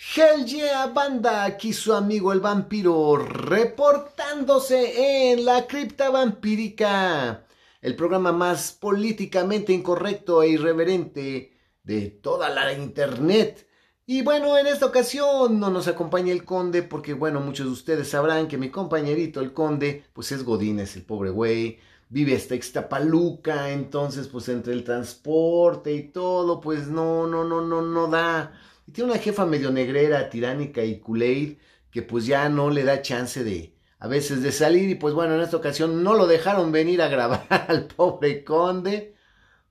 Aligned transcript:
Hell 0.00 0.46
yeah, 0.46 0.86
banda, 0.86 1.44
aquí 1.44 1.72
su 1.72 1.92
amigo 1.92 2.32
el 2.32 2.38
vampiro 2.38 3.16
reportándose 3.16 5.32
en 5.32 5.44
la 5.44 5.66
cripta 5.66 6.10
vampírica, 6.10 7.44
el 7.82 7.96
programa 7.96 8.30
más 8.30 8.70
políticamente 8.70 9.72
incorrecto 9.72 10.44
e 10.44 10.50
irreverente 10.50 11.52
de 11.82 12.10
toda 12.10 12.48
la 12.48 12.72
internet. 12.72 13.66
Y 14.06 14.22
bueno, 14.22 14.56
en 14.56 14.68
esta 14.68 14.86
ocasión 14.86 15.58
no 15.58 15.68
nos 15.68 15.88
acompaña 15.88 16.32
el 16.32 16.44
conde 16.44 16.84
porque 16.84 17.12
bueno, 17.12 17.40
muchos 17.40 17.66
de 17.66 17.72
ustedes 17.72 18.08
sabrán 18.08 18.46
que 18.46 18.56
mi 18.56 18.70
compañerito 18.70 19.40
el 19.40 19.52
conde 19.52 20.04
pues 20.12 20.30
es 20.30 20.44
Godínez, 20.44 20.94
el 20.94 21.02
pobre 21.02 21.30
güey, 21.30 21.80
vive 22.08 22.36
hasta 22.36 22.54
Ixtapaluca, 22.54 23.70
entonces 23.70 24.28
pues 24.28 24.48
entre 24.48 24.74
el 24.74 24.84
transporte 24.84 25.92
y 25.92 26.04
todo 26.04 26.60
pues 26.60 26.86
no, 26.86 27.26
no, 27.26 27.42
no, 27.42 27.62
no, 27.62 27.82
no 27.82 28.06
da. 28.06 28.52
Y 28.88 28.92
tiene 28.92 29.10
una 29.10 29.20
jefa 29.20 29.44
medio 29.44 29.70
negrera, 29.70 30.30
tiránica 30.30 30.82
y 30.82 30.98
culeid, 30.98 31.58
que 31.90 32.00
pues 32.00 32.24
ya 32.24 32.48
no 32.48 32.70
le 32.70 32.84
da 32.84 33.02
chance 33.02 33.44
de, 33.44 33.76
a 33.98 34.08
veces 34.08 34.42
de 34.42 34.50
salir. 34.50 34.88
Y 34.88 34.94
pues 34.94 35.12
bueno, 35.12 35.34
en 35.34 35.42
esta 35.42 35.58
ocasión 35.58 36.02
no 36.02 36.14
lo 36.14 36.26
dejaron 36.26 36.72
venir 36.72 37.02
a 37.02 37.08
grabar 37.08 37.46
al 37.68 37.84
pobre 37.84 38.44
conde. 38.44 39.14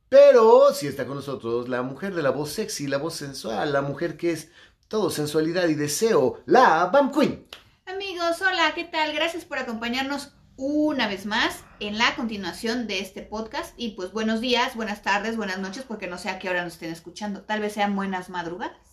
Pero 0.08 0.72
sí 0.72 0.86
está 0.86 1.08
con 1.08 1.16
nosotros 1.16 1.68
la 1.68 1.82
mujer 1.82 2.14
de 2.14 2.22
la 2.22 2.30
voz 2.30 2.52
sexy, 2.52 2.86
la 2.86 3.00
voz 3.00 3.16
sensual, 3.16 3.74
la 3.74 3.82
mujer 3.82 4.18
que 4.18 4.34
es 4.34 4.52
todo 4.88 5.10
sensualidad 5.10 5.68
y 5.68 5.74
deseo, 5.74 6.44
la 6.46 6.86
Bam 6.86 7.12
Queen. 7.12 7.44
Amigos, 7.88 8.40
hola, 8.44 8.74
¿qué 8.76 8.84
tal? 8.84 9.16
Gracias 9.16 9.46
por 9.46 9.58
acompañarnos 9.58 10.34
una 10.58 11.08
vez 11.08 11.26
más 11.26 11.64
en 11.80 11.98
la 11.98 12.16
continuación 12.16 12.86
de 12.86 13.00
este 13.00 13.24
podcast. 13.24 13.74
Y 13.78 13.96
pues 13.96 14.12
buenos 14.12 14.42
días, 14.42 14.76
buenas 14.76 15.02
tardes, 15.02 15.38
buenas 15.38 15.58
noches, 15.58 15.86
porque 15.88 16.06
no 16.06 16.20
sé 16.20 16.30
a 16.30 16.38
qué 16.38 16.52
hora 16.52 16.64
nos 16.64 16.74
estén 16.74 16.92
escuchando. 16.92 17.42
Tal 17.42 17.62
vez 17.62 17.74
sean 17.74 17.96
buenas 17.96 18.30
madrugadas. 18.30 18.87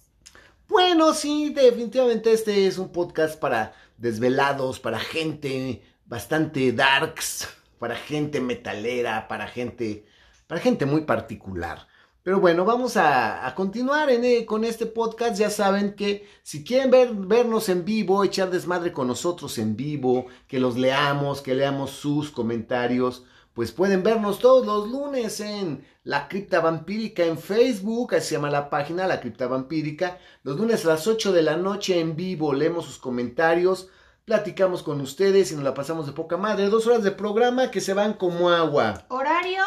Bueno, 0.68 1.12
sí, 1.12 1.50
definitivamente 1.50 2.32
este 2.32 2.66
es 2.66 2.78
un 2.78 2.91
podcast 2.91 3.38
para 3.38 3.75
desvelados, 3.98 4.80
para 4.80 4.98
gente 4.98 5.83
bastante 6.06 6.72
darks, 6.72 7.48
para 7.78 7.97
gente 7.97 8.41
metalera, 8.41 9.28
para 9.28 9.47
gente, 9.47 10.06
para 10.47 10.61
gente 10.61 10.86
muy 10.86 11.03
particular. 11.03 11.86
Pero 12.22 12.41
bueno, 12.41 12.64
vamos 12.64 12.97
a, 12.97 13.53
continuar 13.55 14.08
eh, 14.08 14.47
con 14.47 14.64
este 14.64 14.86
podcast. 14.86 15.38
Ya 15.38 15.50
saben 15.50 15.92
que 15.92 16.27
si 16.42 16.64
quieren 16.64 16.91
ver, 16.91 17.12
vernos 17.12 17.69
en 17.69 17.84
vivo, 17.84 18.25
echar 18.25 18.50
desmadre 18.50 18.91
con 18.92 19.06
nosotros 19.06 19.58
en 19.58 19.77
vivo, 19.77 20.28
que 20.48 20.58
los 20.58 20.78
leamos, 20.78 21.42
que 21.42 21.55
leamos 21.55 21.91
sus 21.91 22.31
comentarios, 22.31 23.25
pues 23.55 23.70
pueden 23.70 24.02
vernos 24.02 24.41
todos 24.41 24.66
los 24.66 24.91
lunes 24.91 25.38
en 25.41 25.86
La 26.02 26.28
Cripta 26.28 26.60
Vampírica 26.60 27.24
en 27.24 27.38
Facebook, 27.38 28.14
así 28.14 28.28
se 28.28 28.34
llama 28.34 28.50
la 28.50 28.69
página, 28.69 29.06
La 29.06 29.20
Cripta 29.20 29.47
Vampírica. 29.47 30.19
Los 30.42 30.58
lunes 30.58 30.84
a 30.84 30.88
las 30.88 31.06
8 31.06 31.33
de 31.33 31.42
la 31.42 31.56
noche 31.56 32.00
en 32.00 32.16
vivo 32.16 32.52
leemos 32.52 32.84
sus 32.84 32.98
comentarios, 32.98 33.88
platicamos 34.25 34.82
con 34.82 35.00
ustedes 35.00 35.52
y 35.52 35.55
nos 35.55 35.62
la 35.62 35.72
pasamos 35.72 36.06
de 36.06 36.12
poca 36.12 36.36
madre. 36.36 36.69
Dos 36.69 36.86
horas 36.88 37.05
de 37.05 37.12
programa 37.12 37.70
que 37.70 37.80
se 37.80 37.94
van 37.94 38.14
como 38.14 38.50
agua. 38.50 39.05
Horario 39.08 39.62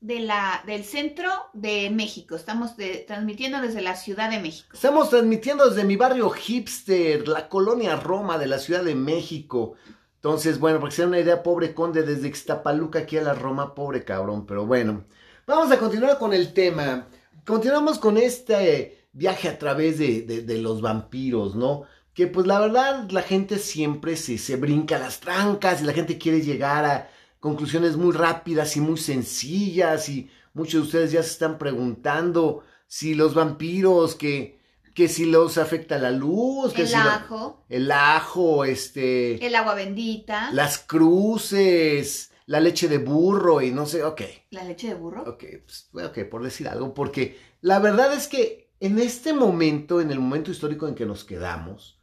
de 0.00 0.20
la, 0.20 0.62
del 0.66 0.84
centro 0.84 1.30
de 1.52 1.90
México. 1.90 2.36
Estamos 2.36 2.76
transmitiendo 3.08 3.60
desde 3.60 3.82
la 3.82 3.96
Ciudad 3.96 4.30
de 4.30 4.38
México. 4.38 4.68
Estamos 4.72 5.10
transmitiendo 5.10 5.68
desde 5.68 5.84
mi 5.84 5.96
barrio 5.96 6.30
hipster, 6.30 7.26
la 7.26 7.48
colonia 7.48 7.96
Roma 7.96 8.38
de 8.38 8.46
la 8.46 8.58
Ciudad 8.58 8.84
de 8.84 8.94
México. 8.94 9.74
Entonces, 10.22 10.60
bueno, 10.60 10.78
para 10.78 10.90
que 10.90 10.94
sea 10.94 11.08
una 11.08 11.18
idea, 11.18 11.42
pobre 11.42 11.74
conde, 11.74 12.04
desde 12.04 12.28
Ixtapaluca 12.28 13.00
aquí 13.00 13.16
a 13.18 13.22
la 13.22 13.34
Roma, 13.34 13.74
pobre 13.74 14.04
cabrón, 14.04 14.46
pero 14.46 14.64
bueno. 14.64 15.04
Vamos 15.48 15.72
a 15.72 15.78
continuar 15.80 16.16
con 16.16 16.32
el 16.32 16.52
tema. 16.52 17.08
Continuamos 17.44 17.98
con 17.98 18.16
este 18.16 19.08
viaje 19.12 19.48
a 19.48 19.58
través 19.58 19.98
de, 19.98 20.58
los 20.62 20.80
vampiros, 20.80 21.56
¿no? 21.56 21.82
Que 22.14 22.28
pues 22.28 22.46
la 22.46 22.60
verdad 22.60 23.10
la 23.10 23.22
gente 23.22 23.58
siempre 23.58 24.16
se, 24.16 24.38
se 24.38 24.54
brinca 24.54 24.96
las 24.96 25.18
trancas 25.18 25.82
y 25.82 25.86
la 25.86 25.92
gente 25.92 26.18
quiere 26.18 26.40
llegar 26.40 26.84
a 26.84 27.10
conclusiones 27.40 27.96
muy 27.96 28.12
rápidas 28.12 28.76
y 28.76 28.80
muy 28.80 28.98
sencillas 28.98 30.08
y 30.08 30.30
muchos 30.54 30.82
de 30.82 30.86
ustedes 30.86 31.12
ya 31.12 31.22
se 31.24 31.32
están 31.32 31.58
preguntando 31.58 32.62
si 32.86 33.16
los 33.16 33.34
vampiros 33.34 34.14
que 34.14 34.61
que 34.94 35.08
si 35.08 35.26
los 35.26 35.58
afecta 35.58 35.98
la 35.98 36.10
luz, 36.10 36.72
que 36.72 36.82
el 36.82 36.94
ajo, 36.94 37.64
el 37.68 37.90
ajo, 37.90 38.64
este, 38.64 39.44
el 39.44 39.54
agua 39.54 39.74
bendita, 39.74 40.50
las 40.52 40.78
cruces, 40.78 42.30
la 42.46 42.60
leche 42.60 42.88
de 42.88 42.98
burro 42.98 43.62
y 43.62 43.70
no 43.70 43.86
sé, 43.86 44.04
ok. 44.04 44.22
¿La 44.50 44.64
leche 44.64 44.88
de 44.88 44.94
burro? 44.94 45.22
Ok, 45.22 45.44
pues, 45.64 45.90
ok, 46.04 46.18
por 46.30 46.42
decir 46.42 46.68
algo, 46.68 46.94
porque 46.94 47.38
la 47.60 47.78
verdad 47.78 48.12
es 48.12 48.28
que 48.28 48.72
en 48.80 48.98
este 48.98 49.32
momento, 49.32 50.00
en 50.00 50.10
el 50.10 50.18
momento 50.18 50.50
histórico 50.50 50.88
en 50.88 50.94
que 50.94 51.06
nos 51.06 51.24
quedamos, 51.24 52.00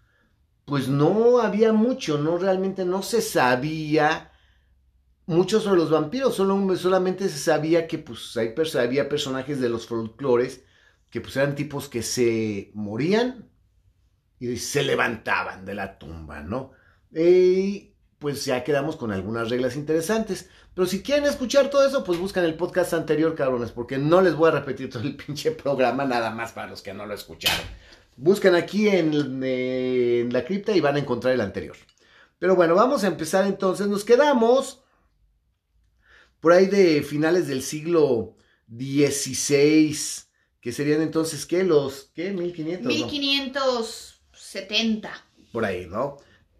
pues 0.65 0.87
no 0.87 1.39
había 1.39 1.73
mucho, 1.73 2.17
no 2.17 2.37
realmente 2.37 2.85
no 2.85 3.01
se 3.01 3.21
sabía 3.21 4.31
mucho 5.25 5.59
sobre 5.59 5.79
los 5.79 5.91
vampiros, 5.91 6.35
solo, 6.35 6.75
solamente 6.75 7.29
se 7.29 7.37
sabía 7.37 7.87
que 7.87 7.99
pues 7.99 8.35
hay, 8.37 8.53
había 8.79 9.09
personajes 9.09 9.59
de 9.59 9.69
los 9.69 9.85
folclores 9.85 10.63
que 11.09 11.21
pues 11.21 11.35
eran 11.37 11.55
tipos 11.55 11.89
que 11.89 12.01
se 12.01 12.71
morían 12.73 13.49
y 14.39 14.57
se 14.57 14.83
levantaban 14.83 15.65
de 15.65 15.75
la 15.75 15.97
tumba, 15.97 16.41
¿no? 16.41 16.71
Y 17.11 17.93
pues 18.19 18.45
ya 18.45 18.63
quedamos 18.63 18.95
con 18.95 19.11
algunas 19.11 19.49
reglas 19.49 19.75
interesantes. 19.75 20.49
Pero 20.73 20.85
si 20.87 21.01
quieren 21.01 21.25
escuchar 21.25 21.69
todo 21.69 21.87
eso, 21.87 22.03
pues 22.03 22.19
buscan 22.19 22.45
el 22.45 22.55
podcast 22.55 22.93
anterior, 22.93 23.35
cabrones, 23.35 23.71
porque 23.71 23.97
no 23.97 24.21
les 24.21 24.35
voy 24.35 24.49
a 24.49 24.53
repetir 24.53 24.89
todo 24.89 25.03
el 25.03 25.15
pinche 25.25 25.51
programa, 25.51 26.05
nada 26.05 26.31
más 26.31 26.51
para 26.51 26.67
los 26.67 26.81
que 26.81 26.93
no 26.93 27.05
lo 27.05 27.13
escucharon. 27.13 27.65
Buscan 28.15 28.55
aquí 28.55 28.89
en, 28.89 29.43
en 29.43 30.33
la 30.33 30.43
cripta 30.45 30.75
y 30.75 30.81
van 30.81 30.97
a 30.97 30.99
encontrar 30.99 31.33
el 31.33 31.41
anterior. 31.41 31.77
Pero 32.37 32.55
bueno, 32.55 32.75
vamos 32.75 33.03
a 33.03 33.07
empezar 33.07 33.45
entonces. 33.45 33.87
Nos 33.87 34.03
quedamos 34.03 34.83
por 36.39 36.51
ahí 36.53 36.67
de 36.67 37.01
finales 37.01 37.47
del 37.47 37.61
siglo 37.61 38.35
XVI 38.69 40.28
que 40.61 40.71
serían 40.71 41.01
entonces, 41.01 41.45
¿qué? 41.45 41.63
Los, 41.63 42.11
¿qué? 42.13 42.31
1500. 42.31 42.87
1570. 42.87 45.11
Por 45.51 45.65
ahí, 45.65 45.87
¿no? 45.87 46.17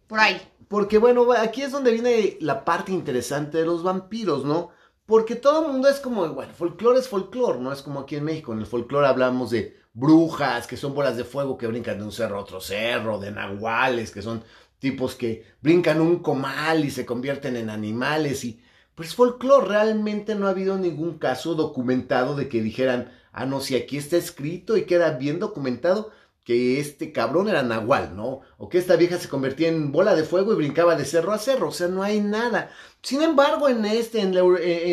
Por 0.08 0.20
ahí. 0.20 0.42
Porque 0.68 0.98
bueno, 0.98 1.32
aquí 1.34 1.62
es 1.62 1.72
donde 1.72 1.92
viene 1.92 2.38
la 2.42 2.64
parte 2.64 2.92
interesante 2.92 3.58
de 3.58 3.66
los 3.66 3.84
vampiros, 3.84 4.46
¿no? 4.46 4.72
Porque 5.06 5.36
todo 5.36 5.66
el 5.66 5.72
mundo 5.72 5.90
es 5.90 6.00
como, 6.00 6.28
bueno, 6.30 6.54
folclore 6.54 7.00
es 7.00 7.08
folclore, 7.08 7.60
¿no? 7.60 7.74
Es 7.74 7.82
como 7.82 8.02
aquí 8.02 8.16
en 8.16 8.24
México, 8.24 8.54
en 8.54 8.60
el 8.60 8.68
folclore 8.68 9.08
hablamos 9.08 9.50
de 9.50 9.80
brujas, 9.94 10.68
que 10.68 10.78
son 10.78 10.94
bolas 10.94 11.18
de 11.18 11.24
fuego 11.24 11.58
que 11.58 11.68
brincan 11.68 11.98
de 11.98 12.04
un 12.04 12.12
cerro 12.12 12.38
a 12.38 12.42
otro 12.42 12.62
cerro, 12.62 13.20
de 13.20 13.32
nahuales, 13.32 14.12
que 14.12 14.22
son 14.22 14.44
tipos 14.78 15.16
que 15.16 15.46
brincan 15.62 16.00
un 16.00 16.20
comal 16.20 16.86
y 16.86 16.92
se 16.92 17.06
convierten 17.06 17.56
en 17.56 17.70
animales 17.70 18.44
y 18.44 18.62
pues 19.00 19.16
folclore, 19.16 19.66
realmente 19.66 20.36
no 20.36 20.48
ha 20.48 20.50
habido 20.50 20.78
ningún 20.78 21.20
caso 21.20 21.56
documentado 21.56 22.36
de 22.36 22.50
que 22.50 22.62
dijeran, 22.62 23.12
Ah, 23.32 23.46
no, 23.46 23.62
si 23.62 23.76
aquí 23.76 23.98
está 23.98 24.18
escrito 24.18 24.76
y 24.76 24.84
queda 24.84 25.12
bien 25.12 25.40
documentado 25.40 26.12
que 26.44 26.80
este 26.80 27.12
cabrón 27.14 27.48
era 27.48 27.64
nahual, 27.64 28.16
¿no? 28.16 28.42
O 28.58 28.70
que 28.70 28.80
esta 28.80 28.96
vieja 28.96 29.18
se 29.18 29.30
convertía 29.30 29.68
en 29.70 29.92
bola 29.92 30.16
de 30.16 30.24
fuego 30.24 30.52
y 30.52 30.56
brincaba 30.58 30.96
de 30.96 31.06
cerro 31.06 31.32
a 31.32 31.38
cerro, 31.38 31.70
o 31.70 31.72
sea, 31.72 31.88
no 31.88 32.02
hay 32.04 32.22
nada. 32.22 32.72
Sin 33.02 33.22
embargo, 33.22 33.70
en 33.70 33.86
este, 33.86 34.20
en, 34.22 34.34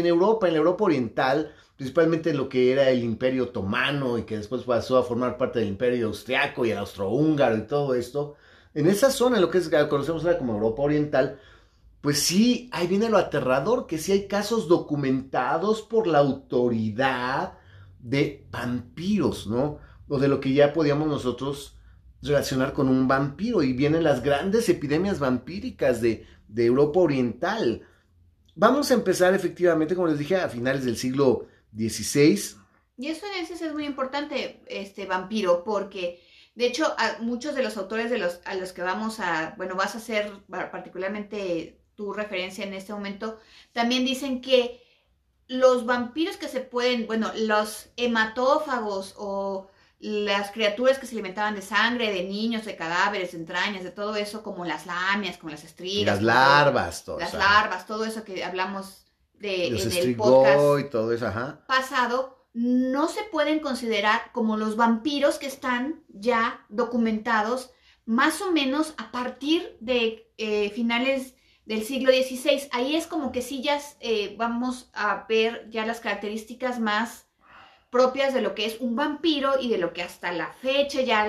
Europa, 0.06 0.46
en 0.46 0.52
la 0.52 0.58
Europa 0.58 0.84
Oriental, 0.84 1.54
principalmente 1.76 2.30
en 2.30 2.36
lo 2.36 2.48
que 2.48 2.72
era 2.72 2.90
el 2.90 3.02
Imperio 3.02 3.44
Otomano 3.44 4.18
y 4.18 4.24
que 4.24 4.36
después 4.36 4.62
pasó 4.62 4.98
a 4.98 5.02
formar 5.02 5.38
parte 5.38 5.60
del 5.60 5.68
Imperio 5.68 6.08
Austriaco 6.08 6.66
y 6.66 6.72
Austrohúngaro 6.72 7.56
y 7.56 7.66
todo 7.66 7.94
esto, 7.94 8.36
en 8.74 8.86
esa 8.86 9.10
zona, 9.10 9.36
en 9.36 9.42
lo 9.42 9.50
que 9.50 9.60
conocemos 9.88 10.24
ahora 10.24 10.38
como 10.38 10.54
Europa 10.54 10.82
Oriental, 10.82 11.40
pues 12.00 12.22
sí, 12.22 12.68
ahí 12.72 12.86
viene 12.86 13.08
lo 13.08 13.18
aterrador, 13.18 13.86
que 13.86 13.98
sí 13.98 14.12
hay 14.12 14.28
casos 14.28 14.68
documentados 14.68 15.82
por 15.82 16.06
la 16.06 16.18
autoridad 16.18 17.58
de 17.98 18.46
vampiros, 18.50 19.46
¿no? 19.46 19.80
O 20.08 20.18
de 20.18 20.28
lo 20.28 20.40
que 20.40 20.52
ya 20.52 20.72
podíamos 20.72 21.08
nosotros 21.08 21.76
relacionar 22.22 22.72
con 22.72 22.88
un 22.88 23.08
vampiro. 23.08 23.62
Y 23.62 23.72
vienen 23.72 24.04
las 24.04 24.22
grandes 24.22 24.68
epidemias 24.68 25.18
vampíricas 25.18 26.00
de, 26.00 26.26
Europa 26.54 27.00
Oriental. 27.00 27.82
Vamos 28.54 28.90
a 28.90 28.94
empezar 28.94 29.34
efectivamente, 29.34 29.94
como 29.94 30.08
les 30.08 30.18
dije, 30.18 30.36
a 30.36 30.48
finales 30.48 30.84
del 30.84 30.96
siglo 30.96 31.46
XVI. 31.76 32.56
Y 32.96 33.08
eso 33.08 33.26
es 33.52 33.72
muy 33.74 33.84
importante, 33.84 34.62
este 34.68 35.06
vampiro, 35.06 35.64
porque 35.64 36.22
de 36.54 36.66
hecho 36.66 36.94
muchos 37.20 37.54
de 37.54 37.62
los 37.62 37.76
autores 37.76 38.10
de 38.10 38.18
los, 38.18 38.40
a 38.46 38.54
los 38.54 38.72
que 38.72 38.80
vamos 38.80 39.20
a, 39.20 39.54
bueno, 39.58 39.74
vas 39.74 39.94
a 39.94 39.98
hacer 39.98 40.32
particularmente 40.48 41.78
tu 41.96 42.12
referencia 42.12 42.64
en 42.64 42.74
este 42.74 42.92
momento, 42.92 43.40
también 43.72 44.04
dicen 44.04 44.40
que 44.40 44.82
los 45.48 45.86
vampiros 45.86 46.36
que 46.36 46.48
se 46.48 46.60
pueden, 46.60 47.06
bueno, 47.06 47.32
los 47.36 47.88
hematófagos 47.96 49.14
o 49.16 49.68
las 49.98 50.50
criaturas 50.50 50.98
que 50.98 51.06
se 51.06 51.14
alimentaban 51.14 51.54
de 51.54 51.62
sangre, 51.62 52.12
de 52.12 52.24
niños, 52.24 52.64
de 52.64 52.76
cadáveres, 52.76 53.32
de 53.32 53.38
entrañas, 53.38 53.82
de 53.82 53.90
todo 53.90 54.16
eso, 54.16 54.42
como 54.42 54.64
las 54.64 54.86
lamias, 54.86 55.38
como 55.38 55.50
las 55.50 55.64
estrigas. 55.64 56.16
Las 56.16 56.22
larvas, 56.22 57.04
todo. 57.04 57.18
Las 57.18 57.32
larvas, 57.32 57.86
todo 57.86 58.04
eso 58.04 58.22
que 58.22 58.44
hablamos 58.44 59.06
de, 59.34 59.68
en 59.68 59.92
el 59.92 60.16
podcast 60.16 60.80
y 60.80 60.90
todo 60.90 61.12
eso, 61.12 61.32
pasado, 61.66 62.46
no 62.52 63.08
se 63.08 63.22
pueden 63.24 63.60
considerar 63.60 64.32
como 64.32 64.56
los 64.56 64.76
vampiros 64.76 65.38
que 65.38 65.46
están 65.46 66.02
ya 66.08 66.64
documentados 66.68 67.70
más 68.06 68.40
o 68.40 68.52
menos 68.52 68.94
a 68.98 69.10
partir 69.10 69.76
de 69.80 70.32
eh, 70.38 70.70
finales 70.70 71.35
del 71.66 71.84
siglo 71.84 72.10
XVI. 72.10 72.68
Ahí 72.72 72.96
es 72.96 73.06
como 73.06 73.32
que 73.32 73.42
sí 73.42 73.62
ya 73.62 73.78
eh, 74.00 74.34
vamos 74.38 74.88
a 74.94 75.26
ver 75.28 75.68
ya 75.70 75.84
las 75.84 76.00
características 76.00 76.80
más 76.80 77.26
propias 77.90 78.32
de 78.32 78.40
lo 78.40 78.54
que 78.54 78.66
es 78.66 78.80
un 78.80 78.96
vampiro 78.96 79.54
y 79.60 79.68
de 79.68 79.78
lo 79.78 79.92
que 79.92 80.02
hasta 80.02 80.32
la 80.32 80.52
fecha 80.52 81.02
ya 81.02 81.28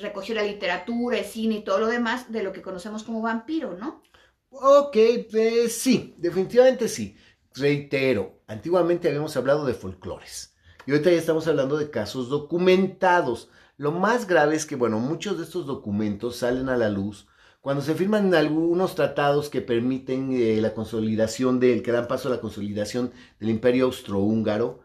recogió 0.00 0.34
la 0.34 0.42
literatura, 0.42 1.18
el 1.18 1.24
cine 1.24 1.56
y 1.56 1.64
todo 1.64 1.78
lo 1.78 1.86
demás 1.86 2.32
de 2.32 2.42
lo 2.42 2.52
que 2.52 2.62
conocemos 2.62 3.04
como 3.04 3.22
vampiro, 3.22 3.76
¿no? 3.76 4.02
Ok, 4.50 4.96
pues 5.30 5.76
sí, 5.78 6.14
definitivamente 6.18 6.88
sí. 6.88 7.16
Reitero, 7.54 8.42
antiguamente 8.46 9.08
habíamos 9.08 9.36
hablado 9.36 9.64
de 9.64 9.74
folclores 9.74 10.54
y 10.86 10.92
ahorita 10.92 11.10
ya 11.10 11.18
estamos 11.18 11.46
hablando 11.48 11.76
de 11.76 11.90
casos 11.90 12.28
documentados. 12.28 13.50
Lo 13.76 13.92
más 13.92 14.26
grave 14.26 14.56
es 14.56 14.66
que, 14.66 14.76
bueno, 14.76 15.00
muchos 15.00 15.36
de 15.36 15.44
estos 15.44 15.66
documentos 15.66 16.36
salen 16.36 16.68
a 16.68 16.76
la 16.76 16.88
luz 16.88 17.26
cuando 17.66 17.82
se 17.82 17.96
firman 17.96 18.32
algunos 18.32 18.94
tratados 18.94 19.50
que 19.50 19.60
permiten 19.60 20.30
eh, 20.32 20.60
la 20.60 20.72
consolidación 20.72 21.58
del, 21.58 21.82
que 21.82 21.90
dan 21.90 22.06
paso 22.06 22.28
a 22.28 22.30
la 22.30 22.40
consolidación 22.40 23.10
del 23.40 23.50
imperio 23.50 23.86
austrohúngaro, 23.86 24.84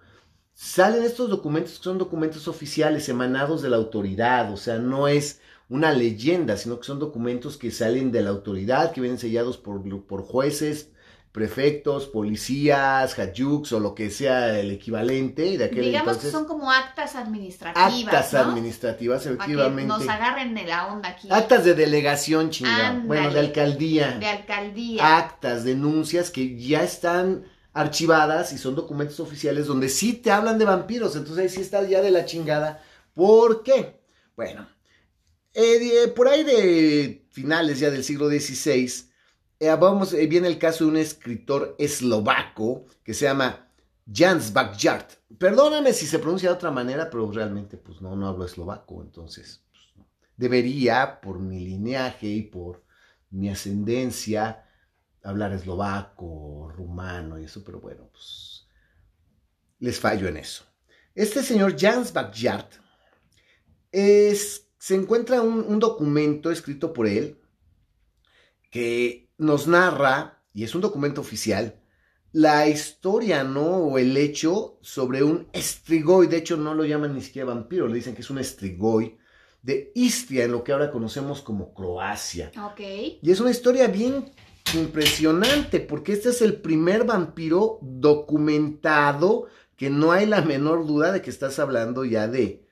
salen 0.56 1.04
estos 1.04 1.30
documentos 1.30 1.78
que 1.78 1.83
son 1.83 2.00
documentos 2.00 2.48
oficiales 2.48 3.07
emanados 3.07 3.62
de 3.62 3.69
la 3.69 3.78
autoridad, 3.78 4.51
o 4.51 4.57
sea, 4.57 4.80
no 4.80 5.07
es 5.07 5.42
una 5.69 5.94
leyenda, 5.94 6.57
sino 6.57 6.80
que 6.80 6.88
son 6.88 6.98
documentos 6.98 7.56
que 7.56 7.69
salen 7.69 8.12
de 8.12 8.24
la 8.24 8.31
autoridad, 8.31 8.94
que 8.94 9.01
vienen 9.01 9.19
sellados 9.19 9.57
por, 9.57 9.84
por 10.07 10.24
jueces, 10.24 10.89
prefectos, 11.31 12.07
policías, 12.07 13.18
hajjuks 13.18 13.72
o 13.72 13.80
lo 13.80 13.95
que 13.95 14.10
sea 14.10 14.60
el 14.60 14.72
equivalente 14.72 15.57
de 15.57 15.63
aquel 15.63 15.86
Digamos 15.86 16.18
que 16.18 16.30
son 16.30 16.45
como 16.45 16.69
actas 16.69 17.16
administrativas. 17.16 18.06
Actas 18.06 18.33
administrativas, 18.33 19.25
efectivamente. 19.25 19.88
Para 19.88 20.00
que 20.00 20.06
nos 20.06 20.13
agarren 20.13 20.56
de 20.56 20.66
la 20.66 20.88
onda 20.88 21.10
aquí. 21.10 21.30
Actas 21.31 21.63
de 21.63 21.74
delegación, 21.74 22.50
chingada. 22.50 23.01
Bueno, 23.06 23.31
de 23.31 23.39
alcaldía. 23.39 24.18
De 24.19 24.28
alcaldía. 24.28 25.18
Actas, 25.18 25.63
denuncias 25.63 26.31
que 26.31 26.57
ya 26.57 26.83
están 26.83 27.45
archivadas 27.74 28.51
y 28.51 28.57
son 28.57 28.75
documentos 28.75 29.22
oficiales 29.22 29.68
donde 29.68 29.88
sí 29.88 30.13
te 30.13 30.31
hablan 30.31 30.57
de 30.57 30.66
vampiros. 30.66 31.16
Entonces 31.16 31.44
ahí 31.44 31.50
sí 31.50 31.62
está 31.62 31.81
ya 31.84 32.01
de 32.01 32.12
la 32.12 32.25
chingada. 32.25 32.84
¿Por 33.13 33.63
qué? 33.63 34.01
Bueno, 34.36 34.68
eh, 35.54 36.12
por 36.13 36.27
ahí 36.27 36.44
de 36.44 37.25
finales 37.30 37.80
ya 37.80 37.89
del 37.89 38.04
siglo 38.04 38.27
XVI 38.27 39.11
vamos, 39.69 40.13
eh, 40.13 40.25
viene 40.25 40.48
el 40.48 40.58
caso 40.58 40.86
de 40.86 40.92
un 40.92 40.98
escritor 40.98 41.75
eslovaco 41.78 42.88
que 43.04 43.13
se 43.13 43.25
llama 43.25 43.72
Jans 44.12 44.52
Bakjart. 44.54 45.12
Perdóname 45.38 45.94
si 45.94 46.08
se 46.08 46.18
pronuncia 46.18 46.50
de 46.50 46.56
otra 46.56 46.72
manera, 46.72 47.10
pero 47.10 47.31
realmente 47.31 47.78
pues 47.78 48.02
no, 48.02 48.16
no 48.16 48.28
hablo 48.28 48.46
eslovaco, 48.46 49.04
entonces 49.04 49.63
pues, 49.72 50.08
debería, 50.36 51.22
por 51.22 51.40
mi 51.40 51.60
lineaje 51.60 52.28
y 52.28 52.42
por 52.42 52.84
mi 53.30 53.50
ascendencia, 53.50 54.66
hablar 55.24 55.54
eslovaco, 55.54 56.72
rumano 56.75 57.40
y 57.40 57.44
eso, 57.44 57.63
pero 57.63 57.80
bueno, 57.80 58.10
pues 58.12 58.68
les 59.78 60.00
fallo 60.00 60.28
en 60.28 60.38
eso. 60.38 60.66
Este 61.13 61.44
señor 61.44 61.75
Jans 61.80 62.12
es, 63.92 64.68
se 64.80 64.96
encuentra 64.96 65.42
un 65.42 65.78
documento 65.78 66.50
escrito 66.50 66.94
por 66.94 67.06
él 67.06 67.38
que 68.72 69.31
nos 69.42 69.68
narra, 69.68 70.40
y 70.54 70.64
es 70.64 70.76
un 70.76 70.82
documento 70.82 71.20
oficial, 71.20 71.80
la 72.32 72.68
historia, 72.68 73.44
¿no? 73.44 73.66
O 73.66 73.98
el 73.98 74.16
hecho 74.16 74.78
sobre 74.82 75.24
un 75.24 75.48
estrigoi, 75.52 76.28
de 76.28 76.38
hecho 76.38 76.58
no 76.58 76.76
lo 76.76 76.86
llaman 76.86 77.16
ni 77.16 77.22
siquiera 77.22 77.48
vampiro, 77.48 77.88
le 77.88 77.96
dicen 77.96 78.14
que 78.14 78.22
es 78.22 78.30
un 78.30 78.38
estrigoi 78.38 79.18
de 79.64 79.92
Istria, 79.96 80.46
en 80.46 80.52
lo 80.52 80.64
que 80.64 80.72
ahora 80.72 80.92
conocemos 80.92 81.42
como 81.42 81.74
Croacia. 81.74 82.52
Ok. 82.64 82.82
Y 83.22 83.32
es 83.32 83.40
una 83.40 83.50
historia 83.50 83.88
bien 83.88 84.32
impresionante, 84.76 85.80
porque 85.80 86.14
este 86.14 86.30
es 86.30 86.44
el 86.44 86.62
primer 86.62 87.04
vampiro 87.04 87.80
documentado, 87.82 89.48
que 89.76 89.90
no 89.90 90.12
hay 90.12 90.28
la 90.28 90.44
menor 90.44 90.86
duda 90.86 91.12
de 91.12 91.24
que 91.24 91.32
estás 91.32 91.58
hablando 91.58 92.06
ya 92.06 92.28
de, 92.28 92.68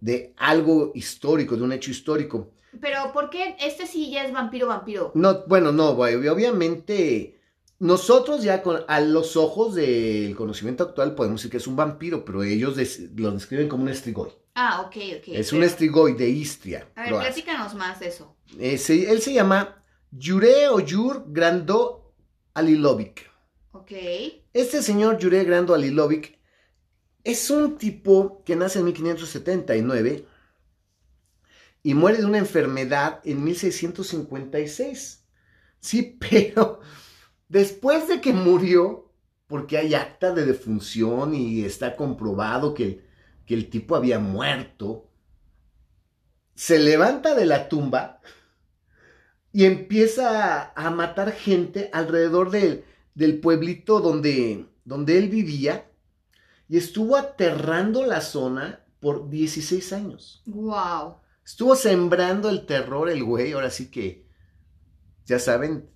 de 0.00 0.34
algo 0.36 0.92
histórico, 0.94 1.56
de 1.56 1.62
un 1.62 1.72
hecho 1.72 1.90
histórico. 1.90 2.53
Pero 2.80 3.12
¿por 3.12 3.30
qué 3.30 3.56
este 3.60 3.86
sí 3.86 4.10
ya 4.10 4.24
es 4.24 4.32
vampiro 4.32 4.66
vampiro? 4.66 5.12
No, 5.14 5.44
bueno, 5.46 5.72
no, 5.72 5.90
obviamente 5.90 7.40
nosotros 7.78 8.42
ya 8.42 8.62
con, 8.62 8.84
a 8.88 9.00
los 9.00 9.36
ojos 9.36 9.74
del 9.74 10.34
conocimiento 10.36 10.84
actual 10.84 11.14
podemos 11.14 11.40
decir 11.40 11.50
que 11.50 11.58
es 11.58 11.66
un 11.66 11.76
vampiro, 11.76 12.24
pero 12.24 12.42
ellos 12.42 12.76
lo 13.16 13.32
describen 13.32 13.68
como 13.68 13.82
un 13.82 13.88
estrigoi. 13.88 14.30
Ah, 14.54 14.82
ok, 14.86 14.96
ok. 15.18 15.28
Es 15.28 15.52
un 15.52 15.62
estrigoi 15.62 16.14
de 16.14 16.28
Istria. 16.28 16.88
A 16.94 17.02
ver, 17.02 17.10
platícanos 17.14 17.74
más 17.74 18.00
de 18.00 18.08
eso. 18.08 18.36
él 18.58 18.78
se 18.78 19.32
llama 19.32 19.84
Jure 20.16 20.68
o 20.68 20.78
Grando 21.26 22.14
Alilovic. 22.54 23.30
Ok. 23.72 23.92
Este 24.52 24.80
señor 24.80 25.18
Jure 25.20 25.42
Grando 25.42 25.74
Alilovic 25.74 26.38
es 27.24 27.50
un 27.50 27.76
tipo 27.76 28.42
que 28.44 28.54
nace 28.54 28.78
en 28.78 28.84
1579 28.84 30.26
y 31.84 31.94
muere 31.94 32.18
de 32.18 32.24
una 32.24 32.38
enfermedad 32.38 33.20
en 33.24 33.44
1656. 33.44 35.24
Sí, 35.78 36.18
pero 36.30 36.80
después 37.48 38.08
de 38.08 38.20
que 38.20 38.32
murió, 38.32 39.12
porque 39.46 39.78
hay 39.78 39.94
acta 39.94 40.32
de 40.32 40.46
defunción 40.46 41.34
y 41.34 41.62
está 41.64 41.94
comprobado 41.94 42.74
que, 42.74 43.04
que 43.46 43.54
el 43.54 43.68
tipo 43.68 43.94
había 43.94 44.18
muerto, 44.18 45.10
se 46.54 46.78
levanta 46.78 47.34
de 47.34 47.46
la 47.46 47.68
tumba 47.68 48.20
y 49.52 49.66
empieza 49.66 50.72
a, 50.74 50.90
matar 50.90 51.32
gente 51.32 51.90
alrededor 51.92 52.50
del 52.50 53.40
pueblito 53.40 54.00
donde, 54.00 54.66
donde 54.84 55.18
él 55.18 55.28
vivía 55.28 55.90
y 56.66 56.78
estuvo 56.78 57.16
aterrando 57.16 58.06
la 58.06 58.22
zona 58.22 58.84
por 59.00 59.28
16 59.28 59.92
años. 59.92 60.42
¡Wow! 60.46 61.23
Estuvo 61.44 61.76
sembrando 61.76 62.48
el 62.48 62.64
terror 62.64 63.10
el 63.10 63.22
güey, 63.22 63.52
ahora 63.52 63.70
sí 63.70 63.90
que, 63.90 64.26
ya 65.26 65.38
saben, 65.38 65.90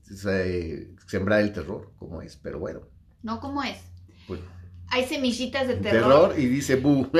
sembrar 1.06 1.40
el 1.40 1.52
terror, 1.52 1.92
como 1.98 2.20
es, 2.22 2.36
pero 2.36 2.58
bueno. 2.58 2.82
No, 3.22 3.40
¿cómo 3.40 3.62
es? 3.62 3.78
Pues, 4.26 4.40
Hay 4.88 5.06
semillitas 5.06 5.66
de 5.68 5.76
terror. 5.76 6.30
Terror 6.30 6.38
y 6.38 6.46
dice 6.46 6.76
bu. 6.76 7.10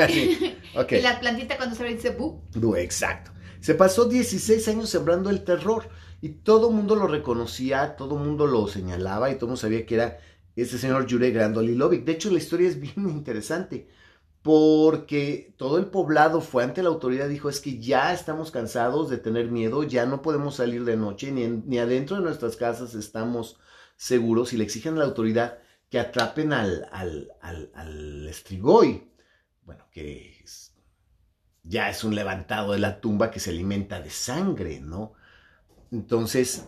Y 0.91 1.01
la 1.01 1.19
plantita 1.19 1.57
cuando 1.57 1.75
se 1.75 1.83
ve 1.83 1.95
dice 1.95 2.11
bu. 2.11 2.43
Bu, 2.55 2.77
exacto. 2.77 3.33
Se 3.61 3.75
pasó 3.75 4.05
16 4.05 4.69
años 4.69 4.91
sembrando 4.91 5.31
el 5.31 5.43
terror 5.43 5.89
y 6.21 6.29
todo 6.29 6.69
el 6.69 6.77
mundo 6.77 6.95
lo 6.95 7.07
reconocía, 7.07 7.97
todo 7.97 8.19
el 8.19 8.25
mundo 8.25 8.47
lo 8.47 8.69
señalaba 8.69 9.31
y 9.31 9.35
todo 9.35 9.47
el 9.47 9.51
mundo 9.51 9.61
sabía 9.61 9.87
que 9.87 9.95
era 9.95 10.19
ese 10.55 10.79
señor 10.79 11.11
Jure 11.11 11.31
Grandolilovic. 11.31 12.05
De 12.05 12.13
hecho, 12.13 12.31
la 12.31 12.39
historia 12.39 12.69
es 12.69 12.79
bien 12.79 12.95
interesante 13.09 13.89
porque 14.43 15.55
todo 15.57 15.79
el 15.79 15.87
poblado 15.87 16.41
fue 16.41 16.65
ante 16.65 16.83
la 16.83 16.89
autoridad 16.89 17.29
dijo, 17.29 17.49
es 17.49 17.61
que 17.61 17.79
ya 17.79 18.13
estamos 18.13 18.51
cansados 18.51 19.11
de 19.11 19.19
tener 19.19 19.51
miedo, 19.51 19.83
ya 19.83 20.07
no 20.07 20.23
podemos 20.23 20.57
salir 20.57 20.85
de 20.85 20.97
noche, 20.97 21.33
ni, 21.33 21.47
ni 21.49 21.79
adentro 21.79 22.17
de 22.17 22.23
nuestras 22.23 22.57
casas 22.57 22.95
estamos 22.95 23.59
seguros 23.97 24.53
y 24.53 24.57
le 24.57 24.65
exigen 24.65 24.95
a 24.95 24.99
la 24.99 25.05
autoridad 25.05 25.59
que 25.91 25.99
atrapen 25.99 26.53
al, 26.53 26.89
al, 26.93 27.33
al, 27.41 28.29
estrigoy, 28.29 29.11
bueno, 29.63 29.85
que 29.91 30.45
ya 31.65 31.91
es 31.91 32.05
un 32.05 32.15
levantado 32.15 32.73
de 32.73 32.79
la 32.79 33.01
tumba 33.01 33.31
que 33.31 33.41
se 33.41 33.51
alimenta 33.51 34.01
de 34.01 34.11
sangre, 34.11 34.81
¿no? 34.81 35.15
Entonces, 35.91 36.67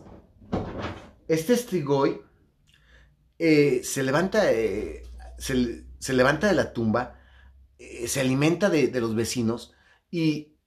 este 1.28 1.52
estrigoy 1.52 2.20
eh, 3.38 3.82
se 3.84 4.02
levanta, 4.02 4.50
eh, 4.52 5.02
se 5.38 6.12
levanta 6.12 6.48
de 6.48 6.54
la 6.54 6.72
tumba, 6.72 7.19
eh, 7.80 8.08
se 8.08 8.20
alimenta 8.20 8.68
de, 8.68 8.92
los 9.00 9.14
vecinos 9.14 9.72
y 10.10 10.58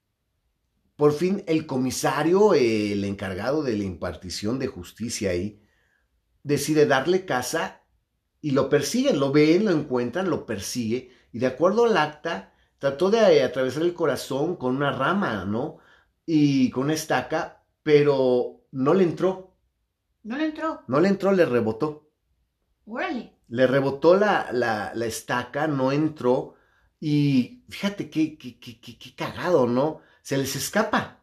por 0.95 1.13
fin 1.13 1.43
el 1.45 1.67
comisario, 1.67 2.55
el 2.55 3.03
encargado 3.03 3.61
de 3.61 3.77
la 3.77 3.83
impartición 3.83 4.57
de 4.57 4.65
justicia 4.65 5.29
ahí, 5.29 5.61
decide 6.41 6.87
darle 6.87 7.25
casa 7.25 7.83
y 8.41 8.51
lo 8.51 8.67
persiguen, 8.67 9.19
lo 9.19 9.31
ven, 9.31 9.65
lo 9.65 9.71
encuentran, 9.71 10.27
lo 10.27 10.47
persigue 10.47 11.11
y 11.31 11.37
de 11.37 11.45
acuerdo 11.45 11.85
al 11.85 11.97
acta 11.97 12.51
trató 12.79 13.11
de 13.11 13.43
atravesar 13.43 13.83
el 13.83 13.93
corazón 13.93 14.55
con 14.55 14.75
una 14.75 14.91
rama, 14.91 15.45
¿no? 15.45 15.77
Y 16.25 16.71
con 16.71 16.85
una 16.85 16.93
estaca, 16.95 17.63
pero 17.83 18.65
no 18.71 18.95
le 18.95 19.03
entró. 19.03 19.55
No 20.23 20.35
le 20.35 20.45
entró. 20.45 20.81
No 20.87 20.99
le 20.99 21.09
entró, 21.09 21.31
le 21.31 21.45
rebotó. 21.45 22.09
Órale. 22.85 23.37
Le 23.49 23.67
rebotó 23.67 24.17
la, 24.17 24.49
la, 24.51 24.93
la 24.95 25.05
estaca, 25.05 25.67
no 25.67 25.91
entró 25.91 26.55
y 27.05 27.65
fíjate 27.67 28.09
qué, 28.09 28.37
qué, 28.37 28.57
qué, 28.57 28.79
qué, 28.79 29.13
cagado, 29.13 29.67
¿no? 29.67 29.99
Se 30.21 30.37
les 30.37 30.55
escapa. 30.55 31.19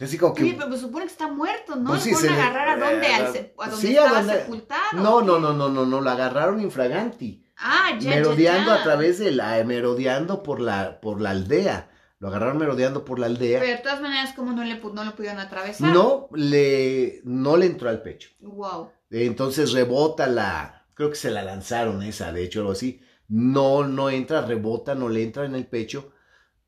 Así 0.00 0.16
como 0.16 0.32
que, 0.32 0.44
Oye, 0.44 0.54
pero 0.54 0.68
pues 0.68 0.80
supone 0.80 1.04
que 1.04 1.12
está 1.12 1.28
muerto, 1.28 1.76
¿no? 1.76 1.90
Pues 1.90 2.04
sí, 2.04 2.14
se 2.14 2.30
agarrar 2.30 2.70
a 2.70 2.76
dónde, 2.78 3.06
a 3.06 3.18
donde 3.18 3.76
sí, 3.76 3.94
estaba 3.94 4.24
sepultado. 4.24 4.80
No, 4.94 5.20
no, 5.20 5.38
no, 5.38 5.52
no, 5.52 5.68
no, 5.68 5.84
no, 5.84 6.00
lo 6.00 6.08
agarraron 6.08 6.62
infraganti. 6.62 7.44
Ah, 7.58 7.98
ya, 8.00 8.12
merodeando 8.12 8.70
ya, 8.70 8.76
ya. 8.76 8.80
a 8.80 8.82
través 8.82 9.18
de 9.18 9.30
la, 9.30 9.62
merodeando 9.62 10.42
por 10.42 10.58
la, 10.58 11.02
por 11.02 11.20
la 11.20 11.32
aldea. 11.32 11.90
Lo 12.18 12.28
agarraron 12.28 12.56
merodeando 12.56 13.04
por 13.04 13.18
la 13.18 13.26
aldea. 13.26 13.60
Pero 13.60 13.76
de 13.76 13.82
todas 13.82 14.00
maneras, 14.00 14.32
¿cómo 14.34 14.52
no, 14.52 14.64
le, 14.64 14.80
no 14.80 15.04
lo 15.04 15.14
pudieron 15.14 15.38
atravesar? 15.38 15.92
No 15.92 16.30
le, 16.32 17.20
no 17.24 17.58
le 17.58 17.66
entró 17.66 17.90
al 17.90 18.00
pecho. 18.00 18.30
Wow. 18.40 18.90
Entonces 19.10 19.72
rebota 19.72 20.28
la, 20.28 20.86
creo 20.94 21.10
que 21.10 21.16
se 21.16 21.30
la 21.30 21.42
lanzaron 21.42 22.02
esa, 22.02 22.32
de 22.32 22.42
hecho, 22.42 22.60
algo 22.60 22.72
así. 22.72 23.02
No, 23.28 23.86
no 23.86 24.10
entra, 24.10 24.44
rebota, 24.44 24.94
no 24.94 25.08
le 25.08 25.22
entra 25.22 25.44
en 25.44 25.54
el 25.54 25.66
pecho 25.66 26.12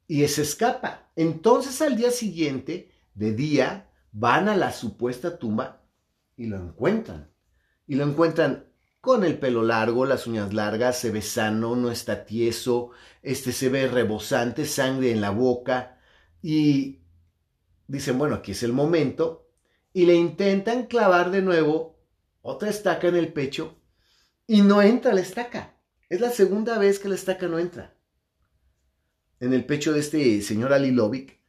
y 0.07 0.27
se 0.29 0.43
escapa. 0.43 1.11
Entonces 1.17 1.81
al 1.83 1.97
día 1.97 2.11
siguiente, 2.11 2.91
de 3.15 3.33
día, 3.33 3.91
van 4.13 4.49
a 4.49 4.57
la 4.57 4.73
supuesta 4.73 5.39
tumba 5.39 5.83
y 6.37 6.47
lo 6.47 6.57
encuentran. 6.57 7.31
Y 7.87 7.95
lo 7.95 8.05
encuentran 8.05 8.67
con 9.01 9.25
el 9.25 9.39
pelo 9.39 9.63
largo, 9.63 10.05
las 10.05 10.27
uñas 10.27 10.53
largas, 10.53 10.99
se 10.99 11.11
ve 11.11 11.23
sano, 11.23 11.75
no 11.77 11.91
está 11.91 12.25
tieso, 12.25 12.91
este 13.23 13.53
se 13.53 13.69
ve 13.69 13.89
rebosante, 13.89 14.67
sangre 14.67 15.13
en 15.13 15.21
la 15.21 15.31
boca 15.31 15.99
y 16.43 17.01
dicen, 17.87 18.19
bueno, 18.19 18.37
aquí 18.37 18.53
es 18.53 18.63
el 18.63 18.73
momento 18.73 19.49
y 19.93 20.07
le 20.07 20.15
intentan 20.15 20.87
clavar 20.87 21.31
de 21.31 21.43
nuevo 21.43 21.99
otra 22.43 22.71
estaca 22.71 23.09
en 23.09 23.17
el 23.17 23.33
pecho 23.33 23.77
y 24.47 24.63
no 24.63 24.83
entra 24.83 25.13
la 25.13 25.21
estaca. 25.21 25.77
Es 26.11 26.21
la 26.21 26.31
segunda 26.31 26.77
vez 26.77 26.99
que 26.99 27.09
la 27.09 27.15
estaca 27.15 27.47
no 27.49 27.59
entra 27.59 27.97
en 29.39 29.55
el 29.55 29.65
pecho 29.65 29.93
de 29.93 30.01
este 30.01 30.43
señor 30.43 30.73
Alilovic 30.73 31.41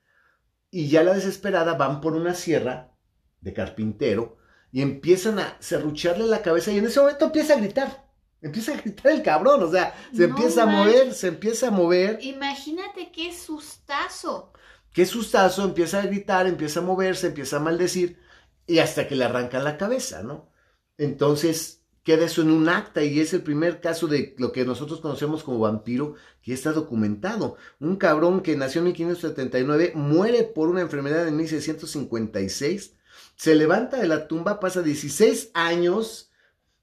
y 0.70 0.88
ya 0.88 1.04
la 1.04 1.14
desesperada 1.14 1.74
van 1.74 2.00
por 2.00 2.14
una 2.14 2.34
sierra 2.34 2.96
de 3.42 3.54
carpintero 3.54 4.38
y 4.72 4.82
empiezan 4.82 5.40
a 5.40 5.58
serrucharle 5.60 6.26
la 6.28 6.42
cabeza 6.42 6.72
y 6.72 6.78
en 6.78 6.86
ese 6.86 7.00
momento 7.02 7.26
empieza 7.26 7.54
a 7.54 7.58
gritar. 7.58 8.10
Empieza 8.42 8.74
a 8.74 8.78
gritar 8.78 9.12
el 9.12 9.22
cabrón, 9.22 9.62
o 9.64 9.70
sea, 9.70 9.94
se 10.14 10.28
No 10.28 10.36
empieza 10.36 10.64
a 10.64 10.66
mover, 10.68 11.14
se 11.14 11.28
empieza 11.28 11.68
a 11.68 11.72
mover. 11.72 12.20
Imagínate 12.22 13.12
qué 13.12 13.34
sustazo. 13.34 14.54
Qué 14.94 15.06
sustazo, 15.06 15.66
empieza 15.66 16.00
a 16.00 16.06
gritar, 16.06 16.48
empieza 16.48 16.80
a 16.80 16.84
moverse, 16.84 17.28
empieza 17.28 17.58
a 17.58 17.62
maldecir 17.62 18.20
y 18.68 18.80
hasta 18.80 19.08
que 19.08 19.16
le 19.16 19.26
arrancan 19.26 19.64
la 19.64 19.78
cabeza, 19.78 20.24
¿no? 20.24 20.50
Entonces 20.98 21.81
queda 22.04 22.26
eso 22.26 22.42
en 22.42 22.52
un 22.52 22.68
acta 22.70 23.04
y 23.04 23.20
es 23.20 23.34
el 23.34 23.44
primer 23.44 23.80
caso 23.80 24.08
de 24.08 24.36
lo 24.38 24.52
que 24.52 24.66
nosotros 24.66 25.02
conocemos 25.02 25.44
como 25.44 25.60
vampiro 25.60 26.16
que 26.42 26.54
está 26.54 26.72
documentado. 26.72 27.58
Un 27.80 27.98
cabrón 27.98 28.42
que 28.42 28.56
nació 28.56 28.80
en 28.80 28.86
1579 28.86 29.94
muere 29.96 30.44
por 30.44 30.70
una 30.70 30.82
enfermedad 30.82 31.28
en 31.28 31.38
1656, 31.38 32.96
se 33.36 33.56
levanta 33.56 33.98
de 33.98 34.08
la 34.08 34.28
tumba, 34.28 34.60
pasa 34.60 34.82
16 34.82 35.52
años 35.54 36.32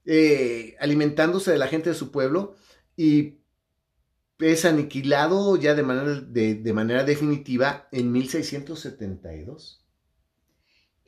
eh, 0.04 0.76
alimentándose 0.80 1.52
de 1.52 1.58
la 1.58 1.68
gente 1.68 1.90
de 1.90 1.96
su 1.96 2.10
pueblo 2.10 2.56
y 2.96 3.38
es 4.38 4.64
aniquilado 4.64 5.56
ya 5.56 5.75
de 5.75 5.82
manera, 5.82 6.20
de, 6.20 6.54
de 6.54 6.72
manera 6.72 7.04
definitiva 7.04 7.88
en 7.92 8.12
1672. 8.12 9.84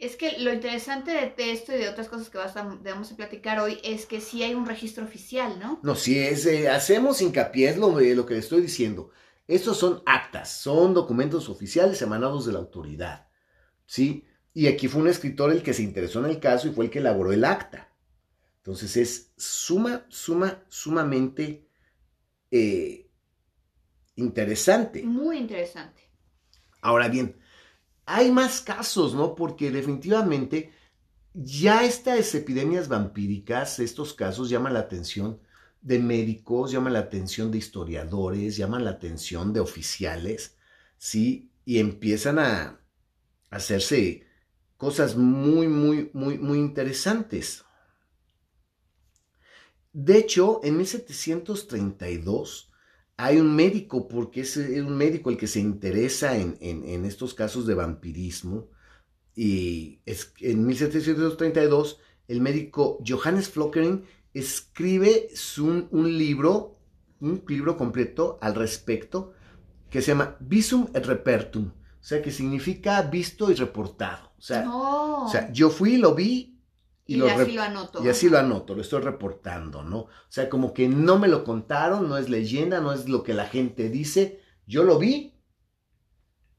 Es 0.01 0.17
que 0.17 0.39
lo 0.39 0.53
interesante 0.53 1.11
de, 1.13 1.31
de 1.37 1.53
esto 1.53 1.73
y 1.75 1.79
de 1.79 1.89
otras 1.89 2.09
cosas 2.09 2.31
que 2.31 2.39
vas 2.39 2.57
a- 2.57 2.65
vamos 2.65 3.13
a 3.13 3.17
platicar 3.17 3.61
hoy 3.61 3.79
es 3.85 4.07
que 4.07 4.21
sí 4.21 4.43
hay 4.43 4.55
un 4.55 4.67
registro 4.67 5.05
oficial, 5.05 5.59
¿no? 5.61 5.81
No, 5.83 5.95
si 5.95 6.19
es, 6.19 6.47
eh, 6.47 6.69
hacemos 6.69 7.23
hincapié, 7.23 7.71
es 7.71 7.77
lo, 7.79 7.99
eh, 8.01 8.15
lo 8.15 8.27
que 8.27 8.35
le 8.35 8.41
estoy 8.41 8.63
diciendo. 8.63 9.11
Estos 9.47 9.79
son 9.79 10.03
actas, 10.07 10.51
son 10.53 10.95
documentos 10.95 11.49
oficiales 11.49 12.01
emanados 12.03 12.47
de 12.47 12.53
la 12.53 12.59
autoridad, 12.61 13.29
¿sí? 13.87 14.25
Y 14.55 14.69
aquí 14.69 14.89
fue 14.89 15.03
un 15.03 15.09
escritor 15.09 15.53
el 15.53 15.63
que 15.63 15.75
se 15.75 15.83
interesó 15.83 16.21
en 16.25 16.31
el 16.31 16.41
caso 16.41 16.69
y 16.69 16.73
fue 16.73 16.87
el 16.87 16.91
que 16.91 17.01
elaboró 17.01 17.33
el 17.33 17.45
acta. 17.45 17.93
Entonces 18.59 18.97
es 18.97 19.33
suma, 19.37 20.07
suma, 20.09 20.65
sumamente 20.69 21.69
eh, 22.51 23.09
interesante. 24.17 25.03
Muy 25.03 25.39
interesante. 25.39 26.03
Ahora 26.83 27.09
bien, 27.09 27.37
hay 28.13 28.33
más 28.33 28.61
casos, 28.61 29.15
¿no? 29.15 29.35
Porque 29.35 29.71
definitivamente 29.71 30.73
ya 31.33 31.85
estas 31.85 32.35
epidemias 32.35 32.89
vampíricas, 32.89 33.79
estos 33.79 34.15
casos 34.15 34.51
llaman 34.51 34.75
la 34.75 34.81
atención 34.81 35.41
de 35.81 36.01
médicos, 36.01 36.73
llaman 36.73 36.95
la 36.95 36.99
atención 37.01 37.51
de 37.51 37.59
historiadores, 37.59 38.57
llaman 38.57 38.85
la 38.85 38.91
atención 38.91 39.53
de 39.53 39.61
oficiales, 39.61 40.57
¿sí? 40.99 41.53
Y 41.65 41.79
empiezan 41.79 42.41
a 42.41 42.81
hacerse 43.49 44.27
cosas 44.77 45.17
muy, 45.17 45.69
muy, 45.69 46.11
muy, 46.13 46.37
muy 46.39 46.59
interesantes. 46.59 47.65
De 49.93 50.19
hecho, 50.19 50.61
en 50.65 50.77
1732 50.79 52.70
hay 53.25 53.39
un 53.39 53.55
médico, 53.55 54.09
porque 54.09 54.41
es 54.43 54.57
un 54.57 54.97
médico 54.97 55.31
el 55.31 55.37
que 55.37 55.47
se 55.47 55.61
interesa 55.61 56.37
en, 56.37 56.57
en- 56.61 56.85
en 56.89 57.05
estos 57.05 57.35
casos 57.35 57.67
de 57.67 57.75
vampirismo, 57.75 58.69
y 59.35 60.01
es, 60.07 60.33
en 60.41 60.67
1732 60.67 61.99
el 62.29 62.41
médico 62.41 62.99
Johannes 63.07 63.49
Flockering 63.51 64.05
escribe 64.35 65.29
su- 65.35 65.89
un 65.91 66.19
libro, 66.19 66.79
un 67.21 67.43
libro 67.49 67.77
completo 67.77 68.39
al 68.41 68.55
respecto, 68.55 69.33
que 69.91 70.01
se 70.03 70.09
llama 70.13 70.37
Visum 70.41 70.89
et 70.95 71.05
Repertum, 71.07 71.67
o 71.69 72.03
sea, 72.05 72.23
que 72.23 72.31
significa 72.31 73.03
visto 73.03 73.51
y 73.51 73.55
reportado. 73.55 74.33
O 74.39 74.43
sea, 74.43 74.65
o 75.27 75.29
sea 75.29 75.53
yo 75.53 75.71
fui, 75.71 75.97
lo 75.99 76.15
vi 76.15 76.60
y, 77.11 77.15
y, 77.15 77.17
lo 77.17 77.27
así 77.27 77.53
lo 77.53 77.63
anoto. 77.63 78.05
y 78.05 78.09
así 78.09 78.29
lo 78.29 78.39
anoto, 78.39 78.77
lo 78.77 78.83
estoy 78.83 79.03
reportando, 79.03 79.83
¿no? 79.83 79.99
O 79.99 80.09
sea, 80.29 80.49
como 80.49 80.73
que 80.73 80.89
no 80.89 81.19
me 81.19 81.27
lo 81.27 81.43
contaron, 81.43 82.09
no 82.09 82.17
es 82.17 82.29
leyenda, 82.29 82.81
no 82.81 82.93
es 82.93 83.09
lo 83.09 83.25
que 83.25 83.35
la 83.35 83.49
gente 83.49 83.89
dice, 83.89 84.41
yo 84.65 84.85
lo 84.85 84.97
vi 84.97 85.35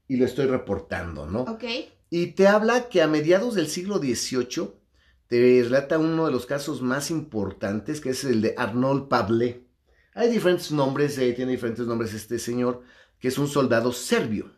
y 0.08 0.16
lo 0.18 0.26
estoy 0.26 0.44
reportando, 0.44 1.24
¿no? 1.24 1.44
Ok. 1.44 1.64
Y 2.10 2.32
te 2.32 2.48
habla 2.48 2.90
que 2.90 3.00
a 3.00 3.08
mediados 3.08 3.54
del 3.54 3.68
siglo 3.68 3.96
XVIII 3.96 4.74
te 5.26 5.62
relata 5.62 5.98
uno 5.98 6.26
de 6.26 6.32
los 6.32 6.44
casos 6.44 6.82
más 6.82 7.10
importantes, 7.10 8.02
que 8.02 8.10
es 8.10 8.22
el 8.24 8.42
de 8.42 8.54
Arnold 8.58 9.08
Pavle. 9.08 9.66
Hay 10.12 10.28
diferentes 10.28 10.70
nombres, 10.70 11.16
eh, 11.16 11.32
tiene 11.32 11.52
diferentes 11.52 11.86
nombres 11.86 12.12
este 12.12 12.38
señor, 12.38 12.82
que 13.18 13.28
es 13.28 13.38
un 13.38 13.48
soldado 13.48 13.90
serbio. 13.90 14.52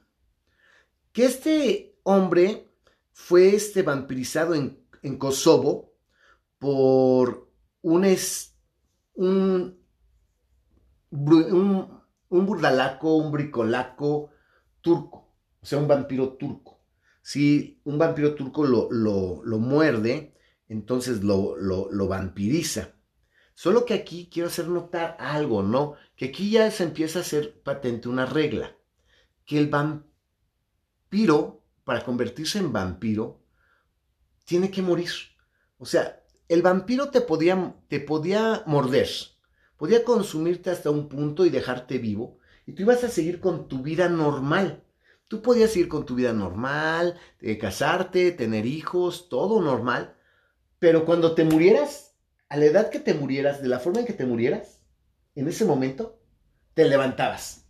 Que 1.12 1.26
este 1.26 2.00
hombre 2.02 2.68
fue 3.12 3.54
este 3.54 3.82
vampirizado 3.82 4.56
en, 4.56 4.83
en 5.04 5.18
Kosovo 5.18 5.92
por 6.58 7.50
un, 7.82 8.04
es, 8.04 8.56
un, 9.14 9.78
un, 11.10 12.02
un 12.30 12.46
burdalaco, 12.46 13.16
un 13.16 13.30
bricolaco 13.30 14.30
turco, 14.80 15.36
o 15.60 15.66
sea, 15.66 15.78
un 15.78 15.86
vampiro 15.86 16.32
turco. 16.32 16.80
Si 17.22 17.80
un 17.84 17.98
vampiro 17.98 18.34
turco 18.34 18.64
lo, 18.64 18.90
lo, 18.90 19.42
lo 19.44 19.58
muerde, 19.58 20.34
entonces 20.68 21.22
lo, 21.22 21.56
lo, 21.56 21.90
lo 21.90 22.08
vampiriza. 22.08 22.94
Solo 23.54 23.84
que 23.84 23.94
aquí 23.94 24.28
quiero 24.32 24.48
hacer 24.48 24.68
notar 24.68 25.16
algo, 25.20 25.62
¿no? 25.62 25.94
Que 26.16 26.26
aquí 26.26 26.50
ya 26.50 26.70
se 26.70 26.84
empieza 26.84 27.18
a 27.18 27.22
hacer 27.22 27.62
patente 27.62 28.08
una 28.08 28.26
regla. 28.26 28.74
Que 29.44 29.58
el 29.58 29.68
vampiro, 29.68 31.62
para 31.84 32.04
convertirse 32.04 32.58
en 32.58 32.72
vampiro, 32.72 33.43
tiene 34.44 34.70
que 34.70 34.82
morir. 34.82 35.10
O 35.78 35.86
sea, 35.86 36.22
el 36.48 36.62
vampiro 36.62 37.10
te 37.10 37.20
podía, 37.20 37.74
te 37.88 38.00
podía 38.00 38.62
morder, 38.66 39.08
podía 39.76 40.04
consumirte 40.04 40.70
hasta 40.70 40.90
un 40.90 41.08
punto 41.08 41.44
y 41.44 41.50
dejarte 41.50 41.98
vivo, 41.98 42.38
y 42.66 42.72
tú 42.72 42.82
ibas 42.82 43.04
a 43.04 43.08
seguir 43.08 43.40
con 43.40 43.68
tu 43.68 43.82
vida 43.82 44.08
normal. 44.08 44.82
Tú 45.28 45.42
podías 45.42 45.70
seguir 45.70 45.88
con 45.88 46.04
tu 46.04 46.14
vida 46.14 46.32
normal, 46.32 47.18
eh, 47.40 47.58
casarte, 47.58 48.30
tener 48.30 48.66
hijos, 48.66 49.28
todo 49.28 49.60
normal, 49.60 50.14
pero 50.78 51.04
cuando 51.04 51.34
te 51.34 51.44
murieras, 51.44 52.14
a 52.48 52.56
la 52.56 52.66
edad 52.66 52.90
que 52.90 53.00
te 53.00 53.14
murieras, 53.14 53.62
de 53.62 53.68
la 53.68 53.80
forma 53.80 54.00
en 54.00 54.06
que 54.06 54.12
te 54.12 54.26
murieras, 54.26 54.82
en 55.34 55.48
ese 55.48 55.64
momento, 55.64 56.20
te 56.74 56.84
levantabas. 56.84 57.63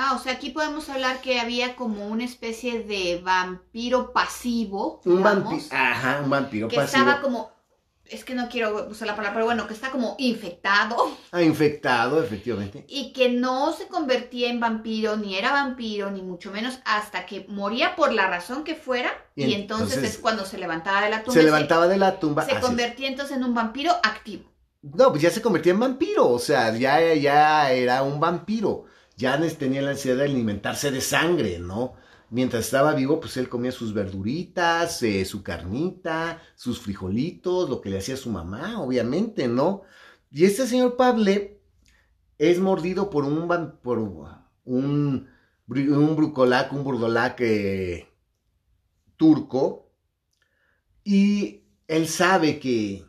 Ah, 0.00 0.14
o 0.14 0.22
sea, 0.22 0.34
aquí 0.34 0.50
podemos 0.50 0.88
hablar 0.90 1.20
que 1.20 1.40
había 1.40 1.74
como 1.74 2.06
una 2.06 2.24
especie 2.24 2.84
de 2.84 3.20
vampiro 3.20 4.12
pasivo. 4.12 5.00
Un 5.04 5.24
vampiro, 5.24 5.60
ajá, 5.72 6.20
un 6.22 6.30
vampiro 6.30 6.68
Que 6.68 6.76
pasivo. 6.76 7.02
estaba 7.02 7.20
como. 7.20 7.50
Es 8.04 8.24
que 8.24 8.36
no 8.36 8.48
quiero 8.48 8.86
usar 8.88 9.08
la 9.08 9.16
palabra, 9.16 9.34
pero 9.34 9.46
bueno, 9.46 9.66
que 9.66 9.74
está 9.74 9.90
como 9.90 10.14
infectado 10.18 10.96
Ah, 11.32 11.42
infectado, 11.42 12.22
efectivamente. 12.22 12.84
y 12.88 13.12
que 13.12 13.28
no 13.28 13.72
se 13.72 13.88
convertía 13.88 14.50
en 14.50 14.60
vampiro, 14.60 15.16
ni 15.16 15.36
era 15.36 15.50
vampiro, 15.50 16.12
ni 16.12 16.22
mucho 16.22 16.52
menos, 16.52 16.78
hasta 16.84 17.26
que 17.26 17.44
moría 17.48 17.96
por 17.96 18.12
la 18.12 18.28
razón 18.28 18.62
que 18.62 18.76
fuera. 18.76 19.10
Y 19.34 19.46
Y, 19.46 19.54
entonces, 19.54 19.96
entonces 19.96 20.14
es 20.14 20.18
cuando 20.20 20.44
se 20.44 20.58
levantaba 20.58 21.02
de 21.02 21.10
la 21.10 21.24
tumba. 21.24 21.40
Se 21.40 21.42
levantaba 21.44 21.88
de 21.88 21.96
la 21.96 22.20
tumba. 22.20 22.44
Se, 22.44 22.60
convertía 22.60 23.08
entonces 23.08 23.36
en 23.36 23.42
un 23.42 23.52
vampiro 23.52 23.90
activo. 24.04 24.44
No, 24.80 25.10
pues 25.10 25.22
ya 25.22 25.30
se 25.30 25.42
convertía 25.42 25.72
en 25.72 25.80
vampiro, 25.80 26.28
o 26.28 26.38
sea, 26.38 26.72
ya, 26.76 27.14
ya 27.14 27.72
era 27.72 28.04
un 28.04 28.20
vampiro. 28.20 28.84
Ya 29.22 29.32
nes- 29.40 29.58
tenía 29.58 29.82
la 29.82 29.90
ansiedad 29.92 30.18
de 30.18 30.24
alimentarse 30.30 30.90
de 30.90 31.00
sangre, 31.00 31.58
¿no? 31.58 31.94
Mientras 32.30 32.66
estaba 32.66 32.94
vivo, 32.94 33.20
pues 33.20 33.36
él 33.38 33.48
comía 33.48 33.72
sus 33.72 33.92
verduritas, 33.94 35.02
eh, 35.02 35.24
su 35.24 35.42
carnita, 35.42 36.40
sus 36.56 36.80
frijolitos, 36.80 37.68
lo 37.70 37.80
que 37.80 37.90
le 37.90 37.98
hacía 37.98 38.16
su 38.16 38.30
mamá, 38.30 38.80
obviamente, 38.80 39.48
¿no? 39.48 39.82
Y 40.30 40.44
este 40.44 40.66
señor 40.66 40.96
Pable 40.96 41.60
es 42.38 42.60
mordido 42.60 43.10
por 43.10 43.24
un, 43.24 43.48
por 43.82 43.98
un, 44.64 45.28
un 45.66 46.16
brucolac, 46.16 46.72
un 46.72 46.84
burdolac 46.84 47.40
eh, 47.40 48.08
turco, 49.16 49.90
y 51.04 51.64
él 51.88 52.06
sabe 52.08 52.58
que, 52.60 53.04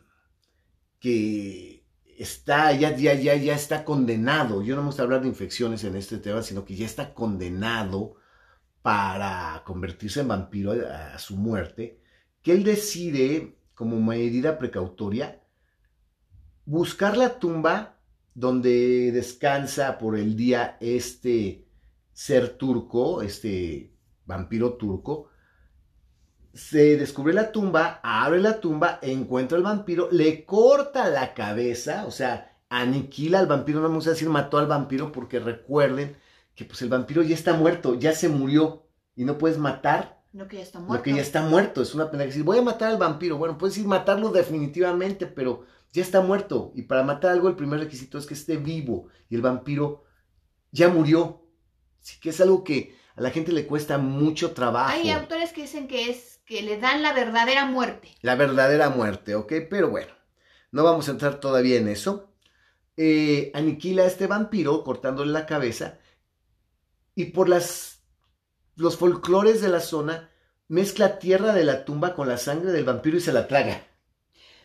que 0.98 1.79
está, 2.20 2.72
ya, 2.72 2.94
ya, 2.96 3.14
ya, 3.14 3.34
ya 3.34 3.54
está 3.54 3.84
condenado. 3.84 4.62
Yo 4.62 4.74
no 4.76 4.82
vamos 4.82 5.00
a 5.00 5.02
hablar 5.04 5.22
de 5.22 5.28
infecciones 5.28 5.84
en 5.84 5.96
este 5.96 6.18
tema, 6.18 6.42
sino 6.42 6.64
que 6.66 6.76
ya 6.76 6.84
está 6.84 7.14
condenado 7.14 8.16
para 8.82 9.62
convertirse 9.64 10.20
en 10.20 10.28
vampiro 10.28 10.72
a, 10.72 11.14
a 11.14 11.18
su 11.18 11.36
muerte, 11.36 12.00
que 12.42 12.52
él 12.52 12.62
decide, 12.62 13.56
como 13.74 14.00
medida 14.00 14.58
precautoria, 14.58 15.42
buscar 16.66 17.16
la 17.16 17.38
tumba 17.38 17.98
donde 18.34 19.12
descansa 19.12 19.98
por 19.98 20.16
el 20.16 20.36
día 20.36 20.76
este 20.80 21.66
ser 22.12 22.50
turco, 22.58 23.22
este 23.22 23.94
vampiro 24.26 24.74
turco, 24.74 25.30
se 26.52 26.96
descubre 26.96 27.32
la 27.32 27.52
tumba, 27.52 28.00
abre 28.02 28.40
la 28.40 28.60
tumba, 28.60 28.98
encuentra 29.02 29.56
al 29.56 29.64
vampiro, 29.64 30.08
le 30.10 30.44
corta 30.44 31.08
la 31.08 31.34
cabeza, 31.34 32.06
o 32.06 32.10
sea, 32.10 32.58
aniquila 32.68 33.38
al 33.38 33.46
vampiro, 33.46 33.80
no 33.80 33.88
vamos 33.88 34.06
a 34.06 34.10
decir 34.10 34.28
mató 34.28 34.58
al 34.58 34.66
vampiro 34.66 35.12
porque 35.12 35.38
recuerden 35.38 36.16
que 36.54 36.64
pues 36.64 36.82
el 36.82 36.88
vampiro 36.88 37.22
ya 37.22 37.34
está 37.34 37.54
muerto, 37.54 37.94
ya 37.94 38.12
se 38.12 38.28
murió 38.28 38.86
y 39.14 39.24
no 39.24 39.38
puedes 39.38 39.58
matar 39.58 40.20
lo 40.32 40.46
que 40.46 40.58
ya 40.58 40.62
está 40.62 40.78
muerto. 40.78 40.94
Lo 40.94 41.02
que 41.02 41.14
ya 41.14 41.22
está 41.22 41.42
muerto, 41.42 41.82
es 41.82 41.94
una 41.94 42.10
pena 42.10 42.24
decir, 42.24 42.44
voy 42.44 42.58
a 42.58 42.62
matar 42.62 42.90
al 42.90 42.98
vampiro, 42.98 43.36
bueno, 43.36 43.58
puedes 43.58 43.76
ir 43.78 43.86
matarlo 43.86 44.30
definitivamente, 44.30 45.26
pero 45.26 45.64
ya 45.92 46.02
está 46.02 46.20
muerto 46.20 46.72
y 46.74 46.82
para 46.82 47.02
matar 47.02 47.32
algo 47.32 47.48
el 47.48 47.56
primer 47.56 47.80
requisito 47.80 48.18
es 48.18 48.26
que 48.26 48.34
esté 48.34 48.56
vivo 48.56 49.08
y 49.28 49.34
el 49.34 49.42
vampiro 49.42 50.04
ya 50.70 50.88
murió. 50.88 51.44
Así 52.00 52.18
que 52.20 52.30
es 52.30 52.40
algo 52.40 52.62
que 52.62 52.94
a 53.16 53.20
la 53.20 53.30
gente 53.30 53.52
le 53.52 53.66
cuesta 53.66 53.98
mucho 53.98 54.52
trabajo. 54.52 54.92
Hay 54.92 55.10
autores 55.10 55.52
que 55.52 55.62
dicen 55.62 55.88
que 55.88 56.10
es 56.10 56.29
que 56.50 56.62
le 56.62 56.78
dan 56.78 57.00
la 57.04 57.12
verdadera 57.12 57.64
muerte. 57.64 58.08
La 58.22 58.34
verdadera 58.34 58.90
muerte, 58.90 59.36
¿ok? 59.36 59.52
Pero 59.70 59.88
bueno, 59.88 60.12
no 60.72 60.82
vamos 60.82 61.06
a 61.06 61.12
entrar 61.12 61.38
todavía 61.38 61.76
en 61.78 61.86
eso. 61.86 62.34
Eh, 62.96 63.52
aniquila 63.54 64.02
a 64.02 64.06
este 64.06 64.26
vampiro 64.26 64.82
cortándole 64.82 65.30
la 65.30 65.46
cabeza 65.46 66.00
y 67.14 67.26
por 67.26 67.48
las, 67.48 68.02
los 68.74 68.96
folclores 68.96 69.60
de 69.60 69.68
la 69.68 69.78
zona 69.78 70.28
mezcla 70.66 71.20
tierra 71.20 71.52
de 71.52 71.62
la 71.62 71.84
tumba 71.84 72.16
con 72.16 72.28
la 72.28 72.36
sangre 72.36 72.72
del 72.72 72.84
vampiro 72.84 73.16
y 73.16 73.20
se 73.20 73.32
la 73.32 73.46
traga. 73.46 73.86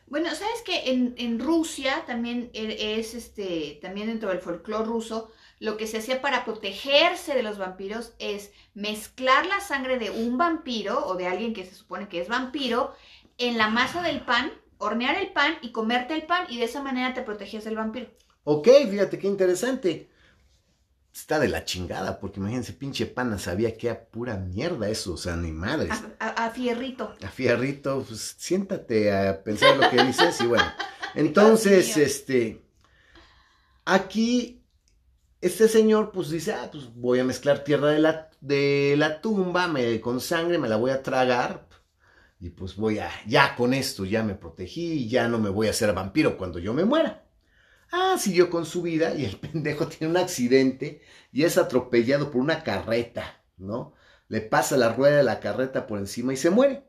Bueno, 0.07 0.33
sabes 0.33 0.63
que 0.65 0.89
en, 0.89 1.13
en, 1.19 1.39
Rusia 1.39 2.03
también 2.07 2.49
e, 2.53 2.97
es 2.97 3.13
este, 3.13 3.77
también 3.79 4.07
dentro 4.07 4.29
del 4.29 4.39
folclore 4.39 4.85
ruso, 4.85 5.31
lo 5.59 5.77
que 5.77 5.87
se 5.87 5.99
hacía 5.99 6.21
para 6.21 6.43
protegerse 6.43 7.33
de 7.33 7.43
los 7.43 7.57
vampiros 7.57 8.13
es 8.19 8.51
mezclar 8.73 9.45
la 9.45 9.61
sangre 9.61 9.97
de 9.97 10.09
un 10.09 10.37
vampiro 10.37 11.05
o 11.05 11.15
de 11.15 11.27
alguien 11.27 11.53
que 11.53 11.65
se 11.65 11.75
supone 11.75 12.09
que 12.09 12.21
es 12.21 12.27
vampiro 12.27 12.93
en 13.37 13.57
la 13.57 13.69
masa 13.69 14.01
del 14.01 14.21
pan, 14.21 14.51
hornear 14.77 15.15
el 15.15 15.31
pan 15.31 15.55
y 15.61 15.71
comerte 15.71 16.13
el 16.13 16.23
pan 16.23 16.45
y 16.49 16.57
de 16.57 16.65
esa 16.65 16.81
manera 16.81 17.13
te 17.13 17.21
protegías 17.21 17.63
del 17.63 17.77
vampiro. 17.77 18.07
Ok, 18.43 18.67
fíjate 18.89 19.17
qué 19.17 19.27
interesante. 19.27 20.09
Está 21.13 21.39
de 21.39 21.47
la 21.47 21.63
chingada, 21.63 22.19
porque 22.19 22.41
imagínense, 22.41 22.73
pinche 22.73 23.05
pana 23.05 23.37
sabía 23.37 23.77
que 23.77 23.87
era 23.87 24.05
pura 24.05 24.35
mierda 24.35 24.89
eso, 24.89 25.13
o 25.13 25.17
sea, 25.17 25.37
ni 25.37 25.53
madres. 25.53 25.91
A, 26.19 26.49
fierrito. 26.49 27.15
A 27.23 27.29
fierrito, 27.29 28.03
pues 28.05 28.35
siéntate 28.37 29.13
a 29.13 29.41
pensar 29.41 29.77
lo 29.77 29.89
que 29.89 30.03
dices 30.03 30.39
y 30.41 30.47
bueno. 30.47 30.65
Entonces, 31.15 31.95
este, 31.95 32.65
aquí 33.85 34.64
este 35.45 35.67
señor 35.67 36.11
pues 36.11 36.29
dice, 36.31 36.53
ah, 36.53 36.69
pues 36.71 36.91
voy 36.95 37.19
a 37.19 37.23
mezclar 37.23 37.63
tierra 37.63 37.89
de 37.89 37.99
la, 37.99 38.31
de 38.41 38.95
la 38.97 39.21
tumba 39.21 39.67
me, 39.67 40.01
con 40.01 40.19
sangre, 40.19 40.57
me 40.57 40.67
la 40.67 40.77
voy 40.77 40.89
a 40.89 41.03
tragar. 41.03 41.67
Y 42.39 42.49
pues 42.49 42.75
voy 42.75 42.97
a, 42.99 43.11
ya 43.27 43.55
con 43.55 43.73
esto 43.73 44.05
ya 44.05 44.23
me 44.23 44.33
protegí, 44.33 45.07
ya 45.07 45.27
no 45.27 45.37
me 45.37 45.49
voy 45.49 45.67
a 45.67 45.69
hacer 45.69 45.93
vampiro 45.93 46.37
cuando 46.37 46.57
yo 46.57 46.73
me 46.73 46.83
muera. 46.83 47.27
Ah, 47.91 48.15
siguió 48.17 48.49
con 48.49 48.65
su 48.65 48.81
vida 48.81 49.13
y 49.13 49.25
el 49.25 49.37
pendejo 49.39 49.87
tiene 49.87 50.11
un 50.11 50.17
accidente 50.17 51.01
y 51.31 51.43
es 51.43 51.59
atropellado 51.59 52.31
por 52.31 52.41
una 52.41 52.63
carreta, 52.63 53.43
¿no? 53.57 53.93
Le 54.27 54.41
pasa 54.41 54.77
la 54.77 54.93
rueda 54.93 55.17
de 55.17 55.23
la 55.23 55.39
carreta 55.39 55.85
por 55.85 55.99
encima 55.99 56.33
y 56.33 56.37
se 56.37 56.49
muere. 56.49 56.83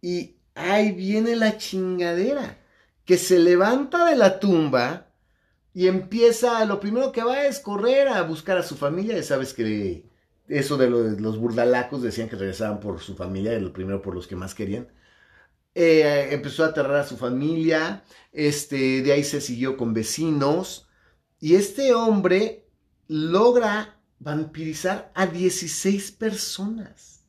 Y 0.00 0.36
ahí 0.54 0.92
viene 0.92 1.34
la 1.34 1.58
chingadera, 1.58 2.58
que 3.04 3.18
se 3.18 3.40
levanta 3.40 4.06
de 4.06 4.14
la 4.16 4.38
tumba 4.38 5.11
y 5.74 5.86
empieza, 5.86 6.64
lo 6.64 6.80
primero 6.80 7.12
que 7.12 7.22
va 7.22 7.46
es 7.46 7.58
correr 7.58 8.08
a 8.08 8.22
buscar 8.22 8.58
a 8.58 8.62
su 8.62 8.76
familia, 8.76 9.16
ya 9.16 9.22
sabes 9.22 9.54
que 9.54 10.04
eso 10.48 10.76
de 10.76 10.90
los, 10.90 11.38
burdalacos 11.38 12.02
decían 12.02 12.28
que 12.28 12.36
regresaban 12.36 12.78
por 12.80 13.00
su 13.00 13.16
familia, 13.16 13.58
lo 13.58 13.72
primero 13.72 14.02
por 14.02 14.14
los 14.14 14.26
que 14.26 14.36
más 14.36 14.54
querían. 14.54 14.88
Eh, 15.74 16.28
empezó 16.32 16.64
a 16.64 16.68
aterrar 16.68 16.96
a 16.96 17.06
su 17.06 17.16
familia, 17.16 18.04
este, 18.32 19.00
de 19.02 19.12
ahí 19.12 19.24
se 19.24 19.40
siguió 19.40 19.78
con 19.78 19.94
vecinos, 19.94 20.88
y 21.40 21.54
este 21.54 21.94
hombre 21.94 22.66
logra 23.08 23.98
vampirizar 24.18 25.10
a 25.14 25.26
16 25.26 26.12
personas. 26.12 27.24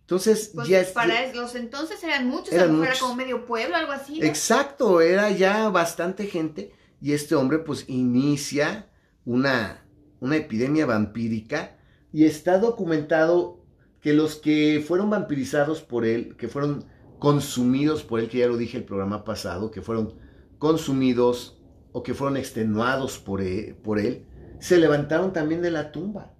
Entonces, 0.00 0.50
pues 0.52 0.68
ya 0.68 0.84
Para 0.92 1.32
los 1.32 1.54
entonces 1.54 2.02
eran 2.02 2.28
muchos, 2.28 2.52
eran 2.52 2.82
era 2.82 2.98
como 2.98 3.14
medio 3.14 3.46
pueblo, 3.46 3.76
algo 3.76 3.92
así. 3.92 4.20
Exacto, 4.22 5.00
era 5.00 5.30
ya 5.30 5.70
bastante 5.70 6.26
gente 6.26 6.74
y 7.04 7.12
este 7.12 7.34
hombre 7.34 7.58
pues 7.58 7.84
inicia 7.86 8.88
una, 9.26 9.84
una 10.20 10.36
epidemia 10.36 10.86
vampírica 10.86 11.76
y 12.14 12.24
está 12.24 12.56
documentado 12.56 13.62
que 14.00 14.14
los 14.14 14.36
que 14.36 14.82
fueron 14.88 15.10
vampirizados 15.10 15.82
por 15.82 16.06
él, 16.06 16.34
que 16.38 16.48
fueron 16.48 16.86
consumidos 17.18 18.04
por 18.04 18.20
él, 18.20 18.30
que 18.30 18.38
ya 18.38 18.46
lo 18.46 18.56
dije 18.56 18.78
el 18.78 18.84
programa 18.84 19.22
pasado, 19.22 19.70
que 19.70 19.82
fueron 19.82 20.14
consumidos 20.58 21.60
o 21.92 22.02
que 22.02 22.14
fueron 22.14 22.38
extenuados 22.38 23.18
por 23.18 23.42
él, 23.42 23.74
por 23.74 23.98
él, 23.98 24.24
se 24.58 24.78
levantaron 24.78 25.34
también 25.34 25.60
de 25.60 25.72
la 25.72 25.92
tumba. 25.92 26.32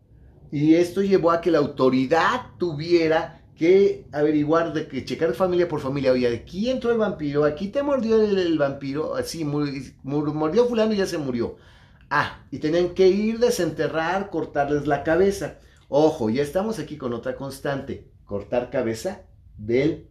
Y 0.50 0.77
esto 0.77 1.03
llevó 1.03 1.31
a 1.31 1.42
que 1.42 1.50
la 1.50 1.59
autoridad 1.59 2.53
tuviera 2.57 3.43
que 3.55 4.07
averiguar, 4.12 4.73
de 4.73 4.88
que 4.88 5.05
checar 5.05 5.35
familia 5.35 5.69
por 5.69 5.81
familia, 5.81 6.12
oye, 6.12 6.29
aquí 6.29 6.71
entró 6.71 6.90
el 6.90 6.99
vampiro, 6.99 7.45
aquí 7.45 7.69
te 7.69 7.83
mordió 7.83 8.21
el, 8.23 8.59
vampiro, 8.59 9.14
así, 9.14 9.45
mordió 9.45 10.67
fulano 10.67 10.93
y 10.93 10.97
ya 10.97 11.07
se 11.07 11.19
murió. 11.19 11.57
Ah, 12.11 12.45
y 12.51 12.59
tenían 12.59 12.95
que 12.95 13.09
ir, 13.09 13.38
desenterrar, 13.38 14.31
cortarles 14.31 14.87
la 14.87 15.03
cabeza. 15.03 15.59
Ojo, 15.88 16.31
ya 16.31 16.43
estamos 16.43 16.79
aquí 16.79 16.97
con 16.97 17.12
otra 17.12 17.37
constante, 17.37 18.11
cortar 18.25 18.71
cabeza 18.71 19.23
del 19.57 20.09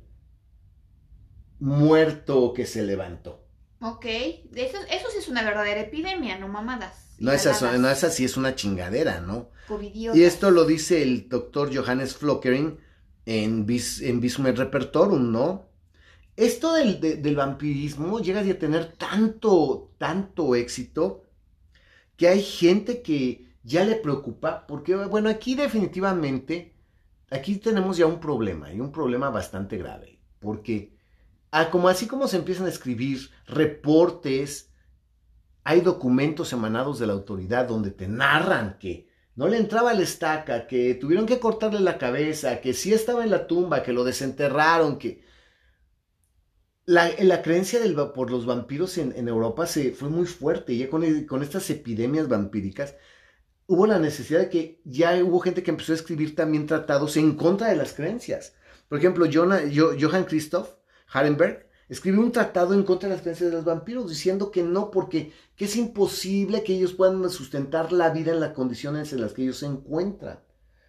muerto 1.59 2.53
que 2.53 2.65
se 2.65 2.83
levantó. 2.83 3.45
Ok, 3.81 4.05
eso, 4.05 4.77
eso 4.89 5.07
sí 5.11 5.17
es 5.17 5.27
una 5.27 5.43
verdadera 5.43 5.81
epidemia, 5.81 6.37
no 6.37 6.47
mamadas. 6.47 7.03
No 7.19 7.31
es, 7.31 7.45
no 7.61 7.87
así, 7.87 8.25
es 8.25 8.37
una 8.37 8.55
chingadera, 8.55 9.21
¿no? 9.21 9.49
Y 9.87 10.23
esto 10.23 10.51
lo 10.51 10.65
dice 10.65 11.01
el 11.01 11.29
doctor 11.29 11.73
Johannes 11.73 12.15
Flockering, 12.15 12.79
en, 13.25 13.65
Vis, 13.65 14.01
en 14.01 14.21
Repertorum, 14.55 15.31
¿no? 15.31 15.67
Esto 16.35 16.73
del, 16.73 16.99
del, 16.99 17.35
vampirismo 17.35 18.19
llega 18.19 18.41
a 18.41 18.53
tener 18.55 18.93
tanto, 18.93 19.91
tanto 19.99 20.55
éxito 20.55 21.23
que 22.17 22.27
hay 22.27 22.41
gente 22.41 23.03
que 23.03 23.53
ya 23.63 23.83
le 23.85 23.95
preocupa, 23.95 24.65
porque, 24.67 24.95
bueno, 24.95 25.29
aquí 25.29 25.55
definitivamente, 25.55 26.73
aquí 27.29 27.57
tenemos 27.57 27.97
ya 27.97 28.07
un 28.07 28.19
problema, 28.19 28.73
y 28.73 28.79
un 28.79 28.91
problema 28.91 29.29
bastante 29.29 29.77
grave, 29.77 30.19
porque 30.39 30.97
ah, 31.51 31.69
como 31.69 31.87
así 31.87 32.07
como 32.07 32.27
se 32.27 32.37
empiezan 32.37 32.65
a 32.65 32.69
escribir 32.69 33.29
reportes, 33.45 34.71
hay 35.63 35.81
documentos 35.81 36.51
emanados 36.51 36.99
de 36.99 37.07
la 37.07 37.13
autoridad 37.13 37.67
donde 37.67 37.91
te 37.91 38.07
narran 38.07 38.77
que 38.79 39.07
no 39.35 39.47
le 39.47 39.57
entraba 39.57 39.93
la 39.93 40.03
estaca, 40.03 40.67
que 40.67 40.95
tuvieron 40.95 41.25
que 41.25 41.39
cortarle 41.39 41.79
la 41.79 41.97
cabeza, 41.97 42.61
que 42.61 42.73
sí 42.73 42.93
estaba 42.93 43.23
en 43.23 43.31
la 43.31 43.47
tumba, 43.47 43.83
que 43.83 43.93
lo 43.93 44.03
desenterraron, 44.03 44.97
que... 44.97 45.23
La, 46.85 47.41
creencia 47.41 47.79
por 48.13 48.29
los 48.29 48.45
vampiros 48.45 48.97
en, 48.97 49.27
Europa 49.27 49.65
se, 49.65 49.91
fue 49.93 50.09
muy 50.09 50.25
fuerte, 50.25 50.75
ya 50.75 50.89
con, 50.89 51.23
con, 51.25 51.41
estas 51.41 51.69
epidemias 51.69 52.27
vampíricas 52.27 52.95
hubo 53.67 53.87
la 53.87 53.99
necesidad 53.99 54.39
de 54.39 54.49
que 54.49 54.81
ya 54.83 55.15
hubo 55.23 55.39
gente 55.39 55.63
que 55.63 55.71
empezó 55.71 55.93
a 55.93 55.95
escribir 55.95 56.35
también 56.35 56.67
tratados 56.67 57.17
en 57.17 57.35
contra 57.35 57.69
de 57.69 57.75
las 57.75 57.93
creencias. 57.93 58.53
Por 58.89 58.99
ejemplo, 58.99 59.25
Johann 59.31 60.25
Christoph 60.25 60.69
Harenberg 61.07 61.67
escribió 61.93 62.21
un 62.21 62.31
tratado 62.31 62.73
en 62.73 62.83
contra 62.83 63.07
de 63.07 63.15
las 63.15 63.21
creencias 63.21 63.49
de 63.49 63.55
los 63.55 63.65
vampiros, 63.65 64.09
diciendo 64.09 64.51
que 64.51 64.63
no, 64.63 64.91
porque 64.91 65.31
que 65.55 65.65
es 65.65 65.75
imposible 65.75 66.63
que 66.63 66.75
ellos 66.75 66.93
puedan 66.93 67.29
sustentar 67.29 67.91
la 67.91 68.09
vida 68.09 68.31
en 68.31 68.39
las 68.39 68.53
condiciones 68.53 69.13
en 69.13 69.21
las 69.21 69.33
que 69.33 69.43
ellos 69.43 69.57
se 69.57 69.67
encuentran. 69.67 70.39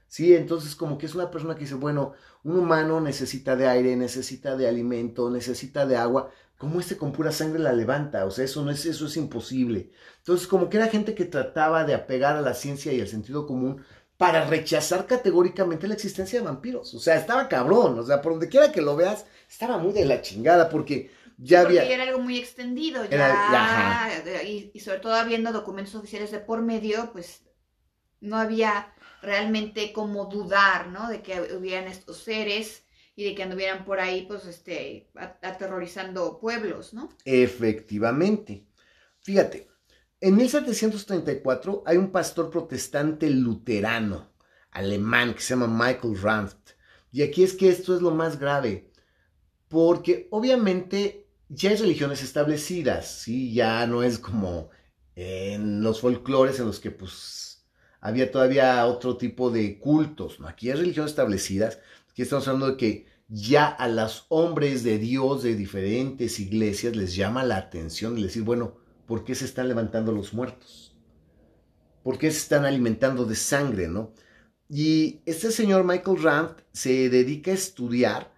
Sí, 0.09 0.35
entonces 0.35 0.77
como 0.77 0.97
que 0.97 1.07
es 1.07 1.15
una 1.15 1.31
persona 1.31 1.55
que 1.55 1.63
dice, 1.63 1.75
bueno, 1.75 2.13
un 2.45 2.57
humano 2.57 3.01
necesita 3.01 3.57
de 3.57 3.67
aire, 3.67 3.97
necesita 3.97 4.57
de 4.57 4.69
alimento, 4.69 5.31
necesita 5.31 5.87
de 5.87 5.97
agua, 5.97 6.31
¿Cómo 6.59 6.81
este 6.81 6.97
con 6.97 7.13
pura 7.13 7.33
sangre 7.33 7.59
la 7.59 7.73
levanta? 7.73 8.25
O 8.25 8.31
sea, 8.31 8.45
eso 8.45 8.65
no 8.65 8.71
es, 8.71 8.87
eso 8.87 9.07
es 9.07 9.17
imposible. 9.17 9.91
Entonces, 10.19 10.47
como 10.47 10.71
que 10.71 10.77
era 10.77 10.87
gente 10.89 11.15
que 11.15 11.25
trataba 11.25 11.85
de 11.85 11.95
apegar 11.95 12.37
a 12.37 12.41
la 12.41 12.55
ciencia 12.55 12.93
y 12.93 13.01
al 13.01 13.09
sentido 13.09 13.47
común 13.47 13.83
para 14.17 14.45
rechazar 14.47 15.07
categóricamente 15.07 15.89
la 15.89 15.95
existencia 15.95 16.39
de 16.39 16.45
vampiros. 16.47 16.95
O 16.95 16.99
sea, 17.01 17.17
estaba 17.17 17.49
cabrón. 17.49 17.99
O 17.99 18.03
sea, 18.05 18.23
por 18.23 18.33
donde 18.33 18.49
quiera 18.49 18.73
que 18.73 18.81
lo 18.83 18.97
veas, 18.97 19.27
estaba 19.49 19.79
muy 19.79 19.93
de 19.93 20.05
la 20.05 20.23
chingada 20.23 20.69
porque 20.69 21.11
ya 21.37 21.63
Porque 21.63 21.81
había... 21.81 21.95
era 21.95 22.05
algo 22.05 22.21
muy 22.21 22.39
extendido, 22.39 23.05
ya, 23.07 24.11
Era- 24.23 24.43
y, 24.45 24.71
y 24.73 24.81
sobre 24.81 25.01
todo 25.01 25.15
habiendo 25.15 25.53
documentos 25.53 25.95
oficiales 25.97 26.31
de 26.31 26.39
por 26.41 26.63
medio, 26.63 27.11
pues 27.13 27.43
no 28.21 28.37
había 28.39 28.95
realmente 29.23 29.93
como 29.93 30.27
dudar, 30.27 30.89
¿no? 30.89 31.09
De 31.09 31.23
que 31.23 31.41
hubieran 31.57 31.89
estos 31.89 32.19
seres 32.19 32.85
y 33.17 33.25
de 33.25 33.35
que 33.35 33.43
anduvieran 33.43 33.85
por 33.85 34.01
ahí, 34.01 34.23
pues, 34.27 34.45
este, 34.47 35.11
aterrorizando 35.43 36.39
pueblos, 36.41 36.95
¿no? 36.95 37.09
Efectivamente. 37.25 38.67
Fíjate, 39.21 39.69
en 40.21 40.37
1734 40.37 41.83
hay 41.87 41.97
un 41.97 42.11
pastor 42.11 42.51
protestante 42.51 43.29
luterano 43.31 44.35
alemán 44.75 45.35
que 45.35 45.41
se 45.41 45.55
llama 45.55 45.67
Michael 45.67 46.21
Ranft. 46.21 46.73
Y 47.13 47.23
aquí 47.23 47.45
es 47.45 47.55
que 47.55 47.69
esto 47.69 47.95
es 47.95 48.03
lo 48.03 48.11
más 48.11 48.39
grave, 48.39 48.91
porque 49.69 50.29
obviamente 50.31 51.29
ya 51.49 51.71
hay 51.71 51.77
religiones 51.77 52.23
establecidas, 52.23 53.21
¿sí? 53.21 53.55
Ya 53.55 53.87
no 53.87 54.03
es 54.03 54.19
como 54.19 54.71
en 55.15 55.83
los 55.83 56.01
folclores 56.01 56.59
en 56.59 56.67
los 56.67 56.81
que 56.81 56.91
pues 56.91 57.65
había 58.01 58.31
todavía 58.31 58.85
otro 58.87 59.17
tipo 59.17 59.51
de 59.51 59.79
cultos. 59.79 60.39
Aquí 60.45 60.71
hay 60.71 60.77
religiones 60.77 61.13
establecidas, 61.13 61.79
aquí 62.11 62.23
estamos 62.23 62.49
hablando 62.49 62.73
de 62.73 62.77
que 62.77 63.07
ya 63.29 63.67
a 63.67 63.89
los 63.89 64.27
hombres 64.29 64.83
de 64.83 64.99
Dios 64.99 65.43
de 65.45 65.55
diferentes 65.55 66.41
iglesias 66.41 66.97
les 66.97 67.15
llama 67.15 67.45
la 67.45 67.57
atención 67.57 68.19
y 68.19 68.23
les 68.23 68.31
decir, 68.31 68.43
bueno, 68.43 68.77
¿por 69.07 69.25
qué 69.25 69.35
se 69.35 69.45
están 69.45 69.69
levantando 69.69 70.13
los 70.13 70.35
muertos? 70.35 70.97
¿Por 72.03 72.19
qué 72.19 72.31
se 72.31 72.39
están 72.39 72.65
alimentando 72.65 73.25
de 73.25 73.37
sangre, 73.37 73.89
no? 73.89 74.13
Y 74.69 75.21
este 75.27 75.51
señor 75.51 75.85
Michael 75.85 76.23
Ranft 76.23 76.61
se 76.73 77.09
dedica 77.09 77.51
a 77.51 77.55
estudiar 77.55 78.33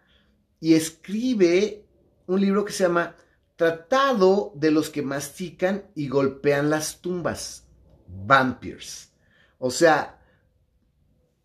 y 0.61 0.75
escribe 0.75 1.87
un 2.27 2.41
libro 2.41 2.65
que 2.65 2.73
se 2.73 2.85
llama 2.85 3.17
Tratado 3.57 4.53
de 4.55 4.71
los 4.71 4.91
que 4.91 5.03
mastican 5.03 5.91
y 5.95 6.09
golpean 6.09 6.69
las 6.69 7.01
tumbas, 7.01 7.67
Vampires. 8.07 9.13
O 9.59 9.71
sea, 9.71 10.21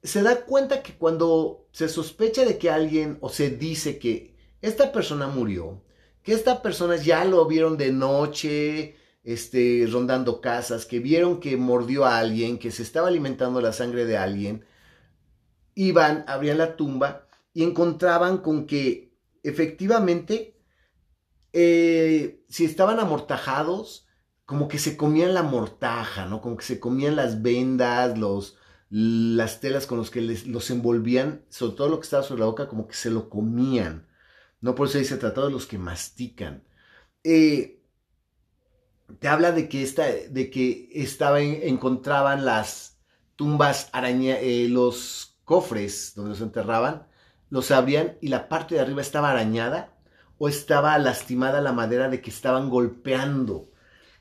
se 0.04 0.22
da 0.22 0.46
cuenta 0.46 0.82
que 0.84 0.98
cuando 0.98 1.68
se 1.72 1.88
sospecha 1.88 2.44
de 2.44 2.58
que 2.58 2.70
alguien 2.70 3.18
o 3.22 3.30
se 3.30 3.50
dice 3.50 3.98
que 3.98 4.36
esta 4.62 4.92
persona 4.92 5.28
murió, 5.28 5.84
que 6.24 6.34
esta 6.34 6.62
persona 6.62 6.98
ya 6.98 7.24
lo 7.24 7.46
vieron 7.46 7.78
de 7.78 7.92
noche, 7.92 8.96
este, 9.24 9.88
rondando 9.92 10.42
casas, 10.42 10.86
que 10.86 11.00
vieron 11.00 11.40
que 11.40 11.58
mordió 11.58 12.06
a 12.06 12.18
alguien, 12.20 12.60
que 12.60 12.72
se 12.72 12.84
estaba 12.84 13.08
alimentando 13.08 13.62
la 13.62 13.74
sangre 13.74 14.06
de 14.06 14.18
alguien, 14.18 14.66
iban, 15.76 16.26
abrían 16.28 16.58
la 16.58 16.76
tumba 16.76 17.28
y 17.54 17.64
encontraban 17.64 18.40
con 18.40 18.66
que 18.68 19.14
efectivamente, 19.44 20.58
eh, 21.54 22.44
si 22.50 22.66
estaban 22.66 23.00
amortajados, 23.00 24.08
como 24.46 24.68
que 24.68 24.80
se 24.80 24.98
comían 24.98 25.34
la 25.34 25.44
mortaja, 25.44 26.26
¿no? 26.26 26.42
Como 26.42 26.58
que 26.58 26.66
se 26.66 26.80
comían 26.80 27.16
las 27.16 27.42
vendas, 27.42 28.18
los, 28.18 28.58
las 28.90 29.62
telas 29.62 29.88
con 29.88 29.98
los 29.98 30.12
que 30.12 30.22
les, 30.22 30.46
los 30.48 30.70
envolvían, 30.72 31.46
sobre 31.50 31.76
todo 31.76 31.90
lo 31.90 32.00
que 32.00 32.04
estaba 32.04 32.24
sobre 32.24 32.42
la 32.42 32.48
boca, 32.48 32.68
como 32.68 32.88
que 32.88 32.96
se 32.96 33.10
lo 33.10 33.30
comían. 33.30 34.08
No 34.60 34.76
por 34.76 34.88
eso 34.88 34.98
dice 34.98 35.18
tratado 35.18 35.48
de 35.48 35.54
los 35.54 35.68
que 35.68 35.78
mastican. 35.78 36.64
Eh, 37.24 37.81
te 39.20 39.28
habla 39.28 39.52
de 39.52 39.70
que, 39.70 39.84
esta, 39.84 40.06
de 40.08 40.50
que 40.50 40.90
estaba 40.94 41.40
en- 41.42 41.62
encontraban 41.64 42.46
las 42.46 43.00
tumbas 43.36 43.90
araña, 43.94 44.38
eh, 44.40 44.68
los 44.70 45.38
cofres 45.46 46.14
donde 46.16 46.32
los 46.32 46.42
enterraban, 46.42 47.08
los 47.50 47.72
abrían 47.72 48.18
y 48.22 48.28
la 48.30 48.48
parte 48.50 48.76
de 48.76 48.82
arriba 48.82 49.02
estaba 49.02 49.32
arañada 49.32 49.94
o 50.38 50.48
estaba 50.50 50.98
lastimada 50.98 51.62
la 51.62 51.74
madera 51.74 52.10
de 52.10 52.22
que 52.22 52.30
estaban 52.30 52.70
golpeando. 52.70 53.70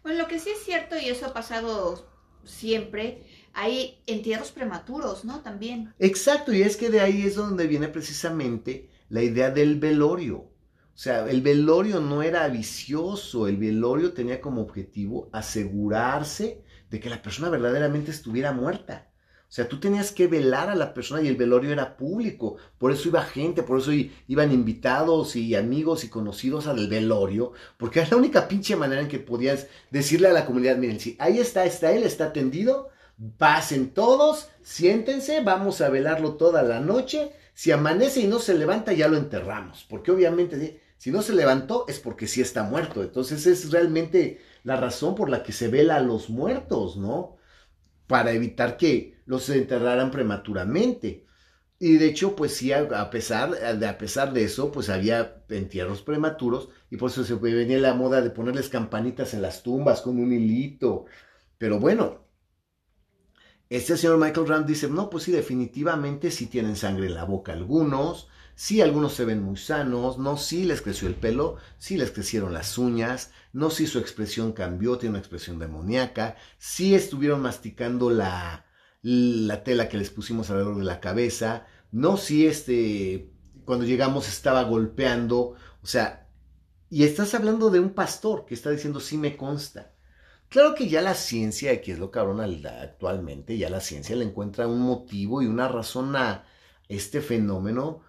Bueno, 0.03 0.19
lo 0.23 0.29
que 0.29 0.39
sí 0.39 0.51
es 0.51 0.63
cierto, 0.65 0.97
y 0.99 1.09
eso 1.09 1.27
ha 1.27 1.33
pasado 1.35 2.07
siempre, 2.45 3.27
hay 3.53 4.03
entierros 4.07 4.51
prematuros, 4.51 5.25
¿no? 5.25 5.41
También. 5.43 5.95
Exacto, 6.01 6.53
y 6.53 6.63
es 6.63 6.77
que 6.77 6.91
de 6.91 7.01
ahí 7.01 7.23
es 7.23 7.37
donde 7.37 7.67
viene 7.69 7.89
precisamente 7.89 8.91
la 9.09 9.23
idea 9.23 9.51
del 9.51 9.79
velorio. 9.79 10.50
O 11.01 11.03
sea, 11.03 11.27
el 11.31 11.41
velorio 11.41 11.99
no 11.99 12.23
era 12.23 12.47
vicioso, 12.49 13.49
el 13.49 13.57
velorio 13.57 14.13
tenía 14.13 14.39
como 14.39 14.61
objetivo 14.61 15.31
asegurarse 15.33 16.63
de 16.91 17.01
que 17.01 17.09
la 17.09 17.23
persona 17.23 17.49
verdaderamente 17.49 18.11
estuviera 18.11 18.53
muerta. 18.53 19.09
O 19.49 19.51
sea, 19.51 19.67
tú 19.67 19.81
tenías 19.81 20.13
que 20.13 20.27
velar 20.27 20.69
a 20.69 20.75
la 20.75 20.93
persona 20.93 21.23
y 21.23 21.29
el 21.29 21.37
velorio 21.37 21.73
era 21.73 21.97
público. 21.97 22.59
Por 22.77 22.93
eso 22.93 23.09
iba 23.09 23.23
gente, 23.23 23.63
por 23.63 23.79
eso 23.79 23.93
iban 24.29 24.53
invitados 24.53 25.37
y 25.37 25.55
amigos 25.55 26.05
y 26.05 26.11
conocidos 26.11 26.67
al 26.67 26.87
velorio, 26.87 27.53
porque 27.79 28.01
era 28.01 28.11
la 28.11 28.17
única 28.19 28.47
pinche 28.47 28.77
manera 28.77 29.01
en 29.01 29.09
que 29.09 29.21
podías 29.21 29.69
decirle 29.91 30.29
a 30.29 30.35
la 30.35 30.45
comunidad, 30.45 30.77
miren, 30.77 31.01
si 31.01 31.17
ahí 31.19 31.39
está, 31.39 31.65
está 31.65 31.93
él, 31.93 32.03
está 32.03 32.35
tendido, 32.35 32.91
pasen 33.39 33.95
todos, 33.95 34.51
siéntense, 34.63 35.41
vamos 35.41 35.81
a 35.81 35.89
velarlo 35.89 36.35
toda 36.35 36.63
la 36.63 36.79
noche. 36.79 37.33
Si 37.55 37.73
amanece 37.73 38.21
y 38.21 38.27
no 38.27 38.39
se 38.39 38.53
levanta, 38.53 38.93
ya 38.93 39.09
lo 39.09 39.17
enterramos, 39.17 39.87
porque 39.89 40.11
obviamente. 40.11 40.80
Si 41.01 41.11
no 41.11 41.23
se 41.23 41.33
levantó 41.35 41.87
es 41.89 41.99
porque 41.99 42.27
sí 42.27 42.43
está 42.43 42.63
muerto. 42.63 43.03
Entonces 43.03 43.47
es 43.47 43.71
realmente 43.71 44.43
la 44.65 44.77
razón 44.77 45.15
por 45.15 45.31
la 45.31 45.43
que 45.43 45.53
se 45.53 45.69
vela 45.69 45.97
a 45.97 46.03
los 46.03 46.29
muertos, 46.29 46.99
¿no? 46.99 47.39
Para 48.07 48.33
evitar 48.33 48.77
que 48.77 49.17
los 49.25 49.49
enterraran 49.49 50.11
prematuramente. 50.11 51.25
Y 51.79 51.97
de 51.97 52.07
hecho, 52.07 52.37
pues 52.37 52.55
sí, 52.55 52.73
a 52.75 53.11
pesar 53.11 53.79
de, 53.79 53.87
a 53.89 53.97
pesar 53.97 54.35
de 54.35 54.45
eso, 54.45 54.71
pues 54.73 54.91
había 54.91 55.43
entierros 55.49 56.03
prematuros 56.03 56.69
y 56.91 56.99
por 56.99 57.11
eso 57.11 57.25
se 57.25 57.35
venía 57.37 57.79
la 57.79 57.95
moda 57.95 58.21
de 58.21 58.31
ponerles 58.31 58.69
campanitas 58.69 59.33
en 59.33 59.41
las 59.41 59.63
tumbas 59.63 60.03
con 60.03 60.19
un 60.19 60.33
hilito. 60.35 61.07
Pero 61.57 61.81
bueno, 61.81 62.27
este 63.71 63.97
señor 63.97 64.19
Michael 64.19 64.49
Rand 64.49 64.67
dice, 64.67 64.89
no, 64.91 65.09
pues 65.09 65.25
sí, 65.25 65.33
definitivamente 65.33 66.31
sí 66.31 66.47
tienen 66.47 66.77
sangre 66.77 67.07
en 67.07 67.15
la 67.15 67.25
boca 67.25 67.53
algunos, 67.53 68.29
sí 68.65 68.81
algunos 68.83 69.15
se 69.15 69.25
ven 69.25 69.43
muy 69.43 69.57
sanos, 69.57 70.19
no, 70.19 70.37
sí 70.37 70.65
les 70.65 70.83
creció 70.83 71.09
el 71.09 71.15
pelo, 71.25 71.57
sí 71.79 71.97
les 71.97 72.11
crecieron 72.11 72.53
las 72.53 72.77
uñas, 72.79 73.31
no, 73.53 73.71
sí 73.71 73.87
su 73.87 73.99
expresión 73.99 74.53
cambió, 74.53 74.99
tiene 74.99 75.13
una 75.15 75.19
expresión 75.21 75.59
demoníaca, 75.59 76.37
sí 76.59 76.95
estuvieron 76.95 77.41
masticando 77.43 78.11
la, 78.11 78.67
la 79.03 79.65
tela 79.65 79.89
que 79.89 79.97
les 79.99 80.11
pusimos 80.11 80.51
alrededor 80.51 80.77
de 80.79 80.85
la 80.85 81.01
cabeza, 81.01 81.67
no, 81.91 82.17
sí 82.19 82.47
este, 82.47 83.31
cuando 83.65 83.87
llegamos 83.87 84.29
estaba 84.29 84.63
golpeando, 84.65 85.55
o 85.83 85.87
sea, 85.87 86.29
y 86.91 87.05
estás 87.05 87.35
hablando 87.35 87.71
de 87.71 87.81
un 87.81 87.91
pastor 87.95 88.45
que 88.47 88.55
está 88.55 88.71
diciendo, 88.71 89.01
sí 89.01 89.17
me 89.17 89.37
consta. 89.37 89.95
Claro 90.49 90.75
que 90.75 90.89
ya 90.89 91.03
la 91.03 91.15
ciencia, 91.15 91.73
aquí 91.73 91.93
es 91.93 91.99
lo 91.99 92.11
cabrón 92.11 92.41
al- 92.41 92.67
actualmente, 92.67 93.57
ya 93.59 93.71
la 93.71 93.81
ciencia 93.81 94.17
le 94.17 94.25
encuentra 94.25 94.67
un 94.69 94.81
motivo 94.81 95.43
y 95.43 95.47
una 95.47 95.69
razón 95.69 96.17
a 96.17 96.45
este 96.89 97.21
fenómeno 97.21 98.03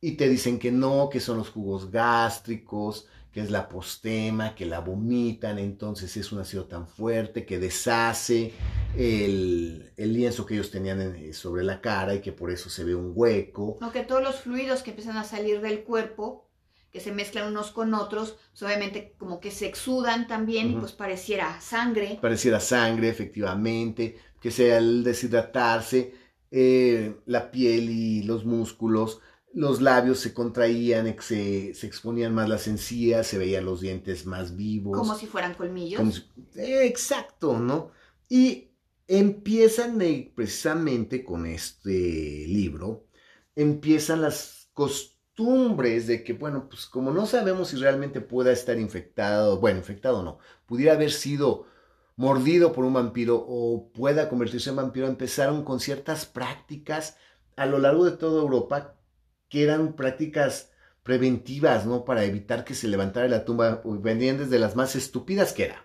y 0.00 0.12
te 0.12 0.28
dicen 0.28 0.58
que 0.58 0.70
no, 0.70 1.08
que 1.10 1.20
son 1.20 1.38
los 1.38 1.50
jugos 1.50 1.90
gástricos, 1.90 3.06
que 3.32 3.40
es 3.40 3.50
la 3.50 3.68
postema, 3.68 4.54
que 4.54 4.64
la 4.66 4.80
vomitan, 4.80 5.58
entonces 5.58 6.16
es 6.16 6.32
un 6.32 6.40
ácido 6.40 6.64
tan 6.66 6.86
fuerte 6.86 7.44
que 7.44 7.58
deshace 7.58 8.52
el, 8.96 9.92
el 9.96 10.12
lienzo 10.12 10.46
que 10.46 10.54
ellos 10.54 10.70
tenían 10.70 11.00
en- 11.00 11.34
sobre 11.34 11.62
la 11.64 11.80
cara 11.80 12.14
y 12.14 12.20
que 12.20 12.32
por 12.32 12.50
eso 12.50 12.70
se 12.70 12.84
ve 12.84 12.94
un 12.94 13.12
hueco. 13.14 13.78
O 13.82 13.90
que 13.92 14.02
todos 14.02 14.22
los 14.22 14.36
fluidos 14.40 14.82
que 14.82 14.90
empiezan 14.90 15.16
a 15.16 15.24
salir 15.24 15.60
del 15.60 15.82
cuerpo, 15.84 16.48
que 16.90 17.00
se 17.00 17.12
mezclan 17.12 17.48
unos 17.48 17.70
con 17.70 17.92
otros, 17.94 18.36
pues 18.50 18.62
obviamente 18.62 19.14
como 19.18 19.40
que 19.40 19.50
se 19.50 19.66
exudan 19.66 20.26
también 20.26 20.70
y 20.70 20.74
pues 20.74 20.92
pareciera 20.92 21.60
sangre. 21.60 22.18
pareciera 22.22 22.60
sangre, 22.60 23.08
efectivamente, 23.08 24.16
que 24.40 24.50
sea 24.50 24.78
el 24.78 25.04
deshidratarse, 25.04 26.14
eh, 26.50 27.14
la 27.26 27.50
piel 27.50 27.90
y 27.90 28.22
los 28.22 28.44
músculos, 28.46 29.20
los 29.58 29.80
labios 29.82 30.20
se 30.20 30.32
contraían, 30.34 31.16
se, 31.20 31.74
se 31.74 31.86
exponían 31.86 32.34
más 32.34 32.48
las 32.48 32.68
encías, 32.68 33.26
se 33.26 33.38
veían 33.38 33.64
los 33.64 33.80
dientes 33.80 34.26
más 34.26 34.56
vivos. 34.56 34.98
Como 34.98 35.14
si 35.14 35.26
fueran 35.26 35.54
colmillos. 35.54 36.14
si- 36.14 36.60
eh, 36.60 36.86
exacto, 36.86 37.58
¿no? 37.58 37.90
Y 38.28 38.70
empiezan 39.06 40.00
eh, 40.02 40.32
precisamente 40.34 41.24
con 41.24 41.46
este 41.46 41.90
libro, 42.48 43.06
empiezan 43.56 44.22
las 44.22 44.68
costumbres 44.72 46.06
de 46.06 46.22
que, 46.24 46.32
bueno, 46.34 46.68
pues 46.68 46.86
como 46.86 47.10
no 47.12 47.26
sabemos 47.26 47.68
si 47.68 47.76
realmente 47.76 48.20
pueda 48.20 48.52
estar 48.52 48.78
infectado, 48.78 49.60
bueno, 49.60 49.78
infectado 49.78 50.22
no, 50.22 50.38
pudiera 50.66 50.92
haber 50.94 51.10
sido 51.10 51.66
mordido 52.16 52.72
por 52.72 52.84
un 52.84 52.94
vampiro 52.94 53.36
o 53.46 53.90
pueda 53.92 54.28
convertirse 54.28 54.70
en 54.70 54.76
vampiro, 54.76 55.06
empezaron 55.06 55.64
con 55.64 55.80
ciertas 55.80 56.26
prácticas 56.26 57.16
a 57.56 57.66
lo 57.66 57.78
largo 57.78 58.04
de 58.04 58.16
toda 58.16 58.42
Europa 58.42 58.97
que 59.48 59.62
eran 59.62 59.94
prácticas 59.94 60.70
preventivas, 61.02 61.86
¿no? 61.86 62.04
Para 62.04 62.24
evitar 62.24 62.64
que 62.64 62.74
se 62.74 62.88
levantara 62.88 63.28
la 63.28 63.44
tumba. 63.44 63.80
Venían 63.84 64.38
desde 64.38 64.58
las 64.58 64.76
más 64.76 64.94
estúpidas 64.94 65.52
que 65.52 65.64
era. 65.64 65.84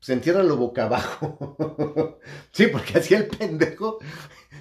Se 0.00 0.12
entierra 0.12 0.42
lo 0.42 0.56
boca 0.56 0.84
abajo. 0.84 2.18
sí, 2.52 2.68
porque 2.68 2.98
hacía 2.98 3.18
el 3.18 3.26
pendejo. 3.28 3.98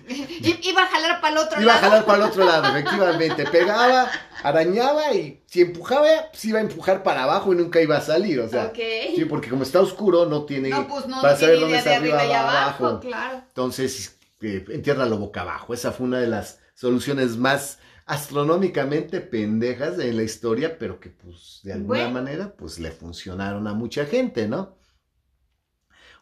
Iba 0.64 0.84
a 0.84 0.88
jalar 0.88 1.22
para 1.22 1.34
el 1.34 1.38
otro 1.40 1.52
lado. 1.60 1.62
Iba 1.64 1.74
a 1.76 1.78
jalar 1.78 2.06
para 2.06 2.18
el 2.18 2.30
otro 2.30 2.46
lado, 2.46 2.68
efectivamente. 2.68 3.46
Pegaba, 3.46 4.10
arañaba 4.44 5.14
y 5.14 5.44
si 5.48 5.62
empujaba, 5.62 6.08
pues 6.32 6.46
iba 6.46 6.60
a 6.60 6.62
empujar 6.62 7.04
para 7.04 7.24
abajo 7.24 7.54
y 7.54 7.56
nunca 7.56 7.82
iba 7.82 7.98
a 7.98 8.02
salir. 8.02 8.40
O 8.40 8.50
sea, 8.50 8.72
sí, 8.76 9.26
porque 9.26 9.50
como 9.50 9.64
está 9.64 9.82
oscuro, 9.82 10.26
no 10.26 10.46
tiene 10.46 10.70
no, 10.70 10.88
pues 10.88 11.08
no, 11.08 11.22
para 11.22 11.36
saber 11.36 11.60
dónde 11.60 11.78
está 11.78 11.96
arriba 11.96 12.26
y 12.26 12.32
abajo. 12.32 13.00
Claro. 13.00 13.44
Entonces, 13.48 14.18
eh, 14.42 14.66
entiérralo 14.70 15.18
boca 15.18 15.42
abajo. 15.42 15.74
Esa 15.74 15.92
fue 15.92 16.06
una 16.06 16.20
de 16.20 16.28
las 16.28 16.60
soluciones 16.76 17.38
más 17.38 17.80
astronómicamente 18.08 19.22
pendejas 19.22 20.00
en 20.00 20.18
la 20.18 20.24
historia, 20.24 20.80
pero 20.80 21.00
que 21.00 21.10
pues 21.10 21.60
de 21.64 21.74
alguna 21.74 22.10
manera 22.10 22.56
pues 22.56 22.80
le 22.80 22.92
funcionaron 22.92 23.68
a 23.68 23.74
mucha 23.74 24.06
gente, 24.06 24.48
¿no? 24.48 24.78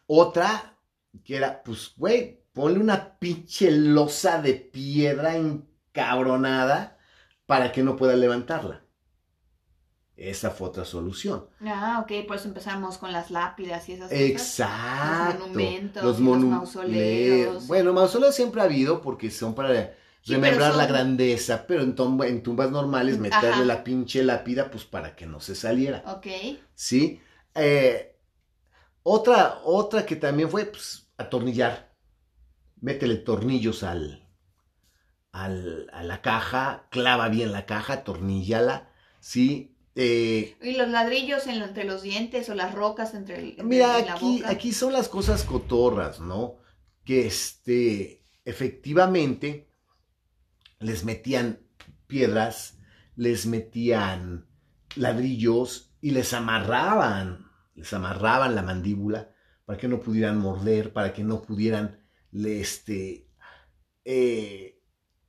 Otra 0.06 0.76
que 1.24 1.36
era, 1.36 1.62
pues, 1.62 1.92
güey, 1.96 2.44
ponle 2.52 2.78
una 2.78 3.18
pinche 3.18 3.70
losa 3.70 4.40
de 4.40 4.54
piedra 4.54 5.36
encabronada 5.36 6.98
para 7.46 7.72
que 7.72 7.82
no 7.82 7.96
pueda 7.96 8.16
levantarla. 8.16 8.82
Esa 10.16 10.50
fue 10.50 10.68
otra 10.68 10.84
solución. 10.84 11.46
Ah, 11.60 12.00
ok, 12.02 12.26
por 12.26 12.36
eso 12.36 12.48
empezamos 12.48 12.96
con 12.96 13.12
las 13.12 13.30
lápidas 13.30 13.88
y 13.88 13.92
esas 13.92 14.08
cosas. 14.08 14.24
Exacto. 14.24 15.38
Los 15.38 15.48
monumentos, 15.48 16.04
los, 16.04 16.20
mausoleos. 16.20 17.66
Bueno, 17.66 17.92
mausoleos 17.92 18.34
siempre 18.34 18.62
ha 18.62 18.64
habido 18.64 19.02
porque 19.02 19.30
son 19.30 19.54
para 19.54 19.94
remembrar 20.26 20.74
la 20.74 20.86
grandeza, 20.86 21.66
pero 21.66 21.82
en, 21.82 21.96
en 22.24 22.42
tumbas 22.42 22.70
normales 22.70 23.18
meterle 23.18 23.64
la 23.64 23.84
pinche 23.84 24.22
lápida 24.24 24.70
pues 24.70 24.84
para 24.84 25.14
que 25.14 25.26
no 25.26 25.40
se 25.40 25.54
saliera. 25.54 26.02
Ok. 26.06 26.26
¿Sí? 26.74 27.20
Eh, 27.54 28.16
otra, 29.02 29.60
otra 29.64 30.04
que 30.04 30.16
también 30.16 30.50
fue, 30.50 30.66
pues, 30.66 31.08
atornillar. 31.16 31.94
Métele 32.80 33.16
tornillos 33.16 33.82
al, 33.82 34.28
al, 35.32 35.88
a 35.92 36.02
la 36.02 36.20
caja, 36.22 36.86
clava 36.90 37.28
bien 37.28 37.52
la 37.52 37.64
caja, 37.64 37.94
atornillala, 37.94 38.90
¿sí? 39.20 39.72
Eh, 39.94 40.56
y 40.60 40.72
los 40.72 40.88
ladrillos 40.88 41.46
entre 41.46 41.84
los 41.84 42.02
dientes 42.02 42.50
o 42.50 42.54
las 42.54 42.74
rocas 42.74 43.14
entre, 43.14 43.38
el, 43.38 43.64
mira, 43.64 43.96
aquí, 43.96 44.42
aquí 44.44 44.72
son 44.72 44.92
las 44.92 45.08
cosas 45.08 45.44
cotorras, 45.44 46.20
¿no? 46.20 46.56
Que 47.04 47.26
este, 47.26 48.22
efectivamente 48.44 49.65
les 50.78 51.04
metían 51.04 51.60
piedras, 52.06 52.78
les 53.16 53.46
metían 53.46 54.46
ladrillos 54.94 55.94
y 56.00 56.10
les 56.10 56.32
amarraban, 56.32 57.50
les 57.74 57.92
amarraban 57.92 58.54
la 58.54 58.62
mandíbula 58.62 59.32
para 59.64 59.78
que 59.78 59.88
no 59.88 60.00
pudieran 60.00 60.38
morder, 60.38 60.92
para 60.92 61.12
que 61.12 61.24
no 61.24 61.42
pudieran, 61.42 62.00
este, 62.32 63.28
eh, 64.04 64.80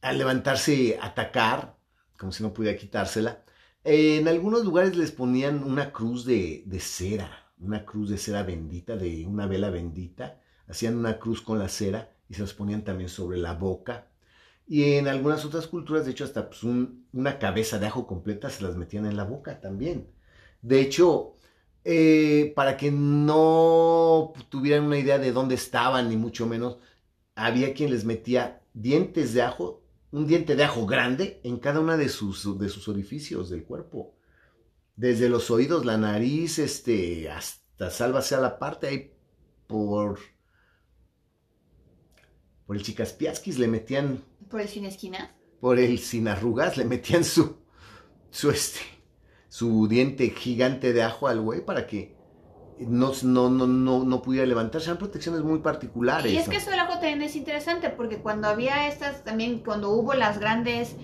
al 0.02 0.18
levantarse, 0.18 1.00
atacar, 1.02 1.78
como 2.18 2.32
si 2.32 2.44
no 2.44 2.54
pudiera 2.54 2.78
quitársela 2.78 3.44
en 3.90 4.28
algunos 4.28 4.66
lugares 4.66 4.98
les 4.98 5.14
ponían 5.14 5.64
una 5.64 5.94
cruz 5.94 6.26
de, 6.26 6.66
cera, 6.82 7.54
una 7.58 7.86
cruz 7.86 8.10
de 8.10 8.18
cera 8.18 8.44
bendita, 8.44 8.98
de 8.98 9.26
una 9.26 9.48
vela 9.48 9.70
bendita. 9.70 10.42
Hacían 10.68 10.98
una 10.98 11.20
cruz 11.20 11.42
con 11.42 11.58
la 11.58 11.70
cera 11.70 12.12
y 12.28 12.34
se 12.34 12.42
las 12.42 12.54
ponían 12.54 12.84
también 12.84 13.10
sobre 13.10 13.38
la 13.38 13.54
boca. 13.54 14.10
Y 14.68 14.96
en 14.96 15.08
algunas 15.08 15.46
otras 15.46 15.68
culturas, 15.68 16.06
de 16.06 16.12
hecho, 16.12 16.26
hasta 16.26 16.50
pues, 16.50 16.64
una 16.64 17.40
cabeza 17.40 17.80
de 17.80 17.88
ajo 17.88 18.06
completa 18.06 18.50
se 18.50 18.64
las 18.64 18.76
metían 18.76 19.06
en 19.06 19.16
la 19.16 19.24
boca 19.24 19.62
también. 19.62 20.10
De 20.62 20.82
hecho, 20.82 21.36
eh, 21.86 22.52
para 22.56 22.76
que 22.76 22.92
no 22.92 24.34
tuvieran 24.50 24.86
una 24.86 25.00
idea 25.00 25.20
de 25.20 25.32
dónde 25.32 25.56
estaban, 25.56 26.10
ni 26.10 26.18
mucho 26.18 26.46
menos, 26.48 26.80
había 27.36 27.74
quien 27.74 27.92
les 27.92 28.04
metía 28.04 28.62
dientes 28.74 29.34
de 29.34 29.44
ajo 29.44 29.88
un 30.12 30.28
diente 30.28 30.56
de 30.56 30.64
ajo 30.64 30.86
grande 30.86 31.40
en 31.44 31.58
cada 31.58 31.80
una 31.80 31.98
de 31.98 32.10
sus, 32.10 32.58
de 32.58 32.70
sus 32.70 32.88
orificios 32.88 33.50
del 33.50 33.64
cuerpo. 33.64 34.16
Desde 34.96 35.30
los 35.30 35.52
oídos, 35.52 35.86
la 35.86 35.98
nariz, 35.98 36.60
este, 36.60 37.30
hasta 37.30 37.90
sálvase 37.92 38.36
a 38.36 38.40
la 38.40 38.58
parte 38.58 38.88
ahí 38.88 39.12
por... 39.68 40.20
Por 42.66 42.76
el 42.76 42.84
chicaspiasquis 42.84 43.60
le 43.60 43.68
metían... 43.68 44.24
¿Por 44.50 44.62
el 44.62 44.68
sin 44.68 44.86
esquina? 44.86 45.36
Por 45.60 45.80
el 45.80 46.00
sin 46.00 46.28
arrugas 46.28 46.78
le 46.78 46.86
metían 46.86 47.24
su... 47.24 47.58
Su 48.30 48.50
este... 48.52 48.80
Su 49.50 49.88
diente 49.88 50.30
gigante 50.30 50.94
de 50.94 51.04
ajo 51.04 51.28
al 51.28 51.42
güey 51.42 51.66
para 51.66 51.88
que 51.88 52.16
no, 52.80 53.12
no, 53.24 53.50
no, 53.50 53.66
no, 53.66 54.04
no 54.04 54.22
pudiera 54.22 54.46
levantarse. 54.46 54.88
Eran 54.88 55.00
protecciones 55.00 55.42
muy 55.42 55.60
particulares. 55.60 56.32
Y 56.32 56.38
es 56.38 56.50
que 56.50 56.58
eso 56.58 56.70
del 56.70 56.80
ajo 56.80 56.94
también 56.94 57.22
es 57.24 57.36
interesante, 57.36 57.90
porque 57.90 58.18
cuando 58.20 58.48
había 58.48 58.88
estas, 58.88 59.24
también 59.24 59.60
cuando 59.60 59.90
hubo 59.90 60.14
las 60.14 60.40
grandes 60.40 60.96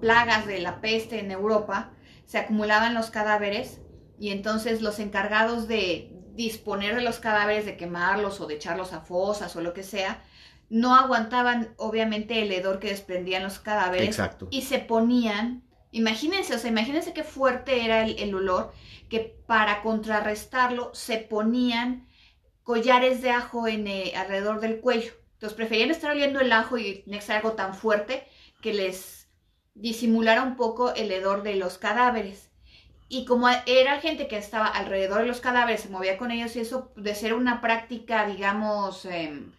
plagas 0.00 0.46
de 0.46 0.58
la 0.58 0.80
peste 0.80 1.20
en 1.20 1.30
Europa, 1.30 1.92
se 2.26 2.38
acumulaban 2.38 2.92
los 2.92 3.10
cadáveres 3.10 3.80
y 4.18 4.30
entonces 4.30 4.82
los 4.82 4.98
encargados 4.98 5.68
de 5.68 6.12
disponer 6.34 6.94
de 6.96 7.02
los 7.02 7.18
cadáveres, 7.18 7.64
de 7.64 7.76
quemarlos 7.76 8.40
o 8.40 8.46
de 8.46 8.54
echarlos 8.54 8.92
a 8.92 9.00
fosas 9.00 9.54
o 9.56 9.60
lo 9.60 9.72
que 9.72 9.82
sea, 9.82 10.22
no 10.72 10.96
aguantaban 10.96 11.74
obviamente 11.76 12.42
el 12.42 12.50
hedor 12.50 12.80
que 12.80 12.88
desprendían 12.88 13.42
los 13.42 13.58
cadáveres 13.58 14.08
Exacto. 14.08 14.48
y 14.50 14.62
se 14.62 14.78
ponían 14.78 15.62
Imagínense, 15.92 16.54
o 16.54 16.58
sea, 16.58 16.70
imagínense 16.70 17.12
qué 17.12 17.22
fuerte 17.22 17.84
era 17.84 18.02
el, 18.02 18.34
olor, 18.34 18.72
que 19.10 19.36
para 19.46 19.82
contrarrestarlo 19.82 20.90
se 20.94 21.18
ponían 21.18 22.08
collares 22.62 23.20
de 23.20 23.30
ajo 23.30 23.68
en, 23.68 23.86
eh, 23.86 24.14
alrededor 24.16 24.60
del 24.60 24.80
cuello. 24.80 25.12
Entonces 25.34 25.54
preferían 25.54 25.90
estar 25.90 26.10
oliendo 26.10 26.40
el 26.40 26.50
ajo 26.50 26.78
y 26.78 27.04
no 27.06 27.20
ser 27.20 27.36
algo 27.36 27.52
tan 27.52 27.74
fuerte 27.74 28.26
que 28.62 28.72
les 28.72 29.28
disimulara 29.74 30.42
un 30.42 30.56
poco 30.56 30.94
el 30.94 31.12
hedor 31.12 31.42
de 31.42 31.56
los 31.56 31.76
cadáveres. 31.76 32.50
Y 33.10 33.26
como 33.26 33.50
era 33.66 34.00
gente 34.00 34.28
que 34.28 34.38
estaba 34.38 34.66
alrededor 34.66 35.20
de 35.20 35.26
los 35.26 35.40
cadáveres, 35.40 35.82
se 35.82 35.90
movía 35.90 36.16
con 36.16 36.30
ellos 36.30 36.56
y 36.56 36.60
eso 36.60 36.90
de 36.96 37.14
ser 37.14 37.34
una 37.34 37.60
práctica, 37.60 38.26
digamos, 38.26 39.04
em, 39.04 39.52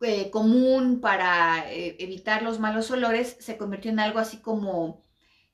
eh, 0.00 0.30
común 0.30 1.00
para 1.00 1.72
eh, 1.72 1.96
evitar 1.98 2.42
los 2.42 2.60
malos 2.60 2.90
olores 2.90 3.36
se 3.40 3.56
convirtió 3.56 3.90
en 3.90 4.00
algo 4.00 4.18
así 4.18 4.38
como 4.38 5.04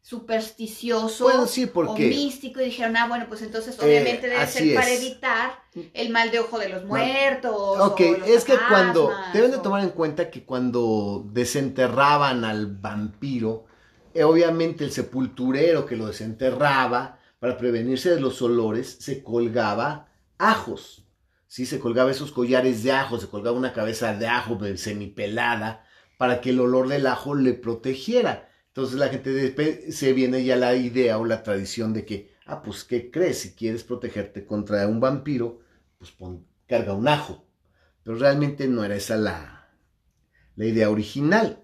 supersticioso 0.03 1.27
o 1.27 1.97
místico 1.97 2.61
y 2.61 2.67
dijeron, 2.67 2.95
ah, 2.99 3.09
bueno, 3.09 3.25
pues 3.27 3.41
entonces 3.41 3.75
eh, 3.79 3.85
obviamente 3.85 4.29
debe 4.29 4.47
ser 4.47 4.75
para 4.75 4.91
evitar 4.91 5.63
el 5.95 6.11
mal 6.11 6.31
de 6.31 6.41
ojo 6.41 6.59
de 6.59 6.69
los 6.69 6.85
muertos. 6.85 7.81
Ok, 7.81 8.01
es 8.27 8.45
que 8.45 8.59
cuando, 8.69 9.11
deben 9.33 9.51
de 9.51 9.59
tomar 9.59 9.83
en 9.83 9.91
cuenta 9.91 10.31
que 10.31 10.45
cuando 10.45 11.25
desenterraban 11.33 12.45
al 12.45 12.67
vampiro, 12.67 13.65
obviamente 14.23 14.85
el 14.85 14.93
sepulturero 14.93 15.87
que 15.87 15.97
lo 15.97 16.07
desenterraba, 16.07 17.19
para 17.39 17.59
prevenirse 17.59 18.11
de 18.11 18.21
los 18.21 18.41
olores, 18.41 18.97
se 19.01 19.23
colgaba 19.23 20.09
ajos. 20.39 21.04
¿Sí? 21.55 21.67
Se 21.67 21.79
colgaba 21.79 22.11
esos 22.11 22.33
collares 22.33 22.83
de 22.83 22.91
ajo, 22.91 23.21
se 23.21 23.29
colgaba 23.29 23.57
una 23.57 23.73
cabeza 23.73 24.13
de 24.17 24.27
ajo 24.27 24.59
semipelada 24.77 25.85
para 26.19 26.41
que 26.41 26.51
el 26.51 26.59
olor 26.59 26.89
del 26.89 27.07
ajo 27.07 27.37
le 27.37 27.55
protegiera. 27.55 28.49
Entonces 28.67 28.99
la 28.99 29.07
gente 29.07 29.93
se 29.93 30.13
viene 30.13 30.45
ya 30.45 30.57
la 30.57 30.75
idea 30.75 31.17
o 31.17 31.25
la 31.25 31.45
tradición 31.45 31.93
de 31.93 32.05
que, 32.05 32.35
ah, 32.47 32.61
pues, 32.61 32.83
¿qué 32.83 33.09
crees? 33.09 33.39
Si 33.39 33.55
quieres 33.55 33.85
protegerte 33.85 34.45
contra 34.45 34.89
un 34.89 34.99
vampiro, 34.99 35.61
pues 35.97 36.11
pon, 36.11 36.45
carga 36.67 36.93
un 36.93 37.07
ajo. 37.07 37.47
Pero 38.03 38.17
realmente 38.17 38.67
no 38.67 38.83
era 38.83 38.97
esa 38.97 39.15
la, 39.15 39.71
la 40.57 40.65
idea 40.65 40.91
original. 40.91 41.63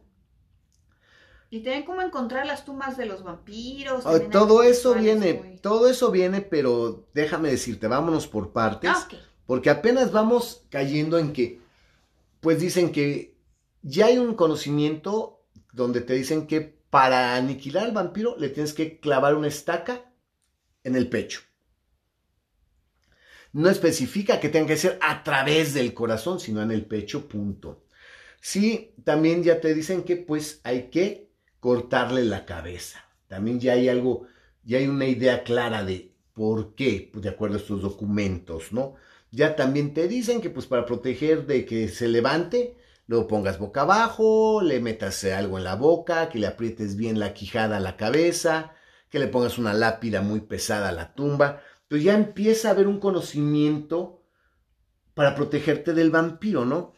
Y 1.50 1.64
también 1.64 1.84
cómo 1.84 2.00
encontrar 2.00 2.46
las 2.46 2.64
tumbas 2.64 2.96
de 2.96 3.06
los 3.06 3.24
vampiros. 3.24 4.04
Todo 4.30 4.62
eso 4.62 4.94
viene, 4.94 5.58
todo 5.60 5.88
eso 5.88 6.12
viene, 6.12 6.42
pero 6.42 7.08
déjame 7.12 7.50
decirte, 7.50 7.88
vámonos 7.88 8.28
por 8.28 8.52
partes. 8.52 8.92
Ah, 8.94 9.08
porque 9.50 9.68
apenas 9.68 10.12
vamos 10.12 10.64
cayendo 10.70 11.18
en 11.18 11.32
que, 11.32 11.58
pues 12.38 12.60
dicen 12.60 12.92
que 12.92 13.34
ya 13.82 14.06
hay 14.06 14.16
un 14.16 14.36
conocimiento 14.36 15.42
donde 15.72 16.02
te 16.02 16.12
dicen 16.12 16.46
que 16.46 16.60
para 16.60 17.34
aniquilar 17.34 17.86
al 17.86 17.90
vampiro 17.90 18.36
le 18.38 18.50
tienes 18.50 18.72
que 18.74 19.00
clavar 19.00 19.34
una 19.34 19.48
estaca 19.48 20.08
en 20.84 20.94
el 20.94 21.08
pecho. 21.08 21.40
No 23.52 23.68
especifica 23.68 24.38
que 24.38 24.50
tenga 24.50 24.68
que 24.68 24.76
ser 24.76 25.00
a 25.02 25.24
través 25.24 25.74
del 25.74 25.94
corazón, 25.94 26.38
sino 26.38 26.62
en 26.62 26.70
el 26.70 26.86
pecho, 26.86 27.26
punto. 27.26 27.82
Sí, 28.40 28.94
también 29.02 29.42
ya 29.42 29.60
te 29.60 29.74
dicen 29.74 30.04
que 30.04 30.16
pues 30.16 30.60
hay 30.62 30.90
que 30.90 31.28
cortarle 31.58 32.22
la 32.22 32.46
cabeza. 32.46 33.04
También 33.26 33.58
ya 33.58 33.72
hay 33.72 33.88
algo, 33.88 34.28
ya 34.62 34.78
hay 34.78 34.86
una 34.86 35.06
idea 35.06 35.42
clara 35.42 35.82
de 35.82 36.14
por 36.34 36.76
qué, 36.76 37.10
de 37.12 37.28
acuerdo 37.28 37.56
a 37.56 37.58
estos 37.58 37.82
documentos, 37.82 38.72
¿no? 38.72 38.94
Ya 39.30 39.56
también 39.56 39.94
te 39.94 40.08
dicen 40.08 40.40
que 40.40 40.50
pues 40.50 40.66
para 40.66 40.86
proteger 40.86 41.46
de 41.46 41.64
que 41.64 41.88
se 41.88 42.08
levante, 42.08 42.76
luego 43.06 43.28
pongas 43.28 43.58
boca 43.58 43.82
abajo, 43.82 44.60
le 44.62 44.80
metas 44.80 45.24
algo 45.24 45.58
en 45.58 45.64
la 45.64 45.76
boca, 45.76 46.28
que 46.28 46.38
le 46.38 46.46
aprietes 46.46 46.96
bien 46.96 47.18
la 47.18 47.34
quijada 47.34 47.76
a 47.76 47.80
la 47.80 47.96
cabeza, 47.96 48.74
que 49.08 49.18
le 49.18 49.28
pongas 49.28 49.58
una 49.58 49.74
lápida 49.74 50.20
muy 50.22 50.40
pesada 50.40 50.88
a 50.88 50.92
la 50.92 51.14
tumba. 51.14 51.62
Entonces 51.82 52.04
ya 52.04 52.14
empieza 52.14 52.68
a 52.68 52.72
haber 52.72 52.86
un 52.88 53.00
conocimiento 53.00 54.22
para 55.14 55.34
protegerte 55.34 55.92
del 55.94 56.10
vampiro, 56.10 56.64
¿no? 56.64 56.92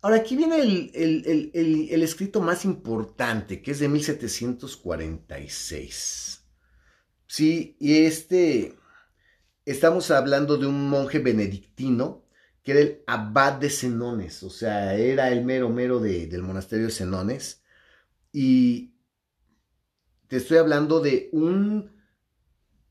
Ahora 0.00 0.16
aquí 0.16 0.36
viene 0.36 0.60
el, 0.60 1.50
el 1.54 2.02
escrito 2.02 2.40
más 2.40 2.64
importante, 2.64 3.62
que 3.62 3.72
es 3.72 3.78
de 3.80 3.88
1746. 3.88 6.44
Sí, 7.26 7.76
y 7.78 8.06
este, 8.06 8.78
estamos 9.70 10.10
hablando 10.10 10.56
de 10.56 10.66
un 10.66 10.88
monje 10.88 11.18
benedictino 11.18 12.24
que 12.62 12.72
era 12.72 12.80
el 12.80 13.02
abad 13.06 13.54
de 13.54 13.70
Senones, 13.70 14.42
o 14.42 14.50
sea, 14.50 14.94
era 14.94 15.30
el 15.30 15.44
mero 15.44 15.70
mero 15.70 16.00
del 16.00 16.42
monasterio 16.42 16.86
de 16.86 16.92
Senones. 16.92 17.62
Y 18.32 18.94
te 20.26 20.36
estoy 20.36 20.58
hablando 20.58 21.00
de 21.00 21.30
un 21.32 21.92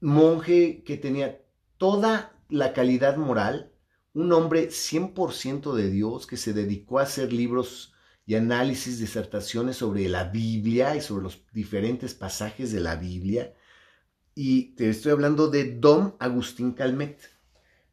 monje 0.01 0.83
que 0.83 0.97
tenía 0.97 1.43
toda 1.77 2.35
la 2.49 2.73
calidad 2.73 3.17
moral, 3.17 3.71
un 4.13 4.31
hombre 4.33 4.69
100% 4.69 5.75
de 5.75 5.89
Dios 5.89 6.25
que 6.25 6.37
se 6.37 6.53
dedicó 6.53 6.99
a 6.99 7.03
hacer 7.03 7.33
libros 7.33 7.93
y 8.25 8.35
análisis, 8.35 8.99
disertaciones 8.99 9.77
sobre 9.77 10.09
la 10.09 10.25
Biblia 10.25 10.95
y 10.95 11.01
sobre 11.01 11.23
los 11.23 11.45
diferentes 11.53 12.13
pasajes 12.13 12.71
de 12.71 12.81
la 12.81 12.95
Biblia. 12.95 13.53
Y 14.39 14.75
te 14.75 14.87
estoy 14.91 15.13
hablando 15.13 15.49
de 15.49 15.79
Dom 15.79 16.13
Agustín 16.19 16.73
Calmet. 16.73 17.19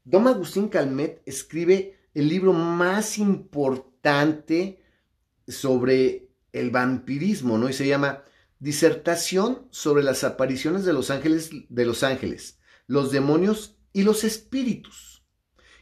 Don 0.05 0.29
Agustín 0.29 0.69
Calmet 0.69 1.23
escribe 1.25 1.97
el 2.13 2.29
libro 2.29 2.53
más 2.53 3.17
importante 3.17 4.79
sobre 5.49 6.29
el 6.53 6.71
vampirismo, 6.71 7.57
¿no? 7.57 7.71
Y 7.71 7.73
se 7.73 7.89
llama 7.89 8.25
Disertación 8.59 9.67
sobre 9.71 10.03
las 10.03 10.23
apariciones 10.23 10.85
de 10.85 10.93
los 10.93 11.11
ángeles, 11.11 11.49
de 11.71 11.87
los 11.87 12.03
ángeles, 12.03 12.59
los 12.87 13.11
demonios 13.11 13.79
y 13.95 14.03
los 14.03 14.23
espíritus. 14.23 15.25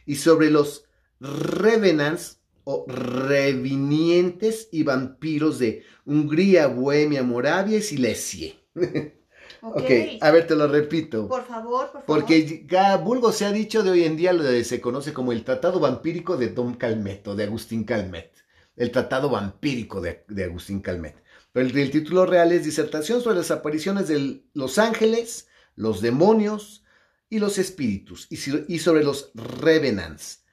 Y 0.05 0.15
sobre 0.15 0.49
los 0.49 0.85
revenants 1.19 2.39
o 2.63 2.85
revinientes 2.87 4.69
y 4.71 4.83
vampiros 4.83 5.59
de 5.59 5.83
Hungría, 6.05 6.67
Bohemia, 6.67 7.21
Moravia 7.21 7.79
y 7.79 7.81
Silesia. 7.81 8.53
ok, 9.63 9.91
a 10.21 10.31
ver, 10.31 10.47
te 10.47 10.55
lo 10.55 10.67
repito. 10.67 11.27
Por 11.27 11.45
favor, 11.45 11.91
por 11.91 12.03
favor. 12.03 12.05
Porque 12.05 12.65
cada 12.67 12.97
vulgo 12.97 13.31
se 13.31 13.45
ha 13.45 13.51
dicho 13.51 13.83
de 13.83 13.91
hoy 13.91 14.03
en 14.03 14.17
día 14.17 14.33
lo 14.33 14.43
de, 14.43 14.63
se 14.63 14.81
conoce 14.81 15.13
como 15.13 15.31
el 15.31 15.43
Tratado 15.43 15.79
Vampírico 15.79 16.37
de 16.37 16.49
Don 16.49 16.75
Calmet 16.75 17.25
de 17.25 17.43
Agustín 17.43 17.83
Calmet. 17.83 18.33
El 18.75 18.91
Tratado 18.91 19.29
Vampírico 19.29 20.01
de, 20.01 20.25
Agustín 20.43 20.81
Calmet. 20.81 21.15
Pero 21.51 21.67
el, 21.67 21.91
título 21.91 22.25
real 22.25 22.51
es 22.51 22.65
Disertación 22.65 23.21
sobre 23.21 23.37
las 23.37 23.51
apariciones 23.51 24.07
de 24.07 24.43
los 24.53 24.77
ángeles, 24.79 25.47
los 25.75 26.01
demonios 26.01 26.83
y 27.29 27.39
los 27.39 27.57
espíritus. 27.57 28.27
Y, 28.29 28.37
y 28.73 28.79
sobre 28.79 29.03
los 29.03 29.31
revenants. 29.35 30.43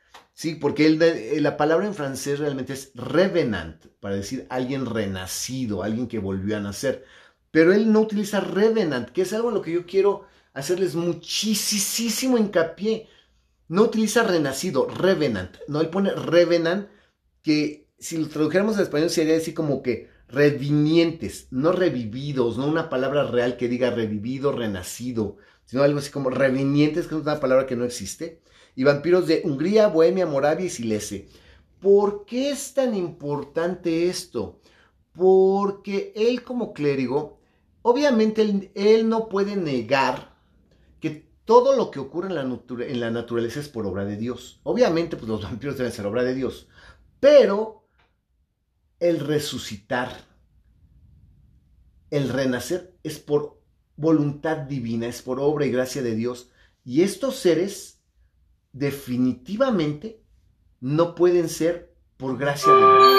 Sí, 0.40 0.54
porque 0.54 0.88
la 1.38 1.56
palabra 1.58 1.86
en 1.86 1.94
francés 1.94 2.38
realmente 2.38 2.72
es 2.72 2.92
revenant, 2.94 3.84
para 4.00 4.14
decir 4.14 4.46
alguien 4.48 4.86
renacido, 4.86 5.82
alguien 5.82 6.08
que 6.08 6.18
volvió 6.18 6.56
a 6.56 6.60
nacer 6.60 7.04
pero 7.50 7.72
él 7.72 7.92
no 7.92 8.00
utiliza 8.00 8.40
Revenant, 8.40 9.10
que 9.10 9.22
es 9.22 9.32
algo 9.32 9.48
en 9.48 9.54
lo 9.54 9.62
que 9.62 9.72
yo 9.72 9.86
quiero 9.86 10.24
hacerles 10.52 10.94
muchísimo 10.94 12.38
hincapié. 12.38 13.08
No 13.68 13.82
utiliza 13.82 14.22
renacido, 14.22 14.86
Revenant. 14.86 15.56
No, 15.68 15.80
él 15.80 15.88
pone 15.88 16.12
Revenant, 16.12 16.88
que 17.42 17.88
si 17.98 18.16
lo 18.18 18.28
tradujéramos 18.28 18.76
al 18.76 18.84
español 18.84 19.10
sería 19.10 19.36
así 19.36 19.52
como 19.52 19.82
que 19.82 20.08
revinientes, 20.28 21.48
no 21.50 21.72
revividos, 21.72 22.56
no 22.56 22.66
una 22.66 22.88
palabra 22.88 23.24
real 23.24 23.56
que 23.56 23.68
diga 23.68 23.90
revivido, 23.90 24.52
renacido, 24.52 25.36
sino 25.64 25.82
algo 25.82 25.98
así 25.98 26.10
como 26.10 26.30
revinientes, 26.30 27.06
que 27.06 27.14
es 27.16 27.22
una 27.22 27.40
palabra 27.40 27.66
que 27.66 27.76
no 27.76 27.84
existe. 27.84 28.40
Y 28.76 28.84
vampiros 28.84 29.26
de 29.26 29.42
Hungría, 29.44 29.88
Bohemia, 29.88 30.26
Moravia 30.26 30.66
y 30.66 30.70
Silese. 30.70 31.28
¿Por 31.80 32.24
qué 32.24 32.50
es 32.50 32.74
tan 32.74 32.94
importante 32.94 34.08
esto? 34.08 34.60
Porque 35.12 36.12
él 36.14 36.42
como 36.44 36.72
clérigo 36.72 37.39
obviamente 37.82 38.70
él, 38.74 39.08
no 39.08 39.28
puede 39.28 39.56
negar 39.56 40.36
que 41.00 41.30
todo 41.44 41.76
lo 41.76 41.90
que 41.90 41.98
ocurre 41.98 42.28
en 42.28 43.00
la, 43.00 43.10
naturaleza 43.10 43.60
es 43.60 43.68
por 43.68 43.86
obra 43.86 44.04
de 44.04 44.16
Dios. 44.16 44.60
Obviamente, 44.62 45.16
pues 45.16 45.28
los 45.28 45.42
vampiros 45.50 45.76
deben 45.76 45.92
ser 45.92 46.06
obra 46.06 46.22
de 46.22 46.34
Dios. 46.34 46.68
Pero 47.18 47.86
el 48.98 49.20
resucitar, 49.20 50.26
el 52.10 52.28
renacer, 52.28 52.94
es 53.02 53.18
por 53.18 53.60
voluntad 53.96 54.56
divina, 54.58 55.06
es 55.06 55.22
por 55.22 55.40
obra 55.40 55.66
y 55.66 55.70
gracia 55.70 56.02
de 56.02 56.14
Dios. 56.14 56.50
Y 56.84 57.02
estos 57.02 57.36
seres 57.36 58.00
definitivamente 58.72 60.22
no 60.80 61.14
pueden 61.14 61.48
ser 61.48 61.94
por 62.16 62.38
gracia 62.38 62.72
de 62.72 62.78
Dios. 62.78 63.16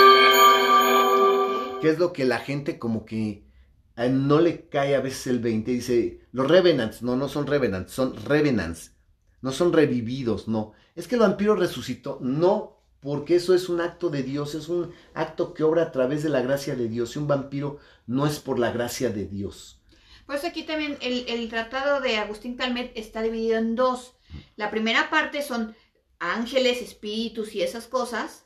Que 1.81 1.89
es 1.89 1.99
lo 1.99 2.13
que 2.13 2.25
la 2.25 2.39
gente 2.39 2.79
como 2.79 3.05
que 3.05 3.50
no 3.95 4.39
le 4.39 4.67
cae 4.69 4.95
a 4.95 5.01
veces 5.01 5.27
el 5.27 5.39
20 5.39 5.71
y 5.71 5.75
dice, 5.75 6.21
los 6.31 6.49
revenants, 6.49 7.01
no, 7.01 7.15
no 7.15 7.27
son 7.27 7.47
revenants, 7.47 7.91
son 7.91 8.15
revenants, 8.25 8.95
no 9.41 9.51
son 9.51 9.73
revividos, 9.73 10.47
no. 10.47 10.73
Es 10.95 11.07
que 11.07 11.15
el 11.15 11.21
vampiro 11.21 11.55
resucitó, 11.55 12.19
no, 12.21 12.81
porque 12.99 13.35
eso 13.35 13.53
es 13.53 13.69
un 13.69 13.81
acto 13.81 14.09
de 14.09 14.23
Dios, 14.23 14.55
es 14.55 14.69
un 14.69 14.93
acto 15.13 15.53
que 15.53 15.63
obra 15.63 15.83
a 15.83 15.91
través 15.91 16.23
de 16.23 16.29
la 16.29 16.41
gracia 16.41 16.75
de 16.75 16.87
Dios 16.87 17.15
y 17.15 17.19
un 17.19 17.27
vampiro 17.27 17.79
no 18.07 18.27
es 18.27 18.39
por 18.39 18.59
la 18.59 18.71
gracia 18.71 19.09
de 19.09 19.25
Dios. 19.25 19.81
Pues 20.25 20.45
aquí 20.45 20.63
también 20.63 20.97
el, 21.01 21.25
el 21.27 21.49
tratado 21.49 21.99
de 21.99 22.17
Agustín 22.17 22.55
Calmet 22.55 22.91
está 22.95 23.21
dividido 23.21 23.57
en 23.57 23.75
dos. 23.75 24.15
La 24.55 24.71
primera 24.71 25.09
parte 25.09 25.41
son 25.41 25.75
ángeles, 26.19 26.81
espíritus 26.81 27.55
y 27.55 27.63
esas 27.63 27.87
cosas 27.87 28.45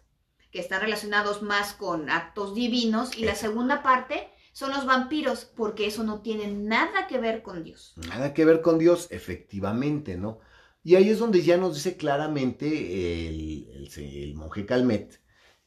que 0.52 0.60
están 0.60 0.82
relacionados 0.82 1.42
más 1.42 1.74
con 1.74 2.10
actos 2.10 2.56
divinos 2.56 3.18
y 3.18 3.26
la 3.26 3.36
segunda 3.36 3.84
parte 3.84 4.30
son 4.56 4.72
los 4.72 4.86
vampiros, 4.86 5.44
porque 5.44 5.86
eso 5.86 6.06
no 6.06 6.22
tiene 6.22 6.48
nada 6.48 7.08
que 7.08 7.18
ver 7.18 7.42
con 7.42 7.62
Dios. 7.62 7.94
Nada 7.98 8.34
que 8.34 8.46
ver 8.46 8.62
con 8.62 8.80
Dios, 8.80 9.10
efectivamente, 9.12 10.16
¿no? 10.16 10.40
Y 10.82 10.96
ahí 10.96 11.10
es 11.10 11.20
donde 11.20 11.44
ya 11.44 11.58
nos 11.58 11.76
dice 11.76 11.98
claramente 11.98 13.28
el, 13.28 14.34
monje 14.36 14.66
Calmet 14.66 15.22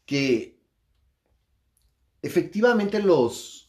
que 0.07 0.59
efectivamente 2.23 3.03
los 3.03 3.69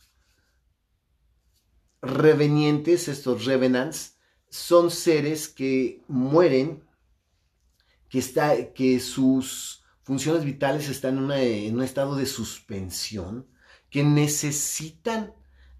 revenientes, 2.01 3.09
estos 3.09 3.43
revenants, 3.43 4.17
son 4.47 4.89
seres 4.89 5.49
que 5.49 6.01
mueren, 6.07 6.87
que, 8.07 8.19
está, 8.19 8.71
que 8.71 9.01
sus 9.01 9.83
funciones 10.01 10.45
vitales 10.45 10.87
están 10.87 11.29
en 11.29 11.75
un 11.75 11.83
estado 11.83 12.15
de 12.15 12.25
suspensión, 12.25 13.49
que 13.89 14.03
necesitan 14.03 15.33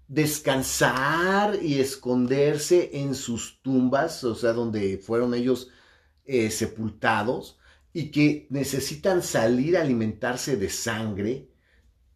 descansar 0.08 1.62
y 1.62 1.78
esconderse 1.78 2.90
en 2.94 3.14
sus 3.14 3.62
tumbas, 3.62 4.24
o 4.24 4.34
sea, 4.34 4.52
donde 4.52 4.98
fueron 4.98 5.34
ellos 5.34 5.68
eh, 6.24 6.50
sepultados, 6.50 7.58
y 7.92 8.10
que 8.10 8.46
necesitan 8.50 9.22
salir 9.22 9.76
a 9.76 9.82
alimentarse 9.82 10.56
de 10.56 10.68
sangre, 10.68 11.48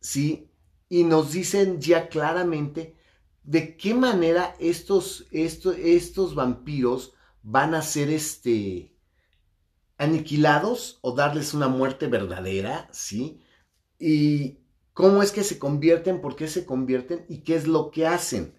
¿sí? 0.00 0.50
Y 0.88 1.04
nos 1.04 1.33
dicen 1.33 1.80
ya 1.80 2.09
claramente 2.09 2.96
de 3.44 3.76
qué 3.76 3.94
manera 3.94 4.54
estos, 4.59 5.26
estos, 5.30 5.76
estos 5.78 6.35
vampiros 6.35 7.12
van 7.42 7.74
a 7.74 7.83
ser 7.83 8.11
este, 8.11 8.96
aniquilados 9.98 10.98
o 11.02 11.12
darles 11.12 11.54
una 11.54 11.68
muerte 11.68 12.07
verdadera, 12.09 12.88
¿sí? 12.92 13.40
Y, 13.98 14.63
cómo 14.94 15.22
es 15.22 15.33
que 15.33 15.44
se 15.44 15.59
convierten, 15.59 16.20
por 16.20 16.37
qué 16.37 16.48
se 16.48 16.64
convierten 16.64 17.26
y 17.28 17.38
qué 17.38 17.57
es 17.57 17.66
lo 17.66 17.90
que 17.90 18.07
hacen. 18.07 18.54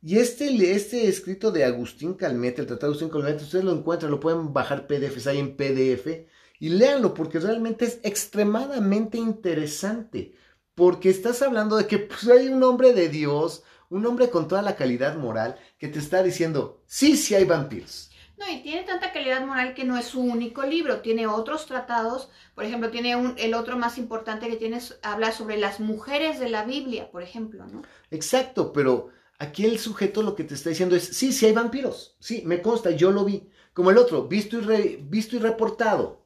Y 0.00 0.18
este, 0.18 0.46
este 0.72 1.08
escrito 1.08 1.50
de 1.50 1.64
Agustín 1.64 2.14
Calmete, 2.14 2.60
el 2.60 2.68
Tratado 2.68 2.92
de 2.92 2.98
Agustín 2.98 3.08
Calmete, 3.08 3.42
ustedes 3.42 3.64
lo 3.64 3.72
encuentran, 3.72 4.12
lo 4.12 4.20
pueden 4.20 4.52
bajar 4.52 4.86
PDFs 4.86 5.26
ahí 5.26 5.38
en 5.38 5.56
PDF 5.56 6.28
y 6.60 6.68
léanlo 6.68 7.14
porque 7.14 7.40
realmente 7.40 7.86
es 7.86 7.98
extremadamente 8.04 9.18
interesante. 9.18 10.34
Porque 10.76 11.10
estás 11.10 11.42
hablando 11.42 11.76
de 11.76 11.88
que 11.88 11.98
pues, 11.98 12.28
hay 12.28 12.48
un 12.48 12.62
hombre 12.62 12.92
de 12.92 13.08
Dios, 13.08 13.64
un 13.90 14.06
hombre 14.06 14.30
con 14.30 14.46
toda 14.46 14.62
la 14.62 14.76
calidad 14.76 15.16
moral, 15.16 15.56
que 15.78 15.88
te 15.88 15.98
está 15.98 16.22
diciendo, 16.22 16.82
sí, 16.86 17.16
sí 17.16 17.34
hay 17.34 17.44
vampiros 17.44 18.08
no, 18.38 18.50
y 18.50 18.62
tiene 18.62 18.84
tanta 18.84 19.12
calidad 19.12 19.44
moral 19.44 19.74
que 19.74 19.84
no 19.84 19.96
es 19.96 20.06
su 20.06 20.20
único 20.20 20.62
libro, 20.62 21.00
tiene 21.00 21.26
otros 21.26 21.66
tratados, 21.66 22.30
por 22.54 22.64
ejemplo, 22.64 22.90
tiene 22.90 23.16
un, 23.16 23.34
el 23.38 23.54
otro 23.54 23.76
más 23.76 23.98
importante 23.98 24.48
que 24.48 24.56
tiene, 24.56 24.80
habla 25.02 25.32
sobre 25.32 25.56
las 25.58 25.80
mujeres 25.80 26.38
de 26.38 26.48
la 26.48 26.64
Biblia, 26.64 27.10
por 27.10 27.22
ejemplo, 27.22 27.66
¿no? 27.66 27.82
Exacto, 28.10 28.72
pero 28.72 29.08
aquí 29.38 29.64
el 29.64 29.78
sujeto 29.78 30.22
lo 30.22 30.34
que 30.34 30.44
te 30.44 30.54
está 30.54 30.70
diciendo 30.70 30.96
es, 30.96 31.04
sí, 31.04 31.32
sí 31.32 31.46
hay 31.46 31.52
vampiros, 31.52 32.16
sí, 32.20 32.42
me 32.46 32.62
consta, 32.62 32.90
yo 32.92 33.10
lo 33.10 33.24
vi, 33.24 33.48
como 33.72 33.90
el 33.90 33.98
otro, 33.98 34.28
visto 34.28 34.58
y, 34.58 34.96
visto 34.96 35.36
y 35.36 35.38
reportado, 35.40 36.24